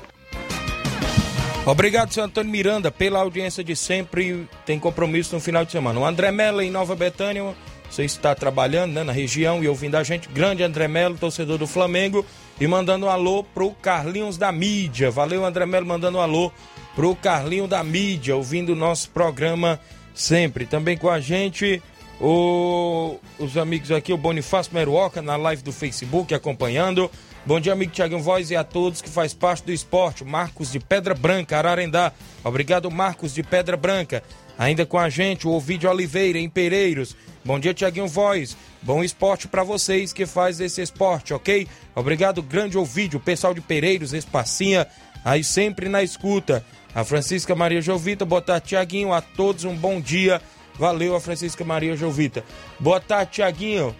Obrigado, 1.65 2.13
senhor 2.13 2.28
Antônio 2.28 2.51
Miranda, 2.51 2.91
pela 2.91 3.19
audiência 3.19 3.61
de 3.61 3.76
sempre. 3.76 4.47
Tem 4.65 4.80
compromisso 4.80 5.36
no 5.36 5.41
final 5.41 5.65
de 5.65 5.71
semana. 5.71 5.99
O 5.99 6.05
André 6.05 6.32
Mello, 6.32 6.61
em 6.61 6.69
Nova 6.69 6.95
Betânia, 6.95 7.55
você 7.95 8.03
está 8.03 8.35
trabalhando 8.35 8.91
né, 8.91 9.03
na 9.03 9.13
região 9.13 9.63
e 9.63 9.69
ouvindo 9.69 9.95
a 9.95 10.03
gente. 10.03 10.27
Grande 10.27 10.61
André 10.61 10.85
Melo, 10.87 11.17
torcedor 11.17 11.57
do 11.57 11.65
Flamengo. 11.65 12.25
E 12.59 12.67
mandando 12.67 13.05
um 13.05 13.09
alô 13.09 13.41
pro 13.43 13.71
Carlinhos 13.71 14.37
da 14.37 14.51
Mídia. 14.51 15.09
Valeu, 15.09 15.45
André 15.45 15.65
Melo, 15.65 15.85
mandando 15.85 16.17
um 16.17 16.21
alô 16.21 16.51
pro 16.93 17.15
Carlinho 17.15 17.67
da 17.67 17.83
Mídia, 17.83 18.35
ouvindo 18.35 18.73
o 18.73 18.75
nosso 18.75 19.09
programa 19.09 19.79
sempre. 20.13 20.65
Também 20.65 20.97
com 20.97 21.09
a 21.09 21.21
gente, 21.21 21.81
o, 22.19 23.17
os 23.39 23.57
amigos 23.57 23.91
aqui, 23.91 24.11
o 24.11 24.17
Bonifácio 24.17 24.73
Meruoca, 24.73 25.21
na 25.21 25.37
live 25.37 25.63
do 25.63 25.71
Facebook, 25.71 26.33
acompanhando. 26.33 27.09
Bom 27.45 27.59
dia, 27.59 27.73
amigo 27.73 27.91
Tiaguinho 27.91 28.21
Voz 28.21 28.49
e 28.51 28.55
a 28.55 28.63
todos 28.63 29.01
que 29.01 29.09
faz 29.09 29.33
parte 29.33 29.65
do 29.65 29.71
esporte. 29.71 30.23
Marcos 30.25 30.71
de 30.71 30.79
Pedra 30.79 31.13
Branca, 31.13 31.57
Ararendá. 31.57 32.11
Obrigado, 32.43 32.89
Marcos 32.89 33.33
de 33.33 33.43
Pedra 33.43 33.77
Branca. 33.77 34.23
Ainda 34.58 34.86
com 34.86 34.97
a 34.97 35.10
gente, 35.10 35.47
o 35.47 35.51
Ovidio 35.51 35.89
Oliveira, 35.89 36.39
em 36.39 36.49
Pereiros. 36.49 37.16
Bom 37.43 37.60
dia, 37.60 37.74
Tiaguinho 37.74 38.08
Voz. 38.08 38.56
Bom 38.82 39.03
esporte 39.03 39.47
para 39.47 39.64
vocês 39.64 40.14
que 40.14 40.26
faz 40.26 40.60
esse 40.60 40.82
esporte, 40.82 41.34
ok? 41.34 41.68
Obrigado, 41.93 42.41
grande 42.41 42.78
Ovidio, 42.78 43.20
pessoal 43.20 43.53
de 43.53 43.62
Pereiros, 43.62 44.14
Espacinha, 44.14 44.88
aí 45.24 45.43
sempre 45.43 45.89
na 45.89 46.03
escuta. 46.03 46.66
A 46.93 47.03
Francisca 47.03 47.53
Maria 47.53 47.82
Jovita, 47.82 48.24
boa 48.24 48.41
tarde, 48.41 48.68
Tiaguinho. 48.68 49.12
A 49.12 49.22
todos 49.22 49.66
um 49.66 49.76
bom 49.76 49.99
dia. 49.99 50.41
Valeu, 50.80 51.16
a 51.16 51.20
Francisca 51.20 51.64
Maria 51.64 51.95
Jovita. 51.95 52.43
Boa 52.80 53.01
tarde, 53.01 53.34
Tiaguinho. 53.34 53.93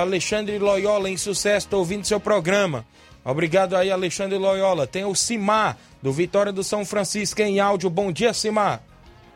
Alexandre 0.00 0.58
Loyola, 0.58 1.10
em 1.10 1.16
sucesso, 1.16 1.66
estou 1.66 1.80
ouvindo 1.80 2.06
seu 2.06 2.18
programa. 2.18 2.86
Obrigado 3.24 3.76
aí, 3.76 3.90
Alexandre 3.90 4.38
Loyola. 4.38 4.86
Tem 4.86 5.04
o 5.04 5.14
Simar, 5.14 5.76
do 6.02 6.10
Vitória 6.12 6.52
do 6.52 6.64
São 6.64 6.84
Francisco, 6.84 7.40
em 7.42 7.60
áudio. 7.60 7.90
Bom 7.90 8.10
dia, 8.10 8.32
Simar. 8.32 8.82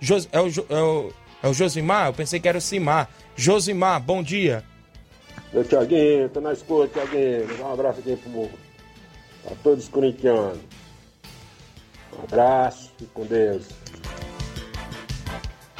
Jos... 0.01 0.29
É, 0.33 0.41
o, 0.41 0.49
é, 0.49 0.83
o, 0.83 1.13
é 1.43 1.49
o 1.49 1.55
Josimar? 1.55 2.09
Eu 2.09 2.13
pensei 2.13 2.41
que 2.41 2.49
era 2.49 2.59
o 2.59 2.61
Simar. 2.61 3.09
Josimar, 3.35 4.01
bom 4.01 4.23
dia. 4.23 4.65
Meu 5.53 5.65
Tiaguinho, 5.65 6.29
tô 6.29 6.41
na 6.41 6.53
escuta, 6.53 6.89
Tiaguinho. 6.89 7.47
Dá 7.59 7.67
um 7.67 7.73
abraço 7.73 8.01
aqui 8.01 8.17
pro, 8.17 8.51
pra 9.43 9.57
todos 9.63 9.85
os 9.85 9.91
corintianos. 9.91 10.59
Um 12.19 12.25
abraço, 12.25 12.93
e 13.01 13.05
com 13.07 13.25
Deus. 13.25 13.65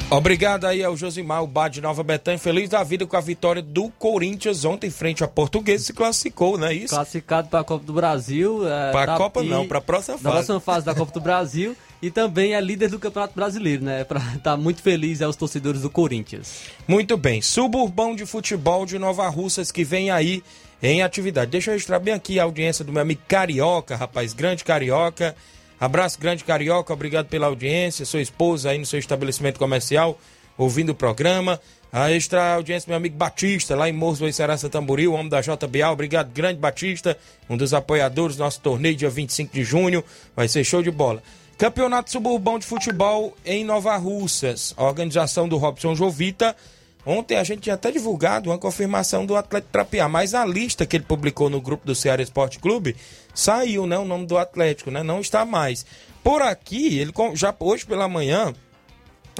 Obrigado 0.09 0.65
aí 0.65 0.81
ao 0.81 0.95
Josimar, 0.95 1.43
o 1.43 1.47
Bar 1.47 1.67
de 1.67 1.81
Nova 1.81 2.01
Betânia, 2.01 2.39
feliz 2.39 2.69
da 2.69 2.81
vida 2.81 3.05
com 3.05 3.17
a 3.17 3.21
vitória 3.21 3.61
do 3.61 3.89
Corinthians 3.89 4.63
ontem 4.63 4.89
frente 4.89 5.21
a 5.21 5.27
Português, 5.27 5.81
se 5.81 5.91
classificou, 5.91 6.57
não 6.57 6.67
é 6.67 6.73
isso? 6.73 6.95
Classificado 6.95 7.49
para 7.49 7.59
a 7.59 7.63
Copa 7.65 7.85
do 7.85 7.91
Brasil. 7.91 8.65
É, 8.65 8.91
para 8.93 9.03
a 9.03 9.15
tá, 9.15 9.17
Copa 9.17 9.43
não, 9.43 9.67
para 9.67 9.79
a 9.79 9.81
próxima 9.81 10.17
fase. 10.17 10.23
Na 10.23 10.31
próxima 10.31 10.59
fase 10.61 10.85
da 10.85 10.95
Copa 10.95 11.11
do 11.11 11.19
Brasil 11.19 11.75
e 12.01 12.11
também 12.11 12.53
é 12.53 12.61
líder 12.61 12.89
do 12.89 12.99
Campeonato 12.99 13.33
Brasileiro, 13.35 13.83
né? 13.83 14.03
Para 14.03 14.19
estar 14.19 14.39
tá 14.51 14.57
muito 14.57 14.81
feliz 14.81 15.21
aos 15.21 15.35
torcedores 15.35 15.81
do 15.81 15.89
Corinthians. 15.89 16.63
Muito 16.87 17.17
bem, 17.17 17.41
Suburbão 17.41 18.15
de 18.15 18.25
Futebol 18.25 18.85
de 18.85 18.99
Nova 18.99 19.27
Russas 19.27 19.71
que 19.71 19.83
vem 19.83 20.11
aí 20.11 20.43
em 20.81 21.01
atividade. 21.01 21.51
Deixa 21.51 21.71
eu 21.71 21.73
registrar 21.73 21.99
bem 21.99 22.13
aqui 22.13 22.39
a 22.39 22.43
audiência 22.43 22.85
do 22.85 22.91
meu 22.91 23.01
amigo 23.01 23.21
Carioca, 23.27 23.95
rapaz, 23.95 24.33
grande 24.33 24.63
Carioca. 24.63 25.35
Abraço 25.79 26.19
grande 26.19 26.43
Carioca, 26.43 26.91
obrigado 26.91 27.27
pela 27.27 27.47
audiência, 27.47 28.05
sua 28.05 28.21
esposa 28.21 28.71
aí 28.71 28.79
no 28.79 28.85
seu 28.85 28.97
estabelecimento 28.97 29.59
comercial, 29.59 30.19
ouvindo 30.57 30.89
o 30.89 30.95
programa. 30.95 31.59
A 31.91 32.11
extra 32.11 32.55
audiência, 32.55 32.89
meu 32.89 32.97
amigo 32.97 33.15
Batista, 33.15 33.75
lá 33.75 33.87
em 33.87 33.93
Morros 33.93 34.19
do 34.19 34.31
Serança 34.33 34.69
Tamboril, 34.69 35.13
homem 35.13 35.29
da 35.29 35.39
JBA. 35.39 35.89
Obrigado, 35.89 36.31
grande 36.31 36.59
Batista, 36.59 37.17
um 37.49 37.55
dos 37.55 37.73
apoiadores 37.73 38.35
do 38.35 38.43
nosso 38.43 38.59
torneio, 38.59 38.95
dia 38.95 39.09
25 39.09 39.53
de 39.53 39.63
junho. 39.63 40.03
Vai 40.35 40.47
ser 40.47 40.63
show 40.63 40.83
de 40.83 40.91
bola. 40.91 41.23
Campeonato 41.57 42.11
Suburbão 42.11 42.59
de 42.59 42.67
Futebol 42.67 43.35
em 43.43 43.65
Nova 43.65 43.97
Russas. 43.97 44.75
A 44.77 44.83
organização 44.83 45.49
do 45.49 45.57
Robson 45.57 45.95
Jovita. 45.95 46.55
Ontem 47.03 47.35
a 47.35 47.43
gente 47.43 47.61
tinha 47.61 47.73
até 47.73 47.91
divulgado 47.91 48.51
uma 48.51 48.59
confirmação 48.59 49.25
do 49.25 49.35
Atlético 49.35 49.71
Trapiá, 49.71 50.07
mas 50.07 50.35
a 50.35 50.45
lista 50.45 50.85
que 50.85 50.97
ele 50.97 51.05
publicou 51.05 51.49
no 51.49 51.59
grupo 51.59 51.83
do 51.83 51.95
Ceará 51.95 52.21
Esporte 52.21 52.59
Clube 52.59 52.95
saiu, 53.33 53.87
né? 53.87 53.97
O 53.97 54.05
nome 54.05 54.27
do 54.27 54.37
Atlético, 54.37 54.91
né? 54.91 55.01
Não 55.01 55.19
está 55.19 55.45
mais. 55.45 55.83
Por 56.23 56.43
aqui, 56.43 56.99
ele 56.99 57.11
já 57.33 57.55
hoje 57.59 57.87
pela 57.87 58.07
manhã, 58.07 58.53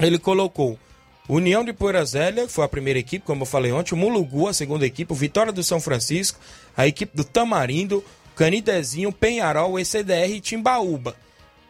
ele 0.00 0.18
colocou 0.18 0.76
União 1.28 1.62
de 1.62 1.72
Poeira 1.72 2.04
Zélia, 2.04 2.48
foi 2.48 2.64
a 2.64 2.68
primeira 2.68 2.98
equipe, 2.98 3.24
como 3.24 3.42
eu 3.42 3.46
falei 3.46 3.70
ontem, 3.70 3.94
o 3.94 3.96
Mulugu, 3.96 4.48
a 4.48 4.54
segunda 4.54 4.84
equipe, 4.84 5.12
o 5.12 5.16
Vitória 5.16 5.52
do 5.52 5.62
São 5.62 5.78
Francisco, 5.78 6.40
a 6.76 6.84
equipe 6.84 7.16
do 7.16 7.22
Tamarindo, 7.22 8.02
Canidezinho, 8.34 9.12
Penharol, 9.12 9.78
ECDR 9.78 10.30
e 10.30 10.40
Timbaúba. 10.40 11.14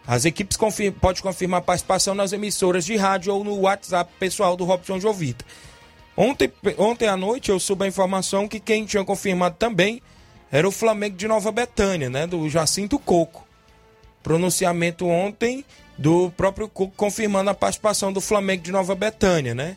As 0.09 0.24
equipes 0.24 0.56
confirma, 0.56 0.96
podem 0.98 1.20
confirmar 1.22 1.61
participação 1.61 2.14
nas 2.14 2.32
emissoras 2.32 2.86
de 2.86 2.96
rádio 2.96 3.34
ou 3.34 3.44
no 3.44 3.61
WhatsApp 3.61 4.11
pessoal 4.18 4.56
do 4.56 4.64
Robson 4.64 4.98
Jovita. 4.98 5.44
Ontem, 6.16 6.50
ontem 6.78 7.06
à 7.06 7.14
noite 7.14 7.50
eu 7.50 7.61
soube 7.61 7.84
a 7.84 7.88
informação 7.88 8.48
que 8.48 8.59
quem 8.59 8.86
tinha 8.86 9.04
confirmado 9.04 9.56
também 9.59 10.00
era 10.50 10.66
o 10.66 10.72
Flamengo 10.72 11.14
de 11.14 11.28
Nova 11.28 11.52
Betânia, 11.52 12.09
né? 12.09 12.26
Do 12.26 12.48
Jacinto 12.48 12.98
Coco. 12.98 13.46
Pronunciamento 14.22 15.06
ontem 15.06 15.62
do 15.98 16.30
próprio 16.30 16.70
Coco 16.70 16.94
confirmando 16.96 17.50
a 17.50 17.54
participação 17.54 18.11
do 18.11 18.22
Flamengo 18.22 18.62
de 18.62 18.72
Nova 18.72 18.94
Betânia, 18.94 19.54
né? 19.54 19.76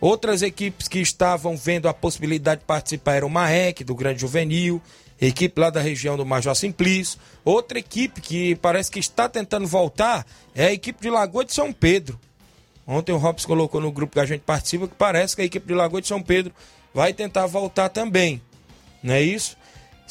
Outras 0.00 0.40
equipes 0.40 0.88
que 0.88 0.98
estavam 0.98 1.58
vendo 1.58 1.90
a 1.90 1.94
possibilidade 1.94 2.62
de 2.62 2.66
participar 2.66 3.16
eram 3.16 3.28
o 3.28 3.30
Maek, 3.30 3.84
do 3.84 3.94
Grande 3.94 4.22
Juvenil, 4.22 4.80
equipe 5.26 5.60
lá 5.60 5.70
da 5.70 5.80
região 5.80 6.16
do 6.16 6.26
Major 6.26 6.54
Simplício. 6.54 7.18
Outra 7.44 7.78
equipe 7.78 8.20
que 8.20 8.56
parece 8.56 8.90
que 8.90 8.98
está 8.98 9.28
tentando 9.28 9.66
voltar 9.66 10.26
é 10.54 10.66
a 10.66 10.72
equipe 10.72 11.00
de 11.00 11.10
Lagoa 11.10 11.44
de 11.44 11.52
São 11.52 11.72
Pedro. 11.72 12.18
Ontem 12.86 13.12
o 13.12 13.16
Robson 13.16 13.46
colocou 13.46 13.80
no 13.80 13.92
grupo 13.92 14.14
que 14.14 14.20
a 14.20 14.26
gente 14.26 14.40
participa 14.40 14.88
que 14.88 14.94
parece 14.94 15.36
que 15.36 15.42
a 15.42 15.44
equipe 15.44 15.66
de 15.66 15.74
Lagoa 15.74 16.00
de 16.00 16.08
São 16.08 16.20
Pedro 16.20 16.52
vai 16.92 17.12
tentar 17.12 17.46
voltar 17.46 17.88
também. 17.88 18.42
Não 19.02 19.14
é 19.14 19.22
isso? 19.22 19.56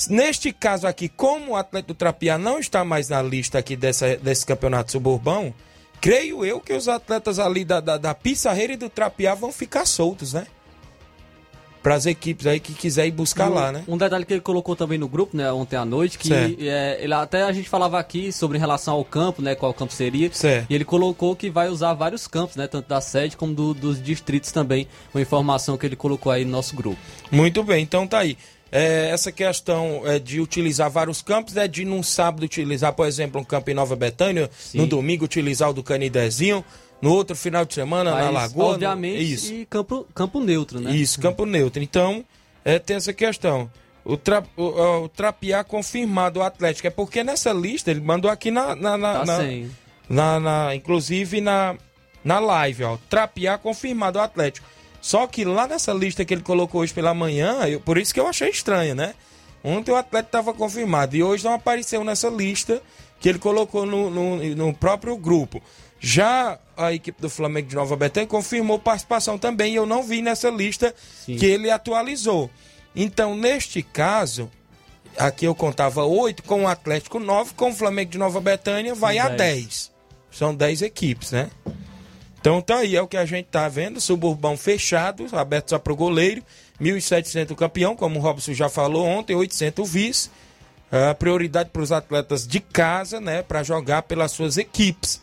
Neste 0.10 0.52
caso 0.52 0.88
aqui, 0.88 1.10
como 1.10 1.52
o 1.52 1.56
atleta 1.56 1.88
do 1.88 1.94
Trapiá 1.94 2.38
não 2.38 2.60
está 2.60 2.84
mais 2.84 3.10
na 3.10 3.22
lista 3.22 3.60
aqui 3.60 3.76
dessa, 3.76 4.16
desse 4.18 4.46
campeonato 4.46 4.92
suburbão, 4.92 5.54
creio 6.00 6.44
eu 6.46 6.60
que 6.60 6.74
os 6.74 6.88
atletas 6.88 7.38
ali 7.38 7.64
da, 7.64 7.80
da, 7.80 7.98
da 7.98 8.16
Pissarreira 8.16 8.74
e 8.74 8.78
do 8.78 8.90
Trapiá 8.90 9.36
vão 9.36 9.52
ficar 9.52 9.86
soltos, 9.86 10.34
né? 10.34 10.48
Para 11.82 11.96
as 11.96 12.06
equipes 12.06 12.46
aí 12.46 12.60
que 12.60 12.74
quiser 12.74 13.08
ir 13.08 13.12
buscar 13.12 13.50
um, 13.50 13.54
lá, 13.54 13.72
né? 13.72 13.84
Um 13.88 13.98
detalhe 13.98 14.26
que 14.26 14.34
ele 14.34 14.42
colocou 14.42 14.76
também 14.76 14.98
no 14.98 15.08
grupo, 15.08 15.36
né, 15.36 15.52
ontem 15.52 15.76
à 15.76 15.84
noite, 15.84 16.18
que 16.18 16.32
é, 16.34 17.00
ele 17.02 17.14
até 17.14 17.44
a 17.44 17.52
gente 17.52 17.68
falava 17.68 18.00
aqui 18.00 18.32
sobre 18.32 18.58
em 18.58 18.60
relação 18.60 18.94
ao 18.94 19.04
campo, 19.04 19.42
né, 19.42 19.56
qual 19.56 19.74
campo 19.74 19.94
seria. 19.94 20.32
Certo. 20.32 20.68
E 20.70 20.76
ele 20.76 20.86
colocou 20.86 21.36
que 21.36 21.50
vai 21.50 21.70
usar 21.70 21.94
vários 21.94 22.28
campos, 22.28 22.56
né, 22.56 22.68
tanto 22.68 22.88
da 22.88 23.02
sede 23.02 23.36
como 23.36 23.54
do, 23.54 23.74
dos 23.74 24.02
distritos 24.02 24.52
também, 24.52 24.88
uma 25.14 25.22
informação 25.22 25.78
que 25.78 25.86
ele 25.86 25.96
colocou 25.96 26.32
aí 26.32 26.46
no 26.46 26.52
nosso 26.52 26.76
grupo. 26.76 26.98
Muito 27.32 27.64
bem, 27.64 27.84
então 27.84 28.06
tá 28.08 28.20
aí. 28.20 28.38
É, 28.72 29.10
essa 29.10 29.34
questão 29.34 30.04
é, 30.06 30.18
de 30.18 30.40
utilizar 30.40 30.90
vários 30.90 31.22
campos, 31.22 31.58
é 31.58 31.68
de 31.68 31.84
num 31.84 32.02
sábado 32.02 32.44
utilizar, 32.44 32.94
por 32.94 33.06
exemplo, 33.06 33.42
um 33.42 33.44
campo 33.44 33.70
em 33.70 33.74
Nova 33.74 33.98
Betânia, 33.98 34.50
Sim. 34.58 34.78
no 34.78 34.88
domingo 34.88 35.26
utilizar 35.26 35.70
o 35.70 35.74
do 35.74 35.84
Canidezinho, 35.84 36.64
no 37.02 37.12
outro 37.14 37.36
final 37.36 37.66
de 37.66 37.74
semana 37.74 38.12
Mas, 38.12 38.26
na 38.26 38.30
Lagoa. 38.30 38.74
Obviamente, 38.74 39.16
no... 39.16 39.22
isso. 39.22 39.54
e 39.54 39.66
campo, 39.66 40.08
campo 40.14 40.40
neutro, 40.40 40.80
né? 40.80 40.96
Isso, 40.96 41.20
campo 41.20 41.46
neutro. 41.46 41.82
Então, 41.82 42.24
é, 42.64 42.78
tem 42.78 42.98
essa 42.98 43.14
questão. 43.14 43.70
O, 44.04 44.18
tra, 44.18 44.44
o, 44.56 45.04
o 45.04 45.10
Trapiá 45.10 45.64
confirmado 45.64 46.40
o 46.40 46.44
Atlético. 46.44 46.88
É 46.88 46.92
porque 46.92 47.24
nessa 47.24 47.52
lista 47.52 47.92
ele 47.92 48.02
mandou 48.02 48.30
aqui 48.30 48.52
na. 48.52 48.76
na, 48.76 48.98
na, 48.98 49.26
tá 49.26 49.42
na, 50.10 50.40
na, 50.40 50.76
inclusive 50.76 51.40
na, 51.42 51.76
na 52.24 52.40
live, 52.40 52.84
ó. 52.84 52.98
Trapiá 53.10 53.58
confirmado 53.58 54.20
o 54.20 54.22
Atlético. 54.22 54.68
Só 55.02 55.26
que 55.26 55.44
lá 55.44 55.68
nessa 55.68 55.92
lista 55.94 56.24
que 56.24 56.34
ele 56.34 56.44
colocou 56.44 56.82
hoje 56.82 56.94
pela 56.94 57.14
manhã, 57.14 57.66
eu, 57.68 57.80
por 57.80 57.98
isso 57.98 58.14
que 58.14 58.20
eu 58.20 58.28
achei 58.28 58.50
estranho, 58.50 58.94
né? 58.94 59.16
Ontem 59.64 59.92
o 59.92 59.96
atleta 59.96 60.28
estava 60.28 60.54
confirmado 60.54 61.16
e 61.16 61.24
hoje 61.24 61.44
não 61.44 61.54
apareceu 61.54 62.04
nessa 62.04 62.30
lista 62.30 62.82
que 63.22 63.30
ele 63.30 63.40
colocou 63.40 63.86
no, 63.86 64.10
no, 64.10 64.56
no 64.56 64.74
próprio 64.74 65.16
grupo. 65.16 65.62
Já 66.00 66.60
a 66.76 66.92
equipe 66.92 67.22
do 67.22 67.30
Flamengo 67.30 67.70
de 67.70 67.76
Nova 67.76 67.96
Betânia 67.96 68.28
confirmou 68.28 68.80
participação 68.80 69.38
também 69.38 69.74
e 69.74 69.76
eu 69.76 69.86
não 69.86 70.02
vi 70.02 70.22
nessa 70.22 70.50
lista 70.50 70.94
Sim. 71.24 71.38
que 71.38 71.46
ele 71.46 71.70
atualizou. 71.70 72.50
Então, 72.96 73.36
neste 73.38 73.84
caso, 73.84 74.50
aqui 75.16 75.46
eu 75.46 75.54
contava 75.54 76.04
oito, 76.04 76.42
com 76.42 76.64
o 76.64 76.68
Atlético 76.68 77.20
nove, 77.20 77.54
com 77.54 77.70
o 77.70 77.74
Flamengo 77.74 78.12
de 78.12 78.18
Nova 78.18 78.42
Betânia 78.42 78.96
vai 78.96 79.18
São 79.18 79.26
a 79.26 79.30
dez. 79.30 79.92
São 80.32 80.56
dez 80.56 80.82
equipes, 80.82 81.32
né? 81.32 81.52
Então 82.40 82.60
tá 82.60 82.78
aí, 82.78 82.96
é 82.96 83.02
o 83.02 83.08
que 83.08 83.18
a 83.18 83.26
gente 83.26 83.46
tá 83.46 83.70
vendo. 83.70 84.02
Suburbão 84.02 84.58
fechado, 84.58 85.28
aberto 85.34 85.70
só 85.70 85.78
pro 85.78 85.96
goleiro. 85.96 86.44
1.700 86.82 87.52
o 87.52 87.56
campeão, 87.56 87.96
como 87.96 88.18
o 88.18 88.22
Robson 88.22 88.54
já 88.54 88.68
falou 88.68 89.06
ontem, 89.06 89.36
800 89.36 89.84
o 89.84 89.86
vice. 89.88 90.32
A 90.92 91.16
prioridade 91.16 91.70
para 91.70 91.82
os 91.82 91.92
atletas 91.92 92.46
de 92.46 92.60
casa, 92.60 93.22
né? 93.22 93.42
Para 93.42 93.64
jogar 93.64 94.04
pelas 94.04 94.32
suas 94.32 94.58
equipes. 94.58 95.22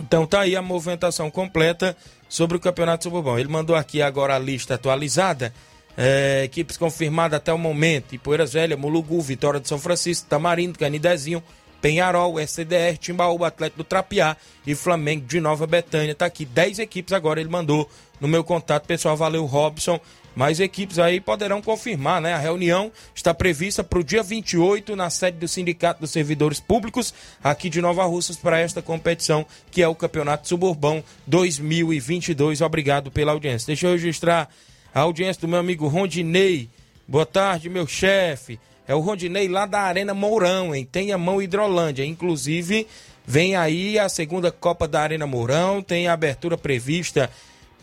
Então 0.00 0.26
tá 0.26 0.40
aí 0.40 0.56
a 0.56 0.62
movimentação 0.62 1.30
completa 1.30 1.96
sobre 2.28 2.56
o 2.56 2.60
Campeonato 2.60 3.04
Suburbão. 3.04 3.38
Ele 3.38 3.48
mandou 3.48 3.76
aqui 3.76 4.02
agora 4.02 4.34
a 4.34 4.38
lista 4.38 4.74
atualizada. 4.74 5.52
É, 5.96 6.42
equipes 6.44 6.76
confirmadas 6.76 7.38
até 7.38 7.52
o 7.52 7.58
momento: 7.58 8.14
Ipoeiras 8.14 8.52
Velha, 8.52 8.76
Mulugu, 8.76 9.20
Vitória 9.20 9.60
de 9.60 9.68
São 9.68 9.78
Francisco, 9.78 10.28
Tamarindo, 10.28 10.78
Canidezinho, 10.78 11.42
Penharol, 11.80 12.38
SCDR, 12.38 12.98
Timbaúba, 12.98 13.46
Atlético 13.46 13.78
do 13.78 13.84
Trapiá 13.84 14.36
e 14.66 14.74
Flamengo 14.74 15.24
de 15.26 15.40
Nova 15.40 15.66
Betânia. 15.66 16.14
Tá 16.14 16.26
aqui 16.26 16.44
10 16.44 16.80
equipes 16.80 17.12
agora, 17.12 17.40
ele 17.40 17.48
mandou 17.48 17.88
no 18.20 18.28
meu 18.28 18.44
contato 18.44 18.86
pessoal. 18.86 19.16
Valeu, 19.16 19.44
Robson. 19.46 19.98
Mais 20.36 20.60
equipes 20.60 20.98
aí 20.98 21.18
poderão 21.18 21.62
confirmar, 21.62 22.20
né? 22.20 22.34
A 22.34 22.38
reunião 22.38 22.92
está 23.14 23.32
prevista 23.32 23.82
para 23.82 23.98
o 23.98 24.04
dia 24.04 24.22
28 24.22 24.94
na 24.94 25.08
sede 25.08 25.38
do 25.38 25.48
Sindicato 25.48 26.02
dos 26.02 26.10
Servidores 26.10 26.60
Públicos 26.60 27.14
aqui 27.42 27.70
de 27.70 27.80
Nova 27.80 28.04
Russas 28.04 28.36
para 28.36 28.60
esta 28.60 28.82
competição 28.82 29.46
que 29.70 29.82
é 29.82 29.88
o 29.88 29.94
Campeonato 29.94 30.46
Suburbão 30.46 31.02
2022. 31.26 32.60
Obrigado 32.60 33.10
pela 33.10 33.32
audiência. 33.32 33.68
Deixa 33.68 33.86
eu 33.86 33.92
registrar 33.92 34.50
a 34.94 35.00
audiência 35.00 35.40
do 35.40 35.48
meu 35.48 35.58
amigo 35.58 35.88
Rondinei. 35.88 36.68
Boa 37.08 37.24
tarde, 37.24 37.70
meu 37.70 37.86
chefe. 37.86 38.60
É 38.86 38.94
o 38.94 39.00
Rondinei 39.00 39.48
lá 39.48 39.64
da 39.64 39.80
Arena 39.80 40.12
Mourão, 40.12 40.74
em 40.74 40.84
Tenhamão, 40.84 41.40
Hidrolândia. 41.40 42.04
Inclusive, 42.04 42.86
vem 43.26 43.56
aí 43.56 43.98
a 43.98 44.06
segunda 44.06 44.52
Copa 44.52 44.86
da 44.86 45.00
Arena 45.00 45.26
Mourão, 45.26 45.82
tem 45.82 46.08
a 46.08 46.12
abertura 46.12 46.58
prevista 46.58 47.30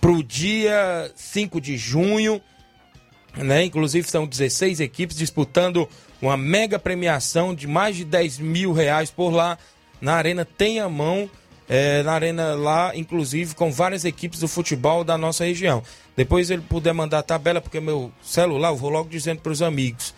para 0.03 0.11
o 0.11 0.21
dia 0.21 1.09
5 1.15 1.61
de 1.61 1.77
junho. 1.77 2.41
Né? 3.37 3.63
Inclusive, 3.63 4.05
são 4.05 4.27
16 4.27 4.81
equipes 4.81 5.15
disputando 5.15 5.87
uma 6.21 6.35
mega 6.35 6.77
premiação 6.77 7.55
de 7.55 7.67
mais 7.67 7.95
de 7.95 8.03
10 8.03 8.39
mil 8.39 8.73
reais 8.73 9.09
por 9.09 9.29
lá 9.29 9.57
na 10.01 10.15
Arena 10.15 10.43
Tenhamão. 10.43 11.29
É, 11.69 12.03
na 12.03 12.11
arena 12.11 12.53
lá, 12.55 12.91
inclusive 12.93 13.55
com 13.55 13.71
várias 13.71 14.03
equipes 14.03 14.41
do 14.41 14.49
futebol 14.49 15.05
da 15.05 15.17
nossa 15.17 15.45
região. 15.45 15.81
Depois 16.13 16.51
ele 16.51 16.61
puder 16.61 16.93
mandar 16.93 17.19
a 17.19 17.23
tabela, 17.23 17.61
porque 17.61 17.79
meu 17.79 18.11
celular, 18.21 18.67
eu 18.67 18.75
vou 18.75 18.89
logo 18.89 19.07
dizendo 19.07 19.39
para 19.39 19.53
os 19.53 19.61
amigos. 19.61 20.13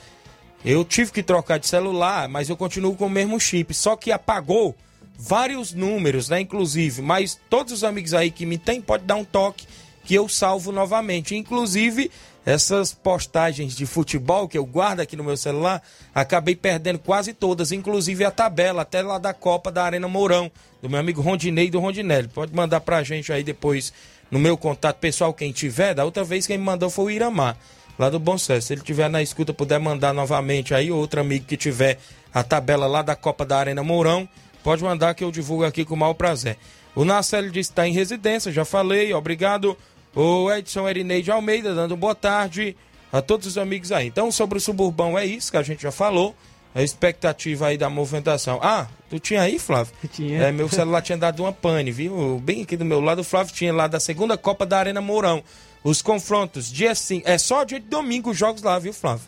Eu 0.65 0.83
tive 0.83 1.11
que 1.11 1.21
trocar 1.21 1.59
de 1.59 1.67
celular, 1.67 2.27
mas 2.27 2.49
eu 2.49 2.57
continuo 2.57 2.95
com 2.95 3.05
o 3.05 3.09
mesmo 3.09 3.39
chip. 3.39 3.71
Só 3.75 3.95
que 3.95 4.11
apagou 4.11 4.75
vários 5.15 5.71
números, 5.71 6.29
né? 6.29 6.41
Inclusive, 6.41 7.03
mas 7.03 7.39
todos 7.47 7.71
os 7.71 7.83
amigos 7.83 8.15
aí 8.15 8.31
que 8.31 8.47
me 8.47 8.57
tem, 8.57 8.81
pode 8.81 9.05
dar 9.05 9.15
um 9.15 9.23
toque 9.23 9.67
que 10.05 10.15
eu 10.15 10.29
salvo 10.29 10.71
novamente. 10.71 11.35
Inclusive, 11.35 12.11
essas 12.45 12.93
postagens 12.93 13.75
de 13.75 13.85
futebol 13.85 14.47
que 14.47 14.57
eu 14.57 14.65
guardo 14.65 14.99
aqui 14.99 15.15
no 15.15 15.23
meu 15.23 15.35
celular, 15.35 15.81
acabei 16.13 16.55
perdendo 16.55 16.99
quase 16.99 17.33
todas, 17.33 17.71
inclusive 17.71 18.23
a 18.23 18.29
tabela, 18.29 18.83
até 18.83 19.01
lá 19.01 19.17
da 19.17 19.33
Copa 19.33 19.71
da 19.71 19.83
Arena 19.83 20.07
Mourão, 20.07 20.51
do 20.81 20.89
meu 20.89 20.99
amigo 20.99 21.21
Rondinei 21.21 21.71
do 21.71 21.79
Rondinelli. 21.79 22.27
Pode 22.27 22.55
mandar 22.55 22.81
pra 22.81 23.03
gente 23.03 23.33
aí 23.33 23.43
depois 23.43 23.91
no 24.29 24.37
meu 24.37 24.55
contato 24.55 24.97
pessoal, 24.97 25.33
quem 25.33 25.51
tiver. 25.51 25.95
Da 25.95 26.05
outra 26.05 26.23
vez 26.23 26.45
quem 26.45 26.57
me 26.57 26.63
mandou 26.63 26.89
foi 26.89 27.05
o 27.05 27.09
Iramar, 27.11 27.57
lá 27.97 28.11
do 28.11 28.19
Bom 28.19 28.37
Sucesso. 28.37 28.67
Se 28.67 28.73
ele 28.73 28.81
tiver 28.81 29.09
na 29.09 29.23
escuta, 29.23 29.51
puder 29.51 29.79
mandar 29.79 30.13
novamente 30.13 30.75
aí, 30.75 30.91
outro 30.91 31.19
amigo 31.19 31.45
que 31.45 31.57
tiver 31.57 31.97
a 32.31 32.43
tabela 32.43 32.85
lá 32.85 33.01
da 33.01 33.15
Copa 33.15 33.43
da 33.43 33.57
Arena 33.57 33.81
Mourão, 33.81 34.29
pode 34.63 34.83
mandar 34.83 35.15
que 35.15 35.23
eu 35.23 35.31
divulgo 35.31 35.63
aqui 35.63 35.83
com 35.83 35.95
o 35.95 35.97
maior 35.97 36.13
prazer. 36.13 36.57
O 36.93 37.03
Narcélio 37.03 37.51
disse 37.51 37.69
que 37.69 37.73
está 37.73 37.87
em 37.87 37.91
residência, 37.91 38.51
já 38.51 38.63
falei, 38.63 39.13
obrigado. 39.13 39.75
O 40.15 40.51
Edson 40.51 40.87
Erineide 40.87 41.29
Almeida 41.31 41.73
dando 41.75 41.95
boa 41.97 42.15
tarde 42.15 42.75
a 43.11 43.21
todos 43.21 43.45
os 43.47 43.57
amigos 43.57 43.91
aí. 43.91 44.07
Então, 44.07 44.31
sobre 44.31 44.57
o 44.57 44.61
suburbão 44.61 45.17
é 45.17 45.25
isso 45.25 45.51
que 45.51 45.57
a 45.57 45.63
gente 45.63 45.83
já 45.83 45.91
falou. 45.91 46.35
A 46.73 46.83
expectativa 46.83 47.67
aí 47.67 47.77
da 47.77 47.89
movimentação. 47.89 48.59
Ah, 48.61 48.87
tu 49.09 49.17
tinha 49.17 49.41
aí, 49.41 49.57
Flávio? 49.57 49.93
Tinha. 50.11 50.41
É, 50.43 50.51
meu 50.51 50.67
celular 50.67 51.01
tinha 51.01 51.17
dado 51.17 51.41
uma 51.41 51.53
pane, 51.53 51.89
viu? 51.89 52.37
Bem 52.43 52.63
aqui 52.63 52.75
do 52.75 52.83
meu 52.83 52.99
lado, 52.99 53.19
o 53.21 53.23
Flávio 53.23 53.53
tinha 53.53 53.73
lá 53.73 53.87
da 53.87 53.97
segunda 53.99 54.37
Copa 54.37 54.65
da 54.65 54.79
Arena 54.79 54.99
Mourão. 54.99 55.41
Os 55.83 56.01
confrontos, 56.01 56.69
dia 56.69 56.93
5. 56.93 57.29
É 57.29 57.37
só 57.37 57.63
dia 57.63 57.79
de 57.79 57.87
domingo 57.87 58.31
os 58.31 58.37
jogos 58.37 58.61
lá, 58.61 58.77
viu, 58.77 58.91
Flávio? 58.91 59.25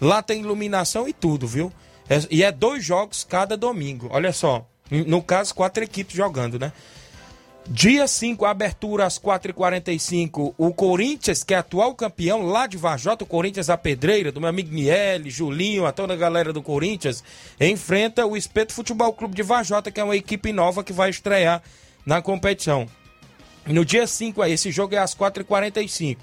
Lá 0.00 0.20
tem 0.22 0.40
iluminação 0.40 1.08
e 1.08 1.14
tudo, 1.14 1.46
viu? 1.46 1.72
É- 2.10 2.20
e 2.30 2.42
é 2.42 2.52
dois 2.52 2.84
jogos 2.84 3.24
cada 3.24 3.56
domingo. 3.56 4.08
Olha 4.10 4.32
só. 4.32 4.66
No 4.90 5.22
caso, 5.22 5.54
quatro 5.54 5.82
equipes 5.82 6.14
jogando, 6.14 6.58
né? 6.58 6.72
Dia 7.68 8.08
5, 8.08 8.44
abertura 8.44 9.06
às 9.06 9.18
4h45. 9.18 10.54
O 10.58 10.74
Corinthians, 10.74 11.44
que 11.44 11.54
é 11.54 11.58
atual 11.58 11.94
campeão 11.94 12.42
lá 12.42 12.66
de 12.66 12.76
Vajota, 12.76 13.24
o 13.24 13.26
Corinthians 13.26 13.70
a 13.70 13.78
Pedreira, 13.78 14.32
do 14.32 14.40
meu 14.40 14.50
amigo 14.50 14.74
Miele, 14.74 15.30
Julinho, 15.30 15.86
a 15.86 15.92
toda 15.92 16.12
a 16.12 16.16
galera 16.16 16.52
do 16.52 16.60
Corinthians, 16.60 17.22
enfrenta 17.60 18.26
o 18.26 18.36
Espeto 18.36 18.72
Futebol 18.72 19.12
Clube 19.12 19.34
de 19.34 19.42
Vajota, 19.42 19.90
que 19.90 20.00
é 20.00 20.04
uma 20.04 20.16
equipe 20.16 20.52
nova 20.52 20.82
que 20.82 20.92
vai 20.92 21.08
estrear 21.08 21.62
na 22.04 22.20
competição. 22.20 22.86
No 23.64 23.84
dia 23.84 24.08
5, 24.08 24.42
aí, 24.42 24.52
esse 24.52 24.72
jogo 24.72 24.94
é 24.96 24.98
às 24.98 25.14
4h45 25.14 26.16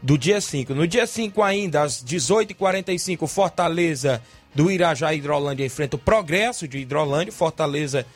do 0.00 0.16
dia 0.16 0.40
5. 0.40 0.72
No 0.72 0.86
dia 0.86 1.06
5 1.06 1.42
ainda, 1.42 1.82
às 1.82 2.02
18h45, 2.02 3.26
Fortaleza 3.26 4.22
do 4.54 4.70
Irajá 4.70 5.12
Hidrolândia 5.12 5.66
enfrenta 5.66 5.96
o 5.96 5.98
Progresso 5.98 6.68
de 6.68 6.78
Hidrolândia. 6.78 7.32
Fortaleza 7.32 8.06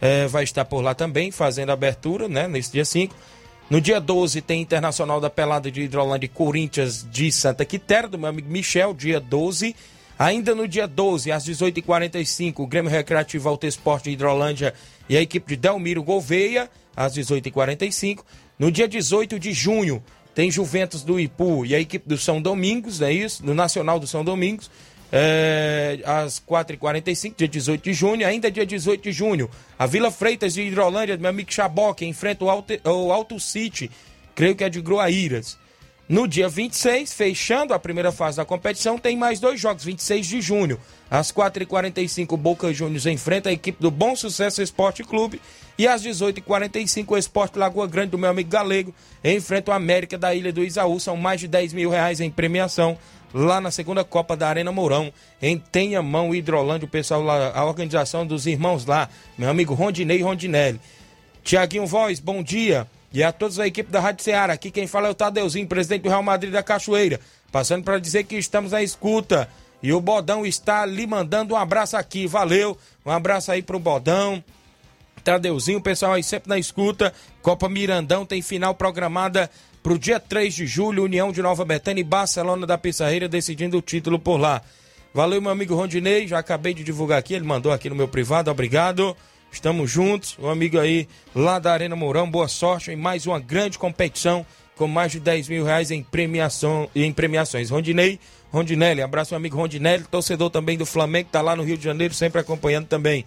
eh, 0.00 0.26
vai 0.26 0.44
estar 0.44 0.64
por 0.64 0.80
lá 0.80 0.94
também, 0.94 1.30
fazendo 1.30 1.70
abertura, 1.70 2.28
né, 2.28 2.46
nesse 2.48 2.72
dia 2.72 2.84
5. 2.84 3.14
No 3.70 3.80
dia 3.80 4.00
12 4.00 4.40
tem 4.40 4.62
Internacional 4.62 5.20
da 5.20 5.28
Pelada 5.28 5.70
de 5.70 5.82
Hidrolândia 5.82 6.26
e 6.26 6.28
Corinthians 6.28 7.06
de 7.10 7.30
Santa 7.30 7.64
Quitéria, 7.64 8.08
do 8.08 8.18
meu 8.18 8.28
amigo 8.28 8.50
Michel, 8.50 8.94
dia 8.94 9.20
12. 9.20 9.76
Ainda 10.18 10.54
no 10.54 10.66
dia 10.66 10.88
12, 10.88 11.30
às 11.30 11.44
18h45, 11.44 12.54
o 12.58 12.66
Grêmio 12.66 12.90
Recreativo 12.90 13.48
Alto 13.48 13.66
Esporte 13.66 14.04
de 14.04 14.12
Hidrolândia 14.12 14.74
e 15.08 15.16
a 15.16 15.20
equipe 15.20 15.54
de 15.54 15.56
Delmiro 15.56 16.02
Gouveia, 16.02 16.68
às 16.96 17.14
18h45. 17.14 18.24
No 18.58 18.72
dia 18.72 18.88
18 18.88 19.38
de 19.38 19.52
junho, 19.52 20.02
tem 20.34 20.50
Juventus 20.50 21.02
do 21.02 21.20
Ipu 21.20 21.64
e 21.66 21.74
a 21.74 21.78
equipe 21.78 22.08
do 22.08 22.16
São 22.16 22.40
Domingos, 22.40 23.00
não 23.00 23.06
é 23.06 23.12
isso? 23.12 23.44
No 23.44 23.54
Nacional 23.54 24.00
do 24.00 24.06
São 24.06 24.24
Domingos, 24.24 24.70
é, 25.12 26.00
às 26.04 26.40
4h45, 26.40 27.34
dia 27.36 27.48
18 27.48 27.82
de 27.82 27.92
junho. 27.92 28.26
Ainda 28.26 28.50
dia 28.50 28.66
18 28.66 29.02
de 29.02 29.12
junho, 29.12 29.50
a 29.78 29.86
Vila 29.86 30.10
Freitas 30.10 30.54
de 30.54 30.62
Hidrolândia, 30.62 31.16
do 31.16 31.20
meu 31.20 31.30
amigo 31.30 31.52
Chabó, 31.52 31.94
que 31.94 32.04
enfrenta 32.04 32.44
o 32.44 32.50
Alto, 32.50 32.72
o 32.84 33.12
Alto 33.12 33.38
City, 33.40 33.90
creio 34.34 34.54
que 34.54 34.64
é 34.64 34.68
de 34.68 34.80
Groaíras. 34.80 35.58
No 36.08 36.26
dia 36.26 36.48
26, 36.48 37.12
fechando 37.12 37.74
a 37.74 37.78
primeira 37.78 38.10
fase 38.10 38.38
da 38.38 38.44
competição, 38.44 38.96
tem 38.96 39.14
mais 39.14 39.40
dois 39.40 39.60
jogos, 39.60 39.84
26 39.84 40.26
de 40.26 40.40
junho. 40.40 40.80
Às 41.10 41.30
4h45, 41.30 42.32
o 42.32 42.36
Boca 42.38 42.72
Juniors 42.72 43.04
enfrenta 43.04 43.50
a 43.50 43.52
equipe 43.52 43.82
do 43.82 43.90
Bom 43.90 44.16
Sucesso 44.16 44.62
Esporte 44.62 45.04
Clube. 45.04 45.38
E 45.76 45.86
às 45.86 46.02
18h45, 46.02 47.04
o 47.08 47.18
Esporte 47.18 47.58
Lagoa 47.58 47.86
Grande, 47.86 48.12
do 48.12 48.18
meu 48.18 48.30
amigo 48.30 48.48
Galego, 48.48 48.94
enfrenta 49.22 49.70
o 49.70 49.74
América 49.74 50.16
da 50.16 50.34
Ilha 50.34 50.50
do 50.50 50.64
Isaú. 50.64 50.98
São 50.98 51.14
mais 51.14 51.40
de 51.40 51.48
10 51.48 51.74
mil 51.74 51.90
reais 51.90 52.20
em 52.20 52.30
premiação 52.30 52.96
lá 53.32 53.60
na 53.60 53.70
segunda 53.70 54.04
Copa 54.04 54.36
da 54.36 54.48
Arena 54.48 54.72
Mourão, 54.72 55.12
em 55.40 55.58
Tenhamão, 55.58 56.34
Hidrolândia. 56.34 56.86
O 56.86 56.90
pessoal 56.90 57.22
lá, 57.22 57.52
a 57.54 57.64
organização 57.64 58.26
dos 58.26 58.46
irmãos 58.46 58.84
lá, 58.86 59.08
meu 59.36 59.48
amigo 59.48 59.74
Rondinei 59.74 60.22
Rondinelli. 60.22 60.80
Tiaguinho 61.42 61.86
Voz, 61.86 62.20
bom 62.20 62.42
dia. 62.42 62.86
E 63.12 63.22
a 63.22 63.32
todos 63.32 63.58
a 63.58 63.66
equipe 63.66 63.90
da 63.90 64.00
Rádio 64.00 64.22
Ceará. 64.22 64.52
Aqui 64.52 64.70
quem 64.70 64.86
fala 64.86 65.08
é 65.08 65.10
o 65.10 65.14
Tadeuzinho, 65.14 65.66
presidente 65.66 66.02
do 66.02 66.08
Real 66.08 66.22
Madrid 66.22 66.52
da 66.52 66.62
Cachoeira. 66.62 67.18
Passando 67.50 67.82
para 67.82 67.98
dizer 67.98 68.24
que 68.24 68.36
estamos 68.36 68.72
na 68.72 68.82
escuta. 68.82 69.48
E 69.82 69.92
o 69.92 70.00
Bodão 70.00 70.44
está 70.44 70.84
lhe 70.84 71.06
mandando 71.06 71.54
um 71.54 71.56
abraço 71.56 71.96
aqui. 71.96 72.26
Valeu. 72.26 72.76
Um 73.06 73.10
abraço 73.10 73.50
aí 73.50 73.62
pro 73.62 73.78
Bodão. 73.78 74.44
Tadeuzinho, 75.24 75.80
pessoal 75.80 76.14
aí 76.14 76.22
sempre 76.22 76.48
na 76.48 76.58
escuta. 76.58 77.12
Copa 77.42 77.68
Mirandão 77.68 78.26
tem 78.26 78.42
final 78.42 78.74
programada 78.74 79.50
pro 79.82 79.98
dia 79.98 80.20
3 80.20 80.54
de 80.54 80.66
julho. 80.66 81.04
União 81.04 81.32
de 81.32 81.42
Nova 81.42 81.64
Betânia 81.64 82.00
e 82.00 82.04
Barcelona 82.04 82.66
da 82.66 82.78
Pissarreira 82.78 83.28
decidindo 83.28 83.78
o 83.78 83.82
título 83.82 84.18
por 84.18 84.38
lá. 84.38 84.62
Valeu, 85.14 85.40
meu 85.40 85.50
amigo 85.50 85.74
Rondinei. 85.74 86.26
Já 86.28 86.38
acabei 86.38 86.74
de 86.74 86.84
divulgar 86.84 87.18
aqui. 87.18 87.34
Ele 87.34 87.44
mandou 87.44 87.72
aqui 87.72 87.88
no 87.88 87.96
meu 87.96 88.08
privado. 88.08 88.50
Obrigado. 88.50 89.16
Estamos 89.50 89.90
juntos. 89.90 90.36
O 90.38 90.48
amigo 90.48 90.78
aí 90.78 91.08
lá 91.34 91.58
da 91.58 91.72
Arena 91.72 91.96
Mourão. 91.96 92.30
Boa 92.30 92.48
sorte 92.48 92.90
em 92.90 92.96
mais 92.96 93.26
uma 93.26 93.40
grande 93.40 93.78
competição 93.78 94.44
com 94.78 94.86
mais 94.86 95.10
de 95.10 95.18
10 95.18 95.48
mil 95.48 95.64
reais 95.64 95.90
em, 95.90 96.02
premiação, 96.02 96.88
em 96.94 97.12
premiações. 97.12 97.68
Rondinei, 97.68 98.18
Rondinelli, 98.50 99.02
abraço 99.02 99.32
meu 99.32 99.38
amigo 99.38 99.56
Rondinelli, 99.56 100.04
torcedor 100.04 100.48
também 100.48 100.78
do 100.78 100.86
Flamengo, 100.86 101.28
tá 101.30 101.42
lá 101.42 101.56
no 101.56 101.64
Rio 101.64 101.76
de 101.76 101.84
Janeiro, 101.84 102.14
sempre 102.14 102.40
acompanhando 102.40 102.86
também. 102.86 103.24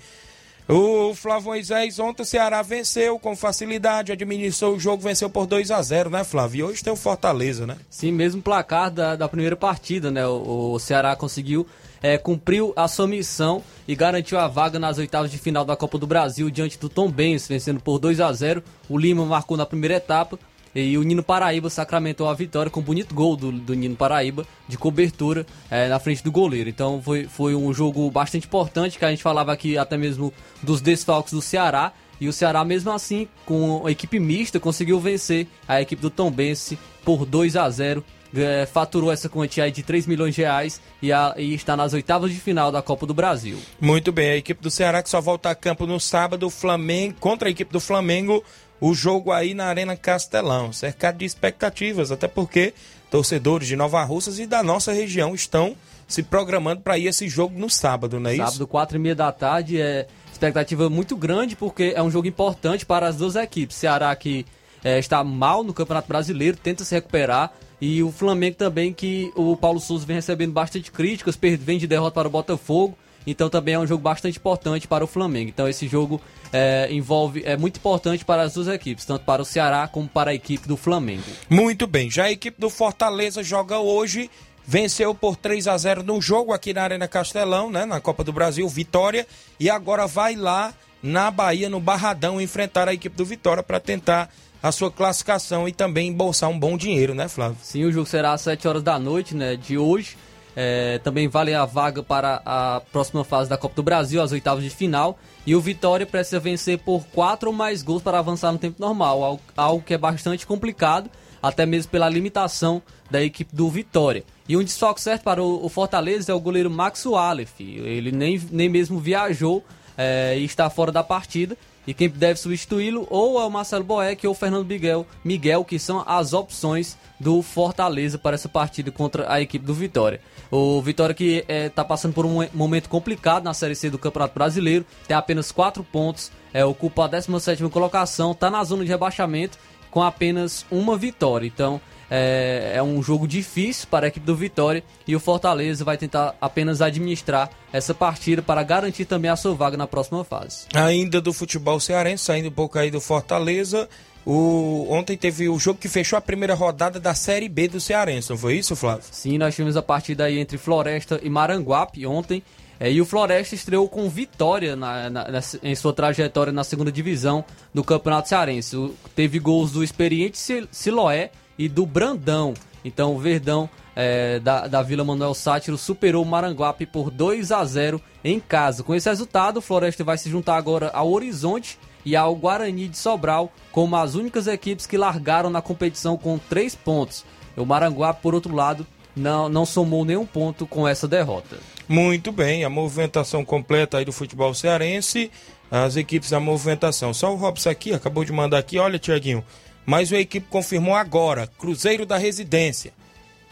O 0.71 1.13
Flávio 1.13 1.49
Moisés, 1.49 1.99
ontem 1.99 2.23
o 2.23 2.25
Ceará 2.25 2.61
venceu 2.61 3.19
com 3.19 3.35
facilidade, 3.35 4.13
administrou 4.13 4.75
o 4.75 4.79
jogo, 4.79 5.03
venceu 5.03 5.29
por 5.29 5.45
2 5.45 5.69
a 5.69 5.81
0 5.81 6.09
né, 6.09 6.23
Flávio? 6.23 6.59
E 6.59 6.63
hoje 6.63 6.81
tem 6.81 6.93
o 6.93 6.95
Fortaleza, 6.95 7.67
né? 7.67 7.75
Sim, 7.89 8.13
mesmo 8.13 8.41
placar 8.41 8.89
da, 8.89 9.17
da 9.17 9.27
primeira 9.27 9.57
partida, 9.57 10.09
né? 10.09 10.25
O, 10.25 10.71
o 10.71 10.79
Ceará 10.79 11.13
conseguiu, 11.13 11.67
é, 12.01 12.17
cumpriu 12.17 12.71
a 12.73 12.87
sua 12.87 13.05
missão 13.05 13.61
e 13.85 13.93
garantiu 13.97 14.39
a 14.39 14.47
vaga 14.47 14.79
nas 14.79 14.97
oitavas 14.97 15.29
de 15.29 15.37
final 15.37 15.65
da 15.65 15.75
Copa 15.75 15.97
do 15.97 16.07
Brasil 16.07 16.49
diante 16.49 16.79
do 16.79 16.87
Tom 16.87 17.11
Benz, 17.11 17.49
vencendo 17.49 17.81
por 17.81 17.99
2 17.99 18.21
a 18.21 18.31
0 18.31 18.63
O 18.87 18.97
Lima 18.97 19.25
marcou 19.25 19.57
na 19.57 19.65
primeira 19.65 19.95
etapa 19.95 20.39
e 20.73 20.97
o 20.97 21.03
Nino 21.03 21.23
Paraíba 21.23 21.69
sacramentou 21.69 22.29
a 22.29 22.33
vitória 22.33 22.69
com 22.69 22.79
um 22.79 22.83
bonito 22.83 23.13
gol 23.13 23.35
do, 23.35 23.51
do 23.51 23.73
Nino 23.73 23.95
Paraíba 23.95 24.45
de 24.67 24.77
cobertura 24.77 25.45
é, 25.69 25.87
na 25.89 25.99
frente 25.99 26.23
do 26.23 26.31
goleiro. 26.31 26.69
Então 26.69 27.01
foi, 27.01 27.25
foi 27.25 27.55
um 27.55 27.73
jogo 27.73 28.09
bastante 28.09 28.47
importante 28.47 28.97
que 28.97 29.05
a 29.05 29.09
gente 29.09 29.23
falava 29.23 29.51
aqui 29.51 29.77
até 29.77 29.97
mesmo 29.97 30.33
dos 30.61 30.81
desfalques 30.81 31.33
do 31.33 31.41
Ceará. 31.41 31.91
E 32.19 32.27
o 32.27 32.33
Ceará, 32.33 32.63
mesmo 32.63 32.91
assim, 32.91 33.27
com 33.45 33.85
a 33.85 33.91
equipe 33.91 34.19
mista, 34.19 34.59
conseguiu 34.59 34.99
vencer 34.99 35.47
a 35.67 35.81
equipe 35.81 36.01
do 36.01 36.09
Tombense 36.09 36.77
por 37.03 37.25
2 37.25 37.55
a 37.55 37.69
0 37.69 38.03
é, 38.35 38.65
faturou 38.65 39.11
essa 39.11 39.27
quantia 39.27 39.69
de 39.69 39.83
3 39.83 40.07
milhões 40.07 40.35
de 40.35 40.41
reais 40.41 40.81
e, 41.01 41.11
a, 41.11 41.33
e, 41.37 41.53
está 41.53 41.75
nas 41.75 41.93
oitavas 41.93 42.31
de 42.31 42.39
final 42.39 42.71
da 42.71 42.81
Copa 42.81 43.05
do 43.05 43.13
Brasil. 43.13 43.57
Muito 43.79 44.11
bem, 44.11 44.31
a 44.31 44.37
equipe 44.37 44.61
do 44.61 44.71
Ceará 44.71 45.03
que 45.03 45.09
só 45.09 45.19
volta 45.19 45.49
a 45.49 45.55
campo 45.55 45.85
no 45.85 45.99
sábado, 45.99 46.49
Flamengo 46.49 47.15
contra 47.19 47.49
a 47.49 47.51
equipe 47.51 47.71
do 47.71 47.79
Flamengo 47.79 48.43
o 48.81 48.95
jogo 48.95 49.31
aí 49.31 49.53
na 49.53 49.65
Arena 49.65 49.95
Castelão, 49.95 50.73
cercado 50.73 51.19
de 51.19 51.25
expectativas, 51.25 52.11
até 52.11 52.27
porque 52.27 52.73
torcedores 53.11 53.67
de 53.67 53.75
Nova 53.75 54.03
Russas 54.03 54.39
e 54.39 54.47
da 54.47 54.63
nossa 54.63 54.91
região 54.91 55.35
estão 55.35 55.75
se 56.07 56.23
programando 56.23 56.81
para 56.81 56.97
ir 56.97 57.05
esse 57.07 57.29
jogo 57.29 57.57
no 57.57 57.69
sábado, 57.69 58.19
não 58.19 58.29
é 58.29 58.33
sábado, 58.33 58.47
isso? 58.47 58.57
Sábado, 58.57 58.67
quatro 58.67 58.97
e 58.97 58.99
meia 58.99 59.15
da 59.15 59.31
tarde, 59.31 59.79
é 59.79 60.07
expectativa 60.31 60.89
muito 60.89 61.15
grande 61.15 61.55
porque 61.55 61.93
é 61.95 62.01
um 62.01 62.09
jogo 62.09 62.27
importante 62.27 62.85
para 62.85 63.07
as 63.07 63.17
duas 63.17 63.35
equipes. 63.35 63.77
Ceará 63.77 64.13
que 64.15 64.45
é, 64.83 64.97
está 64.97 65.23
mal 65.23 65.63
no 65.63 65.73
Campeonato 65.73 66.07
Brasileiro, 66.07 66.57
tenta 66.57 66.83
se 66.83 66.95
recuperar. 66.95 67.53
E 67.79 68.03
o 68.03 68.11
Flamengo 68.11 68.57
também, 68.57 68.93
que 68.93 69.31
o 69.35 69.55
Paulo 69.55 69.79
Souza 69.79 70.05
vem 70.05 70.15
recebendo 70.15 70.51
bastante 70.51 70.91
críticas, 70.91 71.37
vem 71.59 71.77
de 71.77 71.87
derrota 71.87 72.11
para 72.11 72.27
o 72.27 72.31
Botafogo. 72.31 72.97
Então 73.25 73.49
também 73.49 73.75
é 73.75 73.79
um 73.79 73.87
jogo 73.87 74.01
bastante 74.01 74.37
importante 74.37 74.87
para 74.87 75.03
o 75.03 75.07
Flamengo. 75.07 75.49
Então 75.49 75.67
esse 75.67 75.87
jogo 75.87 76.19
é, 76.51 76.87
envolve 76.91 77.43
é 77.45 77.55
muito 77.55 77.77
importante 77.77 78.25
para 78.25 78.43
as 78.43 78.53
duas 78.53 78.67
equipes, 78.67 79.05
tanto 79.05 79.23
para 79.25 79.41
o 79.41 79.45
Ceará 79.45 79.87
como 79.87 80.07
para 80.07 80.31
a 80.31 80.33
equipe 80.33 80.67
do 80.67 80.75
Flamengo. 80.75 81.23
Muito 81.49 81.87
bem. 81.87 82.09
Já 82.09 82.25
a 82.25 82.31
equipe 82.31 82.59
do 82.59 82.69
Fortaleza 82.69 83.43
joga 83.43 83.79
hoje. 83.79 84.29
Venceu 84.63 85.13
por 85.15 85.35
3 85.35 85.67
a 85.67 85.75
0 85.75 86.03
no 86.03 86.21
jogo 86.21 86.53
aqui 86.53 86.71
na 86.71 86.83
Arena 86.83 87.07
Castelão, 87.07 87.71
né, 87.71 87.83
na 87.83 87.99
Copa 87.99 88.23
do 88.23 88.31
Brasil, 88.31 88.69
Vitória, 88.69 89.25
e 89.59 89.69
agora 89.69 90.05
vai 90.05 90.35
lá 90.35 90.71
na 91.01 91.31
Bahia, 91.31 91.67
no 91.67 91.79
Barradão, 91.79 92.39
enfrentar 92.39 92.87
a 92.87 92.93
equipe 92.93 93.17
do 93.17 93.25
Vitória 93.25 93.63
para 93.63 93.79
tentar 93.79 94.29
a 94.61 94.71
sua 94.71 94.91
classificação 94.91 95.67
e 95.67 95.71
também 95.71 96.09
embolsar 96.09 96.49
um 96.49 96.59
bom 96.59 96.77
dinheiro, 96.77 97.15
né, 97.15 97.27
Flávio? 97.27 97.57
Sim, 97.61 97.85
o 97.85 97.91
jogo 97.91 98.05
será 98.05 98.33
às 98.33 98.41
7 98.41 98.67
horas 98.67 98.83
da 98.83 98.99
noite, 98.99 99.35
né, 99.35 99.55
de 99.55 99.77
hoje. 99.77 100.15
É, 100.55 100.99
também 100.99 101.27
vale 101.27 101.53
a 101.53 101.65
vaga 101.65 102.03
para 102.03 102.41
a 102.45 102.81
próxima 102.91 103.23
fase 103.23 103.49
da 103.49 103.57
Copa 103.57 103.75
do 103.75 103.83
Brasil, 103.83 104.21
as 104.21 104.31
oitavas 104.31 104.63
de 104.63 104.69
final. 104.69 105.17
E 105.45 105.55
o 105.55 105.61
Vitória 105.61 106.05
precisa 106.05 106.39
vencer 106.39 106.77
por 106.79 107.03
quatro 107.07 107.49
ou 107.49 107.55
mais 107.55 107.81
gols 107.81 108.03
para 108.03 108.19
avançar 108.19 108.51
no 108.51 108.59
tempo 108.59 108.79
normal, 108.79 109.39
algo, 109.55 109.83
que 109.83 109.93
é 109.93 109.97
bastante 109.97 110.45
complicado, 110.45 111.09
até 111.41 111.65
mesmo 111.65 111.91
pela 111.91 112.07
limitação 112.07 112.81
da 113.09 113.21
equipe 113.23 113.55
do 113.55 113.69
Vitória. 113.69 114.23
E 114.47 114.55
um 114.55 114.63
desfoque 114.63 115.01
certo 115.01 115.23
para 115.23 115.41
o, 115.41 115.65
o 115.65 115.69
Fortaleza 115.69 116.31
é 116.31 116.35
o 116.35 116.39
goleiro 116.39 116.69
Max 116.69 117.05
Walef. 117.05 117.59
Ele 117.59 118.11
nem, 118.11 118.39
nem 118.51 118.69
mesmo 118.69 118.99
viajou 118.99 119.63
é, 119.97 120.37
e 120.37 120.45
está 120.45 120.69
fora 120.69 120.91
da 120.91 121.03
partida. 121.03 121.57
E 121.87 121.93
quem 121.95 122.07
deve 122.07 122.39
substituí-lo 122.39 123.07
ou 123.09 123.41
é 123.41 123.45
o 123.45 123.49
Marcelo 123.49 123.83
Boeck 123.83 124.25
ou 124.27 124.33
o 124.33 124.35
Fernando 124.35 124.67
Miguel, 124.67 125.05
Miguel, 125.23 125.65
que 125.65 125.79
são 125.79 126.03
as 126.05 126.31
opções 126.31 126.95
do 127.19 127.41
Fortaleza 127.41 128.19
para 128.19 128.35
essa 128.35 128.47
partida 128.47 128.91
contra 128.91 129.31
a 129.31 129.41
equipe 129.41 129.65
do 129.65 129.73
Vitória. 129.73 130.21
O 130.51 130.81
Vitória 130.81 131.15
que 131.15 131.37
está 131.37 131.53
é, 131.53 131.69
tá 131.69 131.85
passando 131.85 132.13
por 132.13 132.25
um 132.25 132.45
momento 132.53 132.89
complicado 132.89 133.43
na 133.43 133.53
Série 133.53 133.73
C 133.73 133.89
do 133.89 133.97
Campeonato 133.97 134.33
Brasileiro, 134.35 134.85
tem 135.07 135.15
apenas 135.15 135.51
4 135.51 135.81
pontos, 135.83 136.29
é, 136.53 136.65
ocupa 136.65 137.05
a 137.05 137.09
17ª 137.09 137.69
colocação, 137.69 138.33
está 138.33 138.49
na 138.51 138.61
zona 138.63 138.83
de 138.83 138.89
rebaixamento 138.89 139.57
com 139.89 140.03
apenas 140.03 140.65
uma 140.69 140.97
vitória. 140.97 141.47
Então 141.47 141.79
é, 142.13 142.73
é, 142.75 142.83
um 142.83 143.01
jogo 143.01 143.25
difícil 143.25 143.87
para 143.89 144.07
a 144.07 144.09
equipe 144.09 144.25
do 144.25 144.35
Vitória 144.35 144.83
e 145.07 145.15
o 145.15 145.19
Fortaleza 145.19 145.85
vai 145.85 145.97
tentar 145.97 146.35
apenas 146.41 146.81
administrar 146.81 147.49
essa 147.71 147.93
partida 147.93 148.41
para 148.41 148.61
garantir 148.63 149.05
também 149.05 149.31
a 149.31 149.35
sua 149.37 149.53
vaga 149.53 149.77
na 149.77 149.87
próxima 149.87 150.25
fase. 150.25 150.65
Ainda 150.73 151.21
do 151.21 151.31
futebol 151.31 151.79
cearense, 151.79 152.25
saindo 152.25 152.49
um 152.49 152.51
pouco 152.51 152.77
aí 152.77 152.91
do 152.91 152.99
Fortaleza, 152.99 153.87
o, 154.25 154.87
ontem 154.89 155.17
teve 155.17 155.49
o 155.49 155.57
jogo 155.57 155.79
que 155.79 155.87
fechou 155.87 156.17
a 156.17 156.21
primeira 156.21 156.53
rodada 156.53 156.99
da 156.99 157.13
Série 157.13 157.49
B 157.49 157.67
do 157.67 157.79
Cearense, 157.79 158.29
não 158.29 158.37
foi 158.37 158.55
isso, 158.55 158.75
Flávio? 158.75 159.03
Sim, 159.11 159.37
nós 159.37 159.55
tivemos 159.55 159.75
a 159.75 159.81
partida 159.81 160.25
aí 160.25 160.39
entre 160.39 160.57
Floresta 160.57 161.19
e 161.23 161.29
Maranguape 161.29 162.05
ontem. 162.05 162.43
É, 162.79 162.91
e 162.91 162.99
o 162.99 163.05
Floresta 163.05 163.53
estreou 163.53 163.87
com 163.87 164.09
vitória 164.09 164.75
na, 164.75 165.07
na, 165.07 165.23
em 165.61 165.75
sua 165.75 165.93
trajetória 165.93 166.51
na 166.51 166.63
segunda 166.63 166.91
divisão 166.91 167.45
do 167.71 167.83
Campeonato 167.83 168.29
Cearense. 168.29 168.75
O, 168.75 168.95
teve 169.15 169.37
gols 169.37 169.71
do 169.71 169.83
experiente 169.83 170.39
Siloé 170.71 171.29
e 171.59 171.69
do 171.69 171.85
Brandão. 171.85 172.55
Então 172.83 173.15
o 173.15 173.19
Verdão 173.19 173.69
é, 173.95 174.39
da, 174.39 174.65
da 174.67 174.81
Vila 174.81 175.03
Manuel 175.03 175.35
Sátiro 175.35 175.77
superou 175.77 176.23
o 176.23 176.27
Maranguape 176.27 176.87
por 176.87 177.11
2 177.11 177.51
a 177.51 177.63
0 177.63 178.01
em 178.23 178.39
casa. 178.39 178.81
Com 178.81 178.95
esse 178.95 179.07
resultado, 179.07 179.57
o 179.57 179.61
Floresta 179.61 180.03
vai 180.03 180.17
se 180.17 180.27
juntar 180.27 180.55
agora 180.55 180.89
ao 180.91 181.11
Horizonte 181.11 181.77
e 182.05 182.15
ao 182.15 182.35
Guarani 182.35 182.87
de 182.87 182.97
Sobral 182.97 183.51
como 183.71 183.95
as 183.95 184.15
únicas 184.15 184.47
equipes 184.47 184.85
que 184.85 184.97
largaram 184.97 185.49
na 185.49 185.61
competição 185.61 186.17
com 186.17 186.37
3 186.37 186.75
pontos. 186.75 187.25
O 187.55 187.65
Maranguape, 187.65 188.21
por 188.21 188.33
outro 188.33 188.55
lado, 188.55 188.85
não, 189.15 189.49
não 189.49 189.65
somou 189.65 190.05
nenhum 190.05 190.25
ponto 190.25 190.65
com 190.65 190.87
essa 190.87 191.07
derrota. 191.07 191.57
Muito 191.87 192.31
bem, 192.31 192.63
a 192.63 192.69
movimentação 192.69 193.43
completa 193.43 193.97
aí 193.97 194.05
do 194.05 194.13
futebol 194.13 194.53
cearense, 194.53 195.29
as 195.69 195.95
equipes 195.95 196.29
da 196.29 196.39
movimentação. 196.39 197.13
Só 197.13 197.33
o 197.33 197.35
Robson 197.35 197.69
aqui 197.69 197.93
acabou 197.93 198.23
de 198.23 198.31
mandar 198.31 198.59
aqui, 198.59 198.77
olha, 198.77 198.99
Tiaguinho, 198.99 199.43
mas 199.85 200.11
a 200.13 200.19
equipe 200.19 200.47
confirmou 200.49 200.95
agora, 200.95 201.47
Cruzeiro 201.47 202.05
da 202.05 202.17
Residência. 202.17 202.93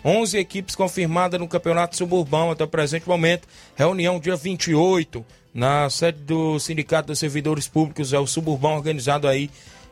11 0.04 0.38
equipes 0.38 0.76
confirmadas 0.76 1.40
no 1.40 1.48
Campeonato 1.48 1.98
Suburbão 1.98 2.52
até 2.52 2.64
o 2.64 2.68
presente 2.68 3.08
momento. 3.08 3.48
Reunião 3.76 4.20
dia 4.20 4.36
28, 4.36 5.26
na 5.54 5.90
sede 5.90 6.22
do 6.22 6.60
Sindicato 6.60 7.08
dos 7.08 7.20
Servidores 7.20 7.68
Públicos, 7.68 8.14
é 8.14 8.20
o 8.20 8.28
Suburbão 8.28 8.76
organizado 8.76 9.28
aí 9.28 9.50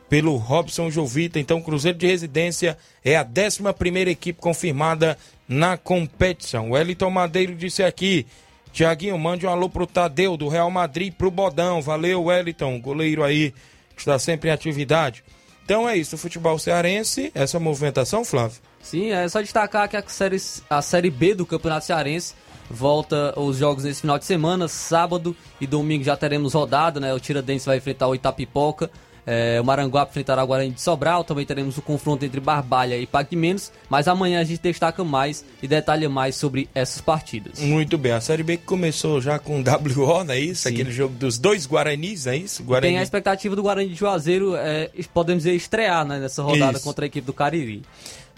pelo 0.09 0.35
Robson 0.37 0.89
Jovita. 0.89 1.39
Então, 1.39 1.61
Cruzeiro 1.61 1.97
de 1.97 2.07
Residência 2.07 2.77
é 3.03 3.15
a 3.15 3.25
11 3.25 4.09
equipe 4.09 4.39
confirmada 4.39 5.17
na 5.47 5.77
competição. 5.77 6.71
O 6.71 6.77
Elton 6.77 7.09
Madeiro 7.09 7.55
disse 7.55 7.83
aqui. 7.83 8.25
Tiaguinho, 8.71 9.17
mande 9.17 9.45
um 9.45 9.49
alô 9.49 9.69
pro 9.69 9.87
Tadeu 9.87 10.37
do 10.37 10.47
Real 10.47 10.69
Madrid 10.69 11.13
pro 11.13 11.31
Bodão. 11.31 11.81
Valeu, 11.81 12.25
Wellington, 12.25 12.79
goleiro 12.79 13.23
aí, 13.23 13.51
que 13.95 14.01
está 14.01 14.19
sempre 14.19 14.49
em 14.49 14.53
atividade. 14.53 15.23
Então 15.65 15.89
é 15.89 15.97
isso, 15.97 16.15
o 16.15 16.17
futebol 16.17 16.57
cearense, 16.59 17.31
essa 17.33 17.59
movimentação, 17.59 18.23
Flávio? 18.23 18.57
Sim, 18.81 19.11
é 19.11 19.27
só 19.27 19.41
destacar 19.41 19.89
que 19.89 19.97
a 19.97 20.03
série, 20.07 20.37
a 20.69 20.81
série 20.81 21.09
B 21.09 21.33
do 21.33 21.45
Campeonato 21.45 21.85
Cearense 21.85 22.35
volta 22.69 23.33
os 23.39 23.57
jogos 23.57 23.83
nesse 23.83 24.01
final 24.01 24.17
de 24.19 24.25
semana, 24.25 24.67
sábado 24.67 25.35
e 25.59 25.67
domingo 25.67 26.03
já 26.03 26.15
teremos 26.15 26.53
rodada, 26.53 26.99
né? 26.99 27.13
O 27.13 27.19
Tiradentes 27.19 27.65
vai 27.65 27.77
enfrentar 27.77 28.07
o 28.07 28.15
Itapipoca, 28.15 28.89
é, 29.29 29.59
o 29.59 29.65
Maranguape 29.65 30.11
enfrentará 30.11 30.41
o 30.41 30.47
Guarani 30.47 30.71
de 30.71 30.81
Sobral. 30.81 31.21
Também 31.21 31.45
teremos 31.45 31.77
o 31.77 31.81
confronto 31.81 32.23
entre 32.23 32.39
Barbalha 32.39 32.97
e 32.97 33.05
Pague 33.05 33.35
Menos. 33.35 33.73
Mas 33.89 34.07
amanhã 34.07 34.39
a 34.39 34.43
gente 34.45 34.61
destaca 34.61 35.03
mais 35.03 35.43
e 35.61 35.67
detalha 35.67 36.07
mais 36.07 36.37
sobre 36.37 36.69
essas 36.73 37.01
partidas. 37.01 37.59
Muito 37.59 37.97
bem. 37.97 38.13
A 38.13 38.21
Série 38.21 38.41
B 38.41 38.55
que 38.55 38.63
começou 38.63 39.19
já 39.19 39.37
com 39.37 39.61
WO, 39.61 40.23
não 40.23 40.33
é 40.33 40.39
isso? 40.39 40.61
Sim. 40.63 40.69
Aquele 40.69 40.93
jogo 40.93 41.13
dos 41.15 41.37
dois 41.37 41.67
Guaranis, 41.67 42.23
não 42.23 42.31
é 42.31 42.37
isso? 42.37 42.63
Guarani... 42.63 42.93
Tem 42.93 42.99
a 42.99 43.03
expectativa 43.03 43.53
do 43.53 43.61
Guarani 43.61 43.89
de 43.89 43.95
Juazeiro, 43.95 44.55
é, 44.55 44.89
podemos 45.13 45.43
dizer, 45.43 45.55
estrear 45.55 46.05
né, 46.05 46.19
nessa 46.19 46.41
rodada 46.41 46.77
isso. 46.77 46.85
contra 46.85 47.03
a 47.03 47.07
equipe 47.07 47.25
do 47.25 47.33
Cariri. 47.33 47.83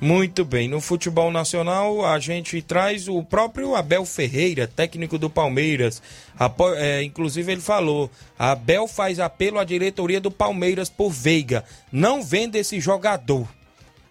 Muito 0.01 0.45
bem. 0.45 0.69
No 0.69 0.79
futebol 0.79 1.29
nacional, 1.29 2.05
a 2.05 2.17
gente 2.19 2.61
traz 2.61 3.09
o 3.09 3.21
próprio 3.21 3.75
Abel 3.75 4.05
Ferreira, 4.05 4.65
técnico 4.65 5.17
do 5.17 5.29
Palmeiras. 5.29 6.01
Apo... 6.37 6.73
É, 6.75 7.03
inclusive, 7.03 7.51
ele 7.51 7.61
falou: 7.61 8.09
Abel 8.37 8.87
faz 8.87 9.19
apelo 9.19 9.59
à 9.59 9.65
diretoria 9.65 10.21
do 10.21 10.31
Palmeiras 10.31 10.89
por 10.89 11.09
Veiga. 11.09 11.65
Não 11.91 12.23
venda 12.23 12.57
esse 12.57 12.79
jogador. 12.79 13.45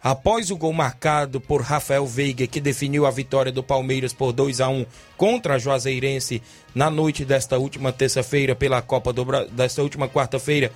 Após 0.00 0.50
o 0.50 0.56
gol 0.56 0.72
marcado 0.72 1.40
por 1.40 1.60
Rafael 1.60 2.06
Veiga, 2.06 2.46
que 2.46 2.60
definiu 2.60 3.04
a 3.04 3.10
vitória 3.10 3.50
do 3.50 3.64
Palmeiras 3.64 4.12
por 4.12 4.32
2 4.32 4.60
a 4.60 4.68
1 4.68 4.86
contra 5.16 5.54
a 5.54 5.58
Juazeirense 5.58 6.40
na 6.72 6.88
noite 6.88 7.24
desta 7.24 7.58
última 7.58 7.92
terça-feira 7.92 8.54
pela 8.54 8.80
Copa 8.80 9.12
do 9.12 9.26
desta 9.50 9.82
última 9.82 10.08
quarta-feira 10.08 10.70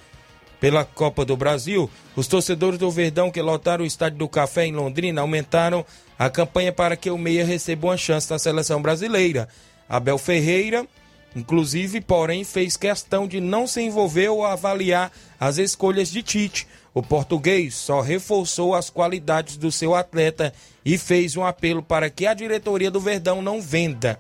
pela 0.63 0.85
Copa 0.85 1.25
do 1.25 1.37
Brasil, 1.37 1.91
os 2.15 2.29
torcedores 2.29 2.79
do 2.79 2.89
Verdão 2.89 3.33
que 3.33 3.43
lotaram 3.43 3.83
o 3.83 3.87
Estádio 3.87 4.19
do 4.19 4.29
Café 4.29 4.65
em 4.65 4.73
Londrina 4.73 5.21
aumentaram 5.21 5.85
a 6.17 6.31
campanha 6.31 6.73
para 6.73 6.97
que 6.97 7.11
o 7.11 7.19
Meia 7.19 7.45
receba 7.45 7.89
uma 7.89 7.97
chance 7.97 8.31
na 8.31 8.39
seleção 8.39 8.81
brasileira. 8.81 9.49
Abel 9.89 10.17
Ferreira, 10.19 10.87
inclusive, 11.35 12.01
porém, 12.01 12.45
fez 12.45 12.77
questão 12.77 13.27
de 13.27 13.41
não 13.41 13.67
se 13.67 13.83
envolver 13.83 14.29
ou 14.29 14.47
avaliar 14.47 15.11
as 15.41 15.59
escolhas 15.59 16.09
de 16.09 16.23
Tite. 16.23 16.69
O 16.95 17.03
português 17.03 17.75
só 17.75 18.01
reforçou 18.01 18.73
as 18.73 18.89
qualidades 18.89 19.57
do 19.57 19.73
seu 19.73 19.97
atleta 19.97 20.55
e 20.85 20.97
fez 20.97 21.37
um 21.37 21.45
apelo 21.45 21.83
para 21.83 22.09
que 22.09 22.25
a 22.25 22.35
diretoria 22.35 22.89
do 22.89 23.01
Verdão 23.01 23.43
não 23.43 23.61
venda. 23.61 24.17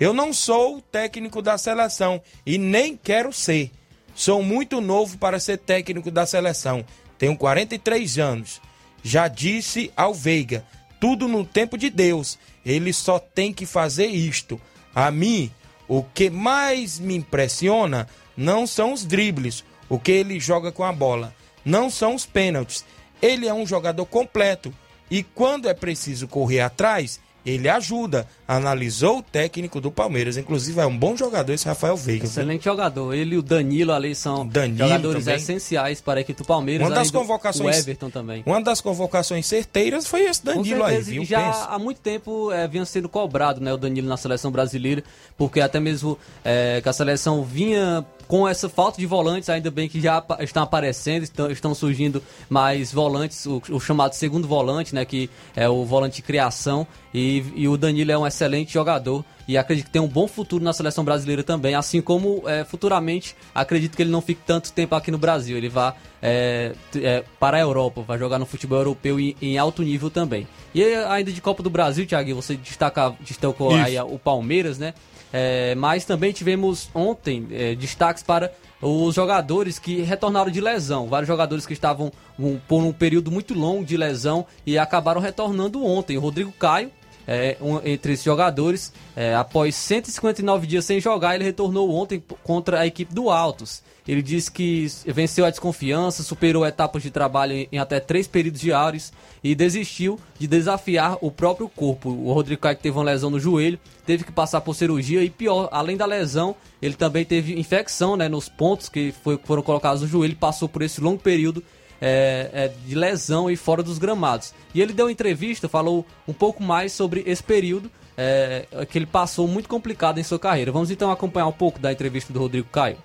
Eu 0.00 0.12
não 0.12 0.32
sou 0.32 0.80
técnico 0.80 1.40
da 1.40 1.56
seleção 1.56 2.20
e 2.44 2.58
nem 2.58 2.96
quero 2.96 3.32
ser. 3.32 3.70
Sou 4.18 4.42
muito 4.42 4.80
novo 4.80 5.16
para 5.16 5.38
ser 5.38 5.58
técnico 5.58 6.10
da 6.10 6.26
seleção. 6.26 6.84
Tenho 7.16 7.36
43 7.36 8.18
anos. 8.18 8.60
Já 9.00 9.28
disse 9.28 9.92
ao 9.96 10.12
Veiga, 10.12 10.64
tudo 10.98 11.28
no 11.28 11.44
tempo 11.44 11.78
de 11.78 11.88
Deus. 11.88 12.36
Ele 12.66 12.92
só 12.92 13.20
tem 13.20 13.52
que 13.52 13.64
fazer 13.64 14.06
isto. 14.06 14.60
A 14.92 15.08
mim, 15.12 15.52
o 15.86 16.02
que 16.02 16.30
mais 16.30 16.98
me 16.98 17.14
impressiona 17.14 18.08
não 18.36 18.66
são 18.66 18.92
os 18.92 19.04
dribles, 19.04 19.62
o 19.88 20.00
que 20.00 20.10
ele 20.10 20.40
joga 20.40 20.72
com 20.72 20.82
a 20.82 20.92
bola, 20.92 21.32
não 21.64 21.88
são 21.88 22.16
os 22.16 22.26
pênaltis. 22.26 22.84
Ele 23.22 23.46
é 23.46 23.54
um 23.54 23.64
jogador 23.64 24.04
completo 24.04 24.74
e 25.08 25.22
quando 25.22 25.68
é 25.68 25.74
preciso 25.74 26.26
correr 26.26 26.62
atrás, 26.62 27.20
ele 27.48 27.68
ajuda. 27.68 28.26
Analisou 28.46 29.18
o 29.18 29.22
técnico 29.22 29.80
do 29.80 29.90
Palmeiras. 29.90 30.36
Inclusive, 30.36 30.80
é 30.80 30.86
um 30.86 30.96
bom 30.96 31.16
jogador 31.16 31.52
esse 31.52 31.66
Rafael 31.66 31.96
Veiga. 31.96 32.24
Excelente 32.24 32.64
viu? 32.64 32.72
jogador. 32.72 33.14
Ele 33.14 33.34
e 33.34 33.38
o 33.38 33.42
Danilo 33.42 33.92
ali 33.92 34.14
são 34.14 34.46
Danilo 34.46 34.78
jogadores 34.78 35.24
também. 35.24 35.36
essenciais 35.40 36.00
para 36.00 36.20
a 36.20 36.22
equipe 36.22 36.42
do 36.42 36.46
Palmeiras. 36.46 36.86
Uma 36.86 36.94
das 36.94 37.10
convocações. 37.10 37.76
O 37.76 37.80
Everton 37.80 38.10
também. 38.10 38.42
Uma 38.46 38.60
das 38.60 38.80
convocações 38.80 39.46
certeiras 39.46 40.06
foi 40.06 40.22
esse 40.22 40.44
Danilo 40.44 40.84
aí, 40.84 41.00
viu? 41.00 41.24
Já 41.24 41.52
Penso. 41.52 41.66
há 41.68 41.78
muito 41.78 42.00
tempo 42.00 42.52
é, 42.52 42.66
vinha 42.68 42.84
sendo 42.84 43.08
cobrado 43.08 43.60
né, 43.60 43.72
o 43.72 43.76
Danilo 43.76 44.08
na 44.08 44.16
seleção 44.16 44.50
brasileira, 44.50 45.02
porque 45.36 45.60
até 45.60 45.80
mesmo 45.80 46.18
é, 46.44 46.80
que 46.80 46.88
a 46.88 46.92
seleção 46.92 47.44
vinha 47.44 48.04
com 48.28 48.46
essa 48.46 48.68
falta 48.68 48.98
de 48.98 49.06
volantes, 49.06 49.48
ainda 49.48 49.70
bem 49.70 49.88
que 49.88 50.00
já 50.00 50.22
estão 50.40 50.62
aparecendo, 50.62 51.22
estão, 51.22 51.50
estão 51.50 51.74
surgindo 51.74 52.22
mais 52.48 52.92
volantes, 52.92 53.46
o, 53.46 53.60
o, 53.70 53.80
chamado 53.80 54.12
segundo 54.12 54.46
volante, 54.46 54.94
né, 54.94 55.04
que 55.06 55.30
é 55.56 55.66
o 55.66 55.84
volante 55.86 56.16
de 56.16 56.22
criação, 56.22 56.86
e, 57.12 57.37
e, 57.54 57.68
o 57.68 57.76
Danilo 57.76 58.12
é 58.12 58.18
um 58.18 58.26
excelente 58.26 58.72
jogador 58.72 59.24
e 59.46 59.56
acredito 59.56 59.86
que 59.86 59.90
tem 59.90 60.02
um 60.02 60.08
bom 60.08 60.28
futuro 60.28 60.62
na 60.62 60.72
seleção 60.72 61.04
brasileira 61.04 61.42
também, 61.42 61.74
assim 61.74 62.00
como 62.00 62.42
é, 62.46 62.64
futuramente 62.64 63.34
acredito 63.54 63.96
que 63.96 64.02
ele 64.02 64.10
não 64.10 64.20
fique 64.20 64.40
tanto 64.46 64.72
tempo 64.72 64.94
aqui 64.94 65.10
no 65.10 65.18
Brasil, 65.18 65.56
ele 65.56 65.68
vai 65.68 65.94
é, 66.22 66.72
é, 66.96 67.24
para 67.40 67.56
a 67.56 67.60
Europa, 67.60 68.02
vai 68.02 68.18
jogar 68.18 68.38
no 68.38 68.46
futebol 68.46 68.78
europeu 68.78 69.18
em, 69.18 69.36
em, 69.40 69.58
alto 69.58 69.82
nível 69.82 70.10
também. 70.10 70.46
E 70.74 70.82
ainda 70.82 71.32
de 71.32 71.40
Copa 71.40 71.62
do 71.62 71.70
Brasil, 71.70 72.06
Thiago, 72.06 72.34
você 72.34 72.56
destaca, 72.56 73.14
destacou 73.20 73.72
Isso. 73.72 73.86
aí 73.86 74.00
o 74.00 74.18
Palmeiras, 74.18 74.78
né? 74.78 74.94
É, 75.32 75.74
mas 75.74 76.04
também 76.04 76.32
tivemos 76.32 76.88
ontem 76.94 77.46
é, 77.50 77.74
destaques 77.74 78.22
para 78.22 78.50
os 78.80 79.14
jogadores 79.14 79.78
que 79.78 80.00
retornaram 80.02 80.50
de 80.50 80.60
lesão. 80.60 81.08
Vários 81.08 81.28
jogadores 81.28 81.66
que 81.66 81.72
estavam 81.72 82.12
um, 82.38 82.58
por 82.58 82.82
um 82.82 82.92
período 82.92 83.30
muito 83.30 83.54
longo 83.54 83.84
de 83.84 83.96
lesão 83.96 84.46
e 84.64 84.78
acabaram 84.78 85.20
retornando 85.20 85.84
ontem. 85.84 86.16
O 86.16 86.20
Rodrigo 86.20 86.52
Caio, 86.52 86.90
é, 87.28 87.58
um, 87.60 87.76
entre 87.86 88.14
esses 88.14 88.24
jogadores, 88.24 88.90
é, 89.14 89.34
após 89.34 89.74
159 89.74 90.66
dias 90.66 90.86
sem 90.86 90.98
jogar, 90.98 91.34
ele 91.34 91.44
retornou 91.44 91.94
ontem 91.94 92.22
contra 92.42 92.80
a 92.80 92.86
equipe 92.86 93.14
do 93.14 93.28
Altos. 93.28 93.82
Ele 94.08 94.22
disse 94.22 94.50
que 94.50 94.86
venceu 95.08 95.44
a 95.44 95.50
desconfiança, 95.50 96.22
superou 96.22 96.64
etapas 96.64 97.02
de 97.02 97.10
trabalho 97.10 97.68
em 97.70 97.78
até 97.78 98.00
três 98.00 98.26
períodos 98.26 98.62
diários 98.62 99.12
e 99.44 99.54
desistiu 99.54 100.18
de 100.38 100.46
desafiar 100.46 101.18
o 101.20 101.30
próprio 101.30 101.68
corpo. 101.68 102.08
O 102.08 102.32
Rodrigo 102.32 102.62
Caio 102.62 102.78
teve 102.78 102.96
uma 102.96 103.04
lesão 103.04 103.28
no 103.28 103.38
joelho, 103.38 103.78
teve 104.06 104.24
que 104.24 104.32
passar 104.32 104.62
por 104.62 104.74
cirurgia 104.74 105.22
e 105.22 105.28
pior, 105.28 105.68
além 105.70 105.98
da 105.98 106.06
lesão, 106.06 106.56
ele 106.80 106.94
também 106.94 107.26
teve 107.26 107.60
infecção 107.60 108.16
né, 108.16 108.26
nos 108.30 108.48
pontos 108.48 108.88
que 108.88 109.12
foi, 109.22 109.38
foram 109.44 109.62
colocados 109.62 110.00
no 110.00 110.08
joelho, 110.08 110.34
passou 110.34 110.70
por 110.70 110.80
esse 110.80 111.02
longo 111.02 111.20
período 111.20 111.62
é, 112.00 112.50
é, 112.52 112.72
de 112.86 112.94
lesão 112.94 113.50
e 113.50 113.56
fora 113.56 113.82
dos 113.82 113.98
gramados. 113.98 114.54
E 114.74 114.80
ele 114.80 114.92
deu 114.92 115.10
entrevista, 115.10 115.68
falou 115.68 116.06
um 116.26 116.32
pouco 116.32 116.62
mais 116.62 116.92
sobre 116.92 117.22
esse 117.26 117.42
período 117.42 117.90
é, 118.16 118.66
que 118.88 118.98
ele 118.98 119.06
passou 119.06 119.46
muito 119.46 119.68
complicado 119.68 120.18
em 120.18 120.22
sua 120.22 120.38
carreira. 120.38 120.72
Vamos 120.72 120.90
então 120.90 121.10
acompanhar 121.10 121.46
um 121.46 121.52
pouco 121.52 121.78
da 121.78 121.92
entrevista 121.92 122.32
do 122.32 122.38
Rodrigo 122.38 122.68
Caio. 122.70 122.98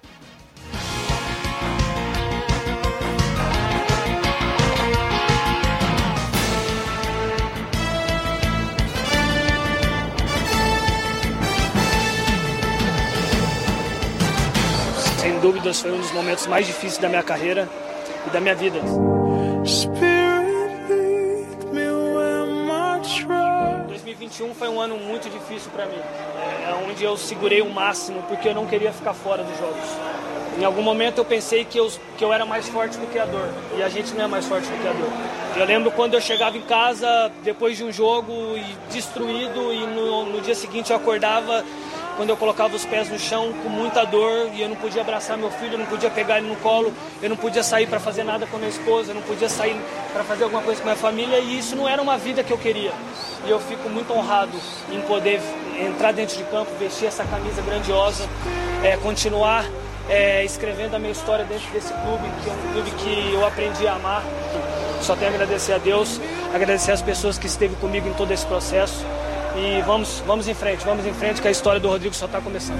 dúvidas, 15.43 15.81
foi 15.81 15.91
um 15.91 15.99
dos 15.99 16.11
momentos 16.13 16.47
mais 16.47 16.65
difíceis 16.65 16.97
da 16.97 17.09
minha 17.09 17.21
carreira 17.21 17.67
da 18.33 18.41
minha 18.41 18.55
vida. 18.55 18.79
2021 23.87 24.55
foi 24.55 24.67
um 24.67 24.81
ano 24.81 24.97
muito 24.97 25.29
difícil 25.29 25.69
para 25.71 25.85
mim, 25.85 25.97
é 25.97 26.73
onde 26.89 27.03
eu 27.03 27.15
segurei 27.15 27.61
o 27.61 27.69
máximo 27.69 28.23
porque 28.23 28.49
eu 28.49 28.55
não 28.55 28.65
queria 28.65 28.91
ficar 28.91 29.13
fora 29.13 29.43
dos 29.43 29.57
jogos. 29.57 29.87
Em 30.59 30.63
algum 30.63 30.81
momento 30.81 31.19
eu 31.19 31.25
pensei 31.25 31.63
que 31.65 31.77
eu, 31.77 31.91
que 32.17 32.23
eu 32.23 32.33
era 32.33 32.45
mais 32.45 32.67
forte 32.69 32.97
do 32.97 33.07
que 33.07 33.17
a 33.17 33.25
dor 33.25 33.47
e 33.77 33.83
a 33.83 33.89
gente 33.89 34.13
não 34.13 34.25
é 34.25 34.27
mais 34.27 34.45
forte 34.45 34.67
do 34.67 34.81
que 34.81 34.87
a 34.87 34.93
dor. 34.93 35.09
Eu 35.55 35.65
lembro 35.65 35.91
quando 35.91 36.15
eu 36.15 36.21
chegava 36.21 36.57
em 36.57 36.61
casa 36.61 37.31
depois 37.43 37.77
de 37.77 37.83
um 37.83 37.91
jogo 37.91 38.31
e 38.57 38.93
destruído 38.93 39.73
e 39.73 39.85
no, 39.87 40.25
no 40.25 40.41
dia 40.41 40.55
seguinte 40.55 40.91
eu 40.91 40.97
acordava 40.97 41.63
quando 42.15 42.29
eu 42.29 42.37
colocava 42.37 42.75
os 42.75 42.85
pés 42.85 43.09
no 43.09 43.17
chão 43.17 43.51
com 43.63 43.69
muita 43.69 44.05
dor 44.05 44.49
e 44.53 44.61
eu 44.61 44.69
não 44.69 44.75
podia 44.75 45.01
abraçar 45.01 45.37
meu 45.37 45.51
filho, 45.51 45.73
eu 45.73 45.79
não 45.79 45.85
podia 45.85 46.09
pegar 46.09 46.37
ele 46.37 46.47
no 46.47 46.55
colo, 46.57 46.93
eu 47.21 47.29
não 47.29 47.37
podia 47.37 47.63
sair 47.63 47.87
para 47.87 47.99
fazer 47.99 48.23
nada 48.23 48.45
com 48.45 48.55
a 48.55 48.59
minha 48.59 48.69
esposa, 48.69 49.11
eu 49.11 49.15
não 49.15 49.21
podia 49.21 49.49
sair 49.49 49.75
para 50.11 50.23
fazer 50.23 50.43
alguma 50.43 50.61
coisa 50.61 50.81
com 50.81 50.89
a 50.89 50.91
minha 50.91 51.01
família 51.01 51.39
e 51.39 51.57
isso 51.57 51.75
não 51.75 51.87
era 51.87 52.01
uma 52.01 52.17
vida 52.17 52.43
que 52.43 52.51
eu 52.51 52.57
queria. 52.57 52.91
E 53.45 53.49
eu 53.49 53.59
fico 53.59 53.89
muito 53.89 54.13
honrado 54.13 54.57
em 54.91 55.01
poder 55.01 55.41
entrar 55.79 56.11
dentro 56.13 56.37
de 56.37 56.43
campo, 56.45 56.71
vestir 56.79 57.07
essa 57.07 57.23
camisa 57.25 57.61
grandiosa, 57.61 58.27
é, 58.83 58.95
continuar 58.97 59.65
é, 60.09 60.43
escrevendo 60.43 60.95
a 60.95 60.99
minha 60.99 61.11
história 61.11 61.45
dentro 61.45 61.69
desse 61.71 61.93
clube, 61.93 62.23
que 62.43 62.49
é 62.49 62.53
um 62.53 62.73
clube 62.73 62.91
que 62.91 63.33
eu 63.33 63.45
aprendi 63.45 63.87
a 63.87 63.95
amar. 63.95 64.23
Só 65.01 65.15
tenho 65.15 65.31
a 65.31 65.33
agradecer 65.33 65.73
a 65.73 65.77
Deus, 65.77 66.19
agradecer 66.53 66.91
as 66.91 67.01
pessoas 67.01 67.37
que 67.37 67.47
esteve 67.47 67.75
comigo 67.75 68.07
em 68.07 68.13
todo 68.13 68.31
esse 68.31 68.45
processo. 68.45 69.05
E 69.55 69.81
vamos, 69.83 70.19
vamos 70.25 70.47
em 70.47 70.53
frente, 70.53 70.83
vamos 70.83 71.05
em 71.05 71.13
frente, 71.13 71.41
que 71.41 71.47
a 71.47 71.51
história 71.51 71.79
do 71.79 71.87
Rodrigo 71.87 72.15
só 72.15 72.25
está 72.25 72.41
começando. 72.41 72.79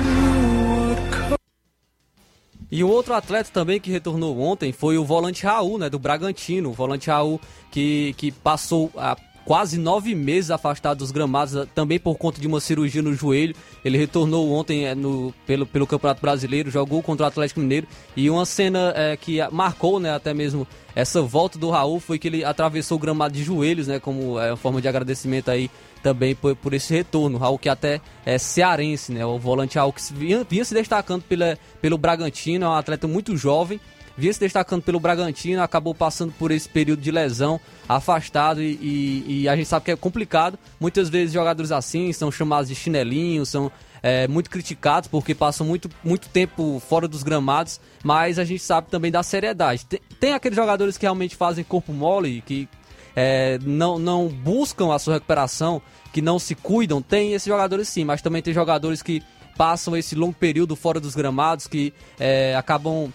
E 2.72 2.84
o 2.84 2.90
outro 2.90 3.14
atleta 3.14 3.52
também 3.54 3.80
que 3.80 3.92
retornou 3.92 4.40
ontem 4.40 4.72
foi 4.72 4.98
o 4.98 5.06
volante 5.06 5.46
Raul, 5.46 5.78
né, 5.78 5.92
do 5.92 6.00
Bragantino. 6.00 6.72
O 6.72 6.74
volante 6.74 7.08
Raul 7.08 7.40
que, 7.70 8.16
que 8.18 8.32
passou 8.32 8.90
a 8.98 9.16
quase 9.46 9.78
nove 9.78 10.16
meses 10.16 10.52
afastado 10.52 11.00
dos 11.00 11.12
gramados, 11.12 11.68
também 11.74 12.00
por 12.00 12.18
conta 12.18 12.40
de 12.40 12.48
uma 12.48 12.60
cirurgia 12.60 13.02
no 13.02 13.14
joelho. 13.14 13.56
Ele 13.84 13.98
retornou 13.98 14.52
ontem 14.52 14.86
é, 14.86 14.96
no, 14.96 15.34
pelo, 15.46 15.66
pelo 15.66 15.88
Campeonato 15.88 16.22
Brasileiro, 16.22 16.72
jogou 16.72 17.02
contra 17.02 17.26
o 17.26 17.28
Atlético 17.28 17.60
Mineiro. 17.60 17.88
E 18.16 18.30
uma 18.30 18.46
cena 18.46 18.94
é, 18.96 19.18
que 19.18 19.40
marcou 19.52 20.00
né, 20.00 20.14
até 20.14 20.34
mesmo 20.34 20.68
essa 20.96 21.22
volta 21.22 21.58
do 21.58 21.70
Raul 21.70 22.00
foi 22.00 22.20
que 22.20 22.28
ele 22.28 22.46
atravessou 22.46 22.98
o 22.98 23.02
gramado 23.02 23.34
de 23.34 23.44
joelhos, 23.44 23.88
né, 23.88 24.00
como 24.00 24.40
é, 24.40 24.56
forma 24.56 24.82
de 24.82 24.88
agradecimento 24.88 25.50
aí 25.50 25.70
também 26.02 26.36
por, 26.36 26.56
por 26.56 26.74
esse 26.74 26.94
retorno. 26.94 27.38
Raul 27.38 27.58
que 27.58 27.70
até 27.70 28.00
é 28.26 28.38
cearense, 28.38 29.12
né, 29.12 29.26
o 29.26 29.40
volante 29.40 29.78
Raul 29.78 29.92
que 29.92 30.02
vinha, 30.14 30.46
vinha 30.48 30.64
se 30.64 30.74
destacando 30.74 31.24
pela, 31.24 31.58
pelo 31.82 31.98
Bragantino, 31.98 32.66
é 32.66 32.70
um 32.70 32.74
atleta 32.74 33.08
muito 33.08 33.36
jovem 33.36 33.80
vinha 34.18 34.34
se 34.34 34.40
destacando 34.40 34.82
pelo 34.82 35.00
Bragantino, 35.00 35.62
acabou 35.62 35.94
passando 35.94 36.34
por 36.34 36.52
esse 36.52 36.68
período 36.68 37.02
de 37.02 37.12
lesão, 37.12 37.60
afastado 37.88 38.62
e, 38.62 38.74
e, 38.82 39.42
e, 39.42 39.50
a 39.50 39.56
gente 39.56 39.68
sabe 39.68 39.86
que 39.86 39.92
é 39.92 39.96
complicado. 39.96 40.58
Muitas 40.80 41.10
vezes 41.10 41.34
jogadores 41.34 41.72
assim 41.72 42.12
são 42.14 42.32
chamados 42.32 42.70
de 42.70 42.76
chinelinhos, 42.76 43.50
são 43.50 43.72
é, 44.02 44.28
muito 44.28 44.50
criticados 44.50 45.08
porque 45.08 45.34
passam 45.34 45.66
muito, 45.66 45.90
muito 46.04 46.30
tempo 46.30 46.82
fora 46.88 47.08
dos 47.08 47.24
gramados, 47.24 47.80
mas 48.04 48.38
a 48.38 48.44
gente 48.44 48.62
sabe 48.62 48.90
também 48.90 49.12
da 49.12 49.24
seriedade. 49.24 49.86
Tem, 49.86 50.00
tem 50.20 50.34
aqueles 50.34 50.56
jogadores 50.56 50.98
que 50.98 51.06
realmente 51.06 51.36
fazem 51.36 51.64
corpo 51.64 51.94
mole, 51.94 52.42
que 52.46 52.68
é, 53.16 53.60
não, 53.64 53.98
não 53.98 54.28
buscam 54.28 54.94
a 54.94 55.00
sua 55.00 55.16
recuperação, 55.16 55.82
que 56.12 56.22
não 56.22 56.38
se 56.38 56.54
cuidam, 56.56 57.02
tem 57.02 57.34
esses 57.34 57.48
jogadores 57.48 57.88
sim, 57.88 58.04
mas 58.04 58.22
também 58.22 58.42
tem 58.42 58.54
jogadores 58.54 59.02
que 59.02 59.24
passam 59.58 59.96
esse 59.96 60.16
longo 60.16 60.34
período 60.34 60.76
fora 60.76 61.00
dos 61.00 61.16
gramados, 61.16 61.68
que 61.68 61.94
é, 62.20 62.56
acabam 62.56 63.12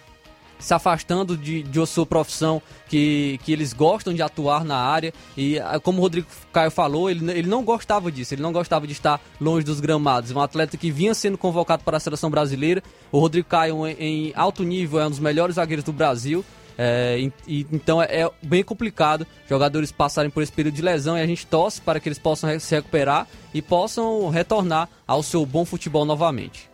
se 0.58 0.74
afastando 0.74 1.36
de, 1.36 1.62
de 1.62 1.86
sua 1.86 2.04
profissão, 2.04 2.60
que, 2.88 3.38
que 3.44 3.52
eles 3.52 3.72
gostam 3.72 4.12
de 4.12 4.22
atuar 4.22 4.64
na 4.64 4.76
área. 4.76 5.12
E 5.36 5.58
ah, 5.58 5.78
como 5.80 5.98
o 5.98 6.00
Rodrigo 6.02 6.26
Caio 6.52 6.70
falou, 6.70 7.08
ele, 7.10 7.30
ele 7.30 7.48
não 7.48 7.64
gostava 7.64 8.10
disso, 8.10 8.34
ele 8.34 8.42
não 8.42 8.52
gostava 8.52 8.86
de 8.86 8.92
estar 8.92 9.20
longe 9.40 9.64
dos 9.64 9.80
gramados. 9.80 10.30
Um 10.30 10.40
atleta 10.40 10.76
que 10.76 10.90
vinha 10.90 11.14
sendo 11.14 11.38
convocado 11.38 11.84
para 11.84 11.96
a 11.96 12.00
seleção 12.00 12.30
brasileira. 12.30 12.82
O 13.12 13.18
Rodrigo 13.18 13.48
Caio, 13.48 13.86
em, 13.86 13.96
em 13.98 14.32
alto 14.34 14.62
nível, 14.64 15.00
é 15.00 15.06
um 15.06 15.10
dos 15.10 15.20
melhores 15.20 15.56
zagueiros 15.56 15.84
do 15.84 15.92
Brasil. 15.92 16.44
É, 16.80 17.18
e, 17.48 17.66
então 17.72 18.00
é, 18.00 18.22
é, 18.22 18.30
bem 18.40 18.62
complicado 18.62 19.26
jogadores 19.48 19.90
passarem 19.90 20.30
por 20.30 20.44
esse 20.44 20.52
período 20.52 20.76
de 20.76 20.82
lesão 20.82 21.18
e 21.18 21.20
a 21.20 21.26
gente 21.26 21.44
torce 21.44 21.80
para 21.80 21.98
que 21.98 22.08
eles 22.08 22.20
possam 22.20 22.56
se 22.60 22.72
recuperar 22.72 23.26
e 23.52 23.60
possam 23.60 24.28
retornar 24.28 24.88
ao 25.04 25.20
seu 25.20 25.44
bom 25.44 25.64
futebol 25.64 26.04
novamente. 26.04 26.70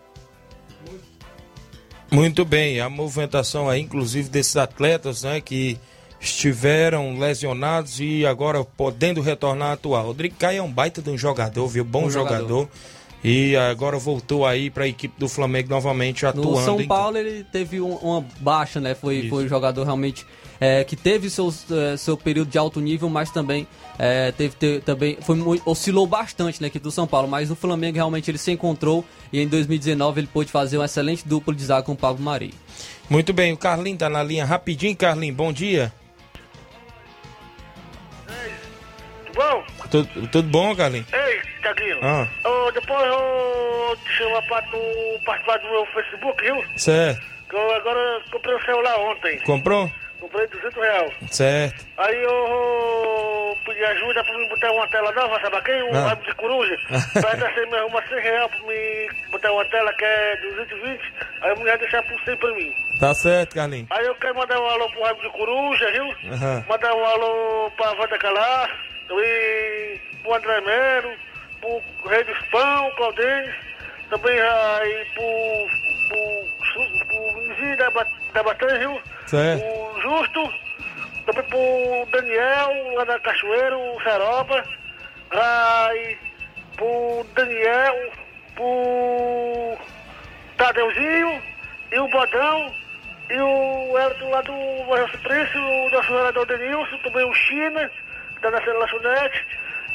Muito 2.11 2.45
bem, 2.45 2.81
a 2.81 2.89
movimentação 2.89 3.69
aí, 3.69 3.81
inclusive 3.81 4.29
desses 4.29 4.57
atletas, 4.57 5.23
né, 5.23 5.41
que 5.41 5.79
estiveram 6.21 7.19
lesionados 7.19 8.01
e 8.01 8.25
agora 8.25 8.65
podendo 8.65 9.21
retornar 9.21 9.71
a 9.71 9.73
atuar. 9.73 10.03
Rodrigo 10.03 10.37
Caio 10.37 10.59
é 10.59 10.63
um 10.63 10.73
baita 10.73 11.03
de 11.03 11.11
um 11.11 11.19
jogador, 11.19 11.67
viu? 11.69 11.85
Bom, 11.85 12.09
jogador. 12.09 12.39
jogador. 12.39 12.69
E 13.23 13.57
agora 13.57 13.99
voltou 13.99 14.47
aí 14.47 14.69
para 14.69 14.85
a 14.85 14.89
equipe 14.89 15.19
do 15.19 15.29
Flamengo 15.29 15.71
novamente 15.71 16.27
atuando. 16.27 16.51
No 16.51 16.63
São 16.63 16.87
Paulo 16.87 17.17
ele 17.17 17.43
teve 17.45 17.81
um, 17.81 17.95
uma 17.97 18.25
baixa, 18.39 18.81
né? 18.81 18.95
Foi, 18.95 19.29
foi 19.31 19.47
um 19.47 19.49
jogador 19.49 19.83
realmente 19.85 20.27
é, 20.61 20.85
que 20.85 20.97
teve 20.97 21.29
seus, 21.31 21.71
é, 21.71 21.97
seu 21.97 22.17
período 22.17 22.51
de 22.51 22.59
alto 22.59 22.81
nível, 22.81 23.09
mas 23.09 23.31
também 23.31 23.67
é, 23.99 24.33
teve, 24.33 24.55
teve, 24.57 24.81
também 24.81 25.19
foi 25.21 25.37
oscilou 25.65 26.07
bastante 26.07 26.61
na 26.61 26.69
equipe 26.69 26.83
do 26.83 26.91
São 26.91 27.07
Paulo. 27.07 27.29
Mas 27.29 27.51
no 27.51 27.57
Flamengo 27.57 27.97
realmente 27.97 28.31
ele 28.31 28.39
se 28.39 28.53
encontrou 28.53 29.05
e 29.33 29.41
em 29.41 29.49
2019 29.49 30.21
ele 30.21 30.29
pôde 30.33 30.51
fazer 30.51 30.79
uma 30.79 30.85
excelente 30.87 31.27
dupla 31.27 31.55
de 31.55 31.65
zaga 31.65 31.83
com 31.83 31.93
o 31.93 31.97
Pablo 31.97 32.23
Mari. 32.23 32.55
Muito 33.09 33.33
bem, 33.33 33.53
o 33.53 33.57
Carlinho 33.57 33.99
tá 33.99 34.09
na 34.09 34.23
linha 34.23 34.45
rapidinho, 34.45 34.97
Carlinho. 34.97 35.35
Bom 35.35 35.53
dia. 35.53 35.93
bom? 39.35 39.65
Tudo, 39.91 40.29
tudo 40.29 40.49
bom, 40.49 40.75
Carlinhos? 40.75 41.07
Ei, 41.13 41.41
Taguinho. 41.63 41.99
Ah. 42.03 42.29
Oh, 42.45 42.71
depois 42.73 43.07
eu 43.07 43.97
te 44.05 44.13
chamar 44.13 44.43
pra 44.43 44.63
tu 44.63 44.79
participar 45.25 45.59
do 45.59 45.71
meu 45.71 45.87
Facebook, 45.87 46.43
viu? 46.43 46.65
Certo. 46.77 47.21
Que 47.49 47.57
eu 47.57 47.75
agora 47.75 48.23
comprei 48.33 48.55
o 48.55 48.65
celular 48.65 48.99
ontem. 49.01 49.39
Comprou? 49.41 49.91
Comprei 50.25 50.47
200 50.47 50.75
reais. 50.75 51.13
Certo. 51.31 51.87
Aí 51.99 52.23
eu 52.23 53.59
pedi 53.67 53.85
ajuda 53.85 54.25
pra 54.25 54.39
me 54.39 54.49
botar 54.49 54.73
uma 54.73 54.89
tela 54.89 55.13
nova, 55.13 55.39
sabe 55.39 55.57
aqui? 55.57 55.73
Um 55.83 55.95
ah. 55.95 56.09
rabo 56.09 56.23
de 56.25 56.35
coruja. 56.37 56.77
pra 57.13 57.37
você 57.37 57.67
me 57.67 57.77
arrumar 57.77 58.09
100 58.09 58.21
reais 58.21 58.51
pra 58.51 58.67
me 58.67 59.11
botar 59.31 59.53
uma 59.53 59.65
tela 59.67 59.93
que 59.93 60.05
é 60.05 60.37
220. 60.37 61.13
Aí 61.43 61.51
a 61.51 61.57
mulher 61.57 61.77
deixar 61.77 62.03
por 62.05 62.19
100 62.25 62.37
pra 62.39 62.55
mim. 62.55 62.73
Tá 62.99 63.13
certo, 63.13 63.55
Carlinhos. 63.55 63.87
Aí 63.91 64.07
eu 64.07 64.15
quero 64.15 64.35
mandar 64.35 64.59
um 64.59 64.67
alô 64.67 64.89
pro 64.93 65.03
rabo 65.03 65.21
de 65.21 65.29
coruja, 65.29 65.91
viu? 65.91 66.05
Uhum. 66.05 66.65
Mandar 66.71 66.95
um 66.95 67.05
alô 67.05 67.71
pra 67.77 67.93
Wanda 67.93 68.19
Calar 68.19 68.71
e 69.11 70.01
pro 70.23 70.35
André 70.35 70.61
Mero, 70.63 71.13
pro 71.61 72.09
Rei 72.09 72.25
dos 72.25 72.39
Pão, 72.47 72.91
Claudênis, 72.97 73.55
também 74.09 74.41
aí 74.41 75.07
pro, 75.13 75.94
vizinho 77.49 77.77
da, 77.77 77.91
da? 77.91 78.95
Certo. 79.27 79.65
O 79.65 80.01
Justo, 80.01 80.53
também 81.27 81.45
pro 81.45 82.09
Daniel, 82.13 82.95
lá 82.95 83.05
da 83.05 83.19
Cachoeira, 83.21 83.77
o 83.77 84.03
Seroba, 84.03 84.65
aí 85.31 86.19
pro 86.77 87.27
Daniel, 87.35 88.13
pro 88.55 89.79
Tadeuzinho 90.57 91.43
e 91.93 91.99
o 91.99 92.09
Bodão. 92.09 92.85
E 93.31 93.41
o 93.41 93.99
Elton 93.99 94.29
lá 94.29 94.43
do 94.43 94.53
Marcelo 94.87 95.23
Príncipe, 95.23 95.57
o 95.57 95.91
nosso 95.91 96.13
vereador 96.13 96.47
Denilson, 96.47 96.99
também 96.99 97.25
o 97.25 97.33
China, 97.33 97.91
da 98.43 98.51
Nascendo 98.51 98.79
Lanchonete, 98.79 99.47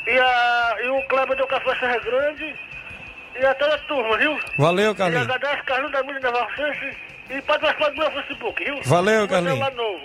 e, 0.07 0.19
a, 0.19 0.77
e 0.83 0.89
o 0.89 1.01
Kleber 1.03 1.37
do 1.37 1.45
Café 1.45 1.75
Serra 1.75 1.99
Grande, 1.99 2.55
e 3.39 3.45
a 3.45 3.53
toda 3.55 3.75
a 3.75 3.77
turma, 3.79 4.17
viu? 4.17 4.37
Valeu, 4.57 4.95
Carlinhos. 4.95 5.27
E 5.27 5.31
agradeço 5.31 5.65
Carlinhos 5.65 5.91
da 5.91 6.03
Mídia 6.03 6.19
da 6.21 6.31
Valsense 6.31 6.97
e 7.29 7.41
pode 7.41 7.61
participar 7.61 7.89
do 7.89 7.97
meu 7.97 8.11
Facebook, 8.11 8.63
viu? 8.63 8.81
Valeu, 8.83 9.27
Carlinhos. 9.27 9.59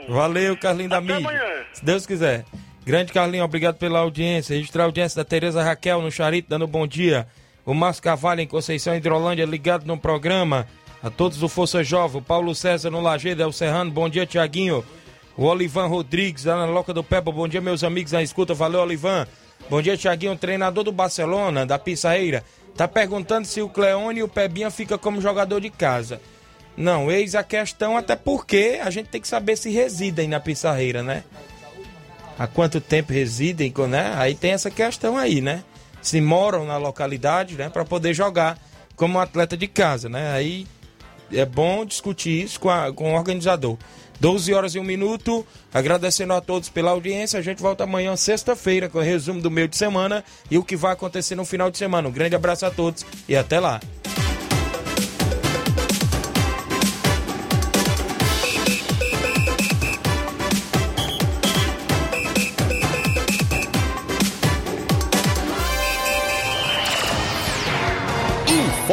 Valeu, 0.09 0.57
Carlinhos 0.57 0.91
da 0.91 1.01
Mídia. 1.01 1.17
amanhã. 1.17 1.65
Se 1.73 1.85
Deus 1.85 2.07
quiser. 2.07 2.45
Grande 2.85 3.13
Carlinhos, 3.13 3.45
obrigado 3.47 3.77
pela 3.77 4.01
audiência. 4.01 4.55
Registrar 4.55 4.83
a 4.83 4.87
audiência 4.87 5.17
da 5.17 5.25
Tereza 5.25 5.63
Raquel 5.63 6.03
no 6.03 6.11
Charito, 6.11 6.51
dando 6.51 6.67
bom 6.67 6.87
dia. 6.87 7.27
O 7.65 7.73
Márcio 7.73 8.03
Cavalho 8.03 8.41
em 8.43 8.47
Conceição 8.47 8.95
Hidrolândia, 8.95 9.47
ligado 9.47 9.87
no 9.87 9.97
programa. 9.97 10.67
A 11.03 11.11
todos 11.11 11.39
do 11.39 11.49
Força 11.49 11.83
Jovem, 11.83 12.21
o 12.21 12.25
Paulo 12.25 12.55
César 12.55 12.91
no 12.91 13.01
Lajeado, 13.01 13.43
El 13.43 13.53
Serrano, 13.53 13.91
bom 13.91 14.09
dia, 14.09 14.27
Tiaguinho. 14.27 14.85
O 15.37 15.45
Olivan 15.47 15.87
Rodrigues, 15.87 16.45
lá 16.45 16.57
na 16.57 16.67
Loca 16.67 16.95
do 16.95 17.03
Peba. 17.03 17.33
Bom 17.33 17.49
dia, 17.49 17.61
meus 17.61 17.83
amigos 17.83 18.13
na 18.13 18.23
escuta. 18.23 18.55
Valeu, 18.55 18.81
Olivan. 18.81 19.27
Bom 19.69 19.81
dia, 19.81 19.97
Tiaguinho, 19.97 20.37
treinador 20.37 20.85
do 20.85 20.93
Barcelona, 20.93 21.65
da 21.67 21.79
Pissarreira. 21.79 22.45
Tá 22.77 22.89
perguntando 22.89 23.47
se 23.47 23.63
o 23.63 23.69
Cleone 23.69 24.21
e 24.21 24.23
o 24.23 24.29
Pebinha 24.29 24.71
fica 24.71 24.99
como 24.99 25.21
jogador 25.21 25.61
de 25.61 25.71
casa. 25.71 26.21
Não, 26.77 27.11
eis 27.11 27.37
a 27.37 27.45
questão, 27.45 27.97
até 27.97 28.17
porque 28.17 28.81
a 28.83 28.91
gente 28.91 29.09
tem 29.09 29.21
que 29.21 29.29
saber 29.29 29.57
se 29.57 29.71
residem 29.71 30.27
na 30.27 30.41
Pissarreira, 30.41 31.03
né? 31.03 31.23
Há 32.37 32.49
quanto 32.49 32.81
tempo 32.81 33.13
residem, 33.13 33.73
né? 33.89 34.13
Aí 34.17 34.35
tem 34.35 34.53
essa 34.53 34.71
questão 34.71 35.17
aí, 35.17 35.41
né? 35.41 35.63
Se 36.03 36.21
moram 36.21 36.67
na 36.67 36.77
localidade, 36.77 37.55
né? 37.55 37.69
Para 37.69 37.85
poder 37.85 38.13
jogar 38.13 38.59
como 38.97 39.21
atleta 39.21 39.57
de 39.57 39.69
casa, 39.69 40.09
né? 40.09 40.33
Aí 40.33 40.67
é 41.33 41.45
bom 41.45 41.85
discutir 41.85 42.43
isso 42.43 42.59
com, 42.59 42.71
a, 42.71 42.93
com 42.93 43.13
o 43.13 43.17
organizador. 43.17 43.79
12 44.21 44.55
horas 44.55 44.75
e 44.75 44.79
um 44.79 44.85
minuto. 44.85 45.47
Agradecendo 45.73 46.33
a 46.33 46.41
todos 46.41 46.69
pela 46.69 46.91
audiência. 46.91 47.39
A 47.39 47.43
gente 47.43 47.61
volta 47.61 47.85
amanhã, 47.85 48.17
sexta-feira, 48.17 48.89
com 48.89 48.99
o 48.99 49.03
resumo 49.03 49.41
do 49.41 49.51
meio 49.51 49.69
de 49.69 49.77
semana 49.77 50.25
e 50.51 50.59
o 50.59 50.65
que 50.65 50.77
vai 50.77 50.93
acontecer 50.93 51.35
no 51.35 51.45
final 51.45 51.71
de 51.71 51.79
semana. 51.79 52.09
Um 52.09 52.13
grande 52.13 52.37
abraço 52.37 52.67
a 52.67 52.71
todos 52.71 53.05
e 53.29 53.37
até 53.37 53.61
lá. 53.61 53.81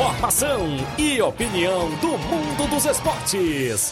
Informação 0.02 0.78
e 0.98 1.22
opinião 1.22 1.90
do 2.00 2.18
mundo 2.18 2.70
dos 2.70 2.86
esportes. 2.86 3.92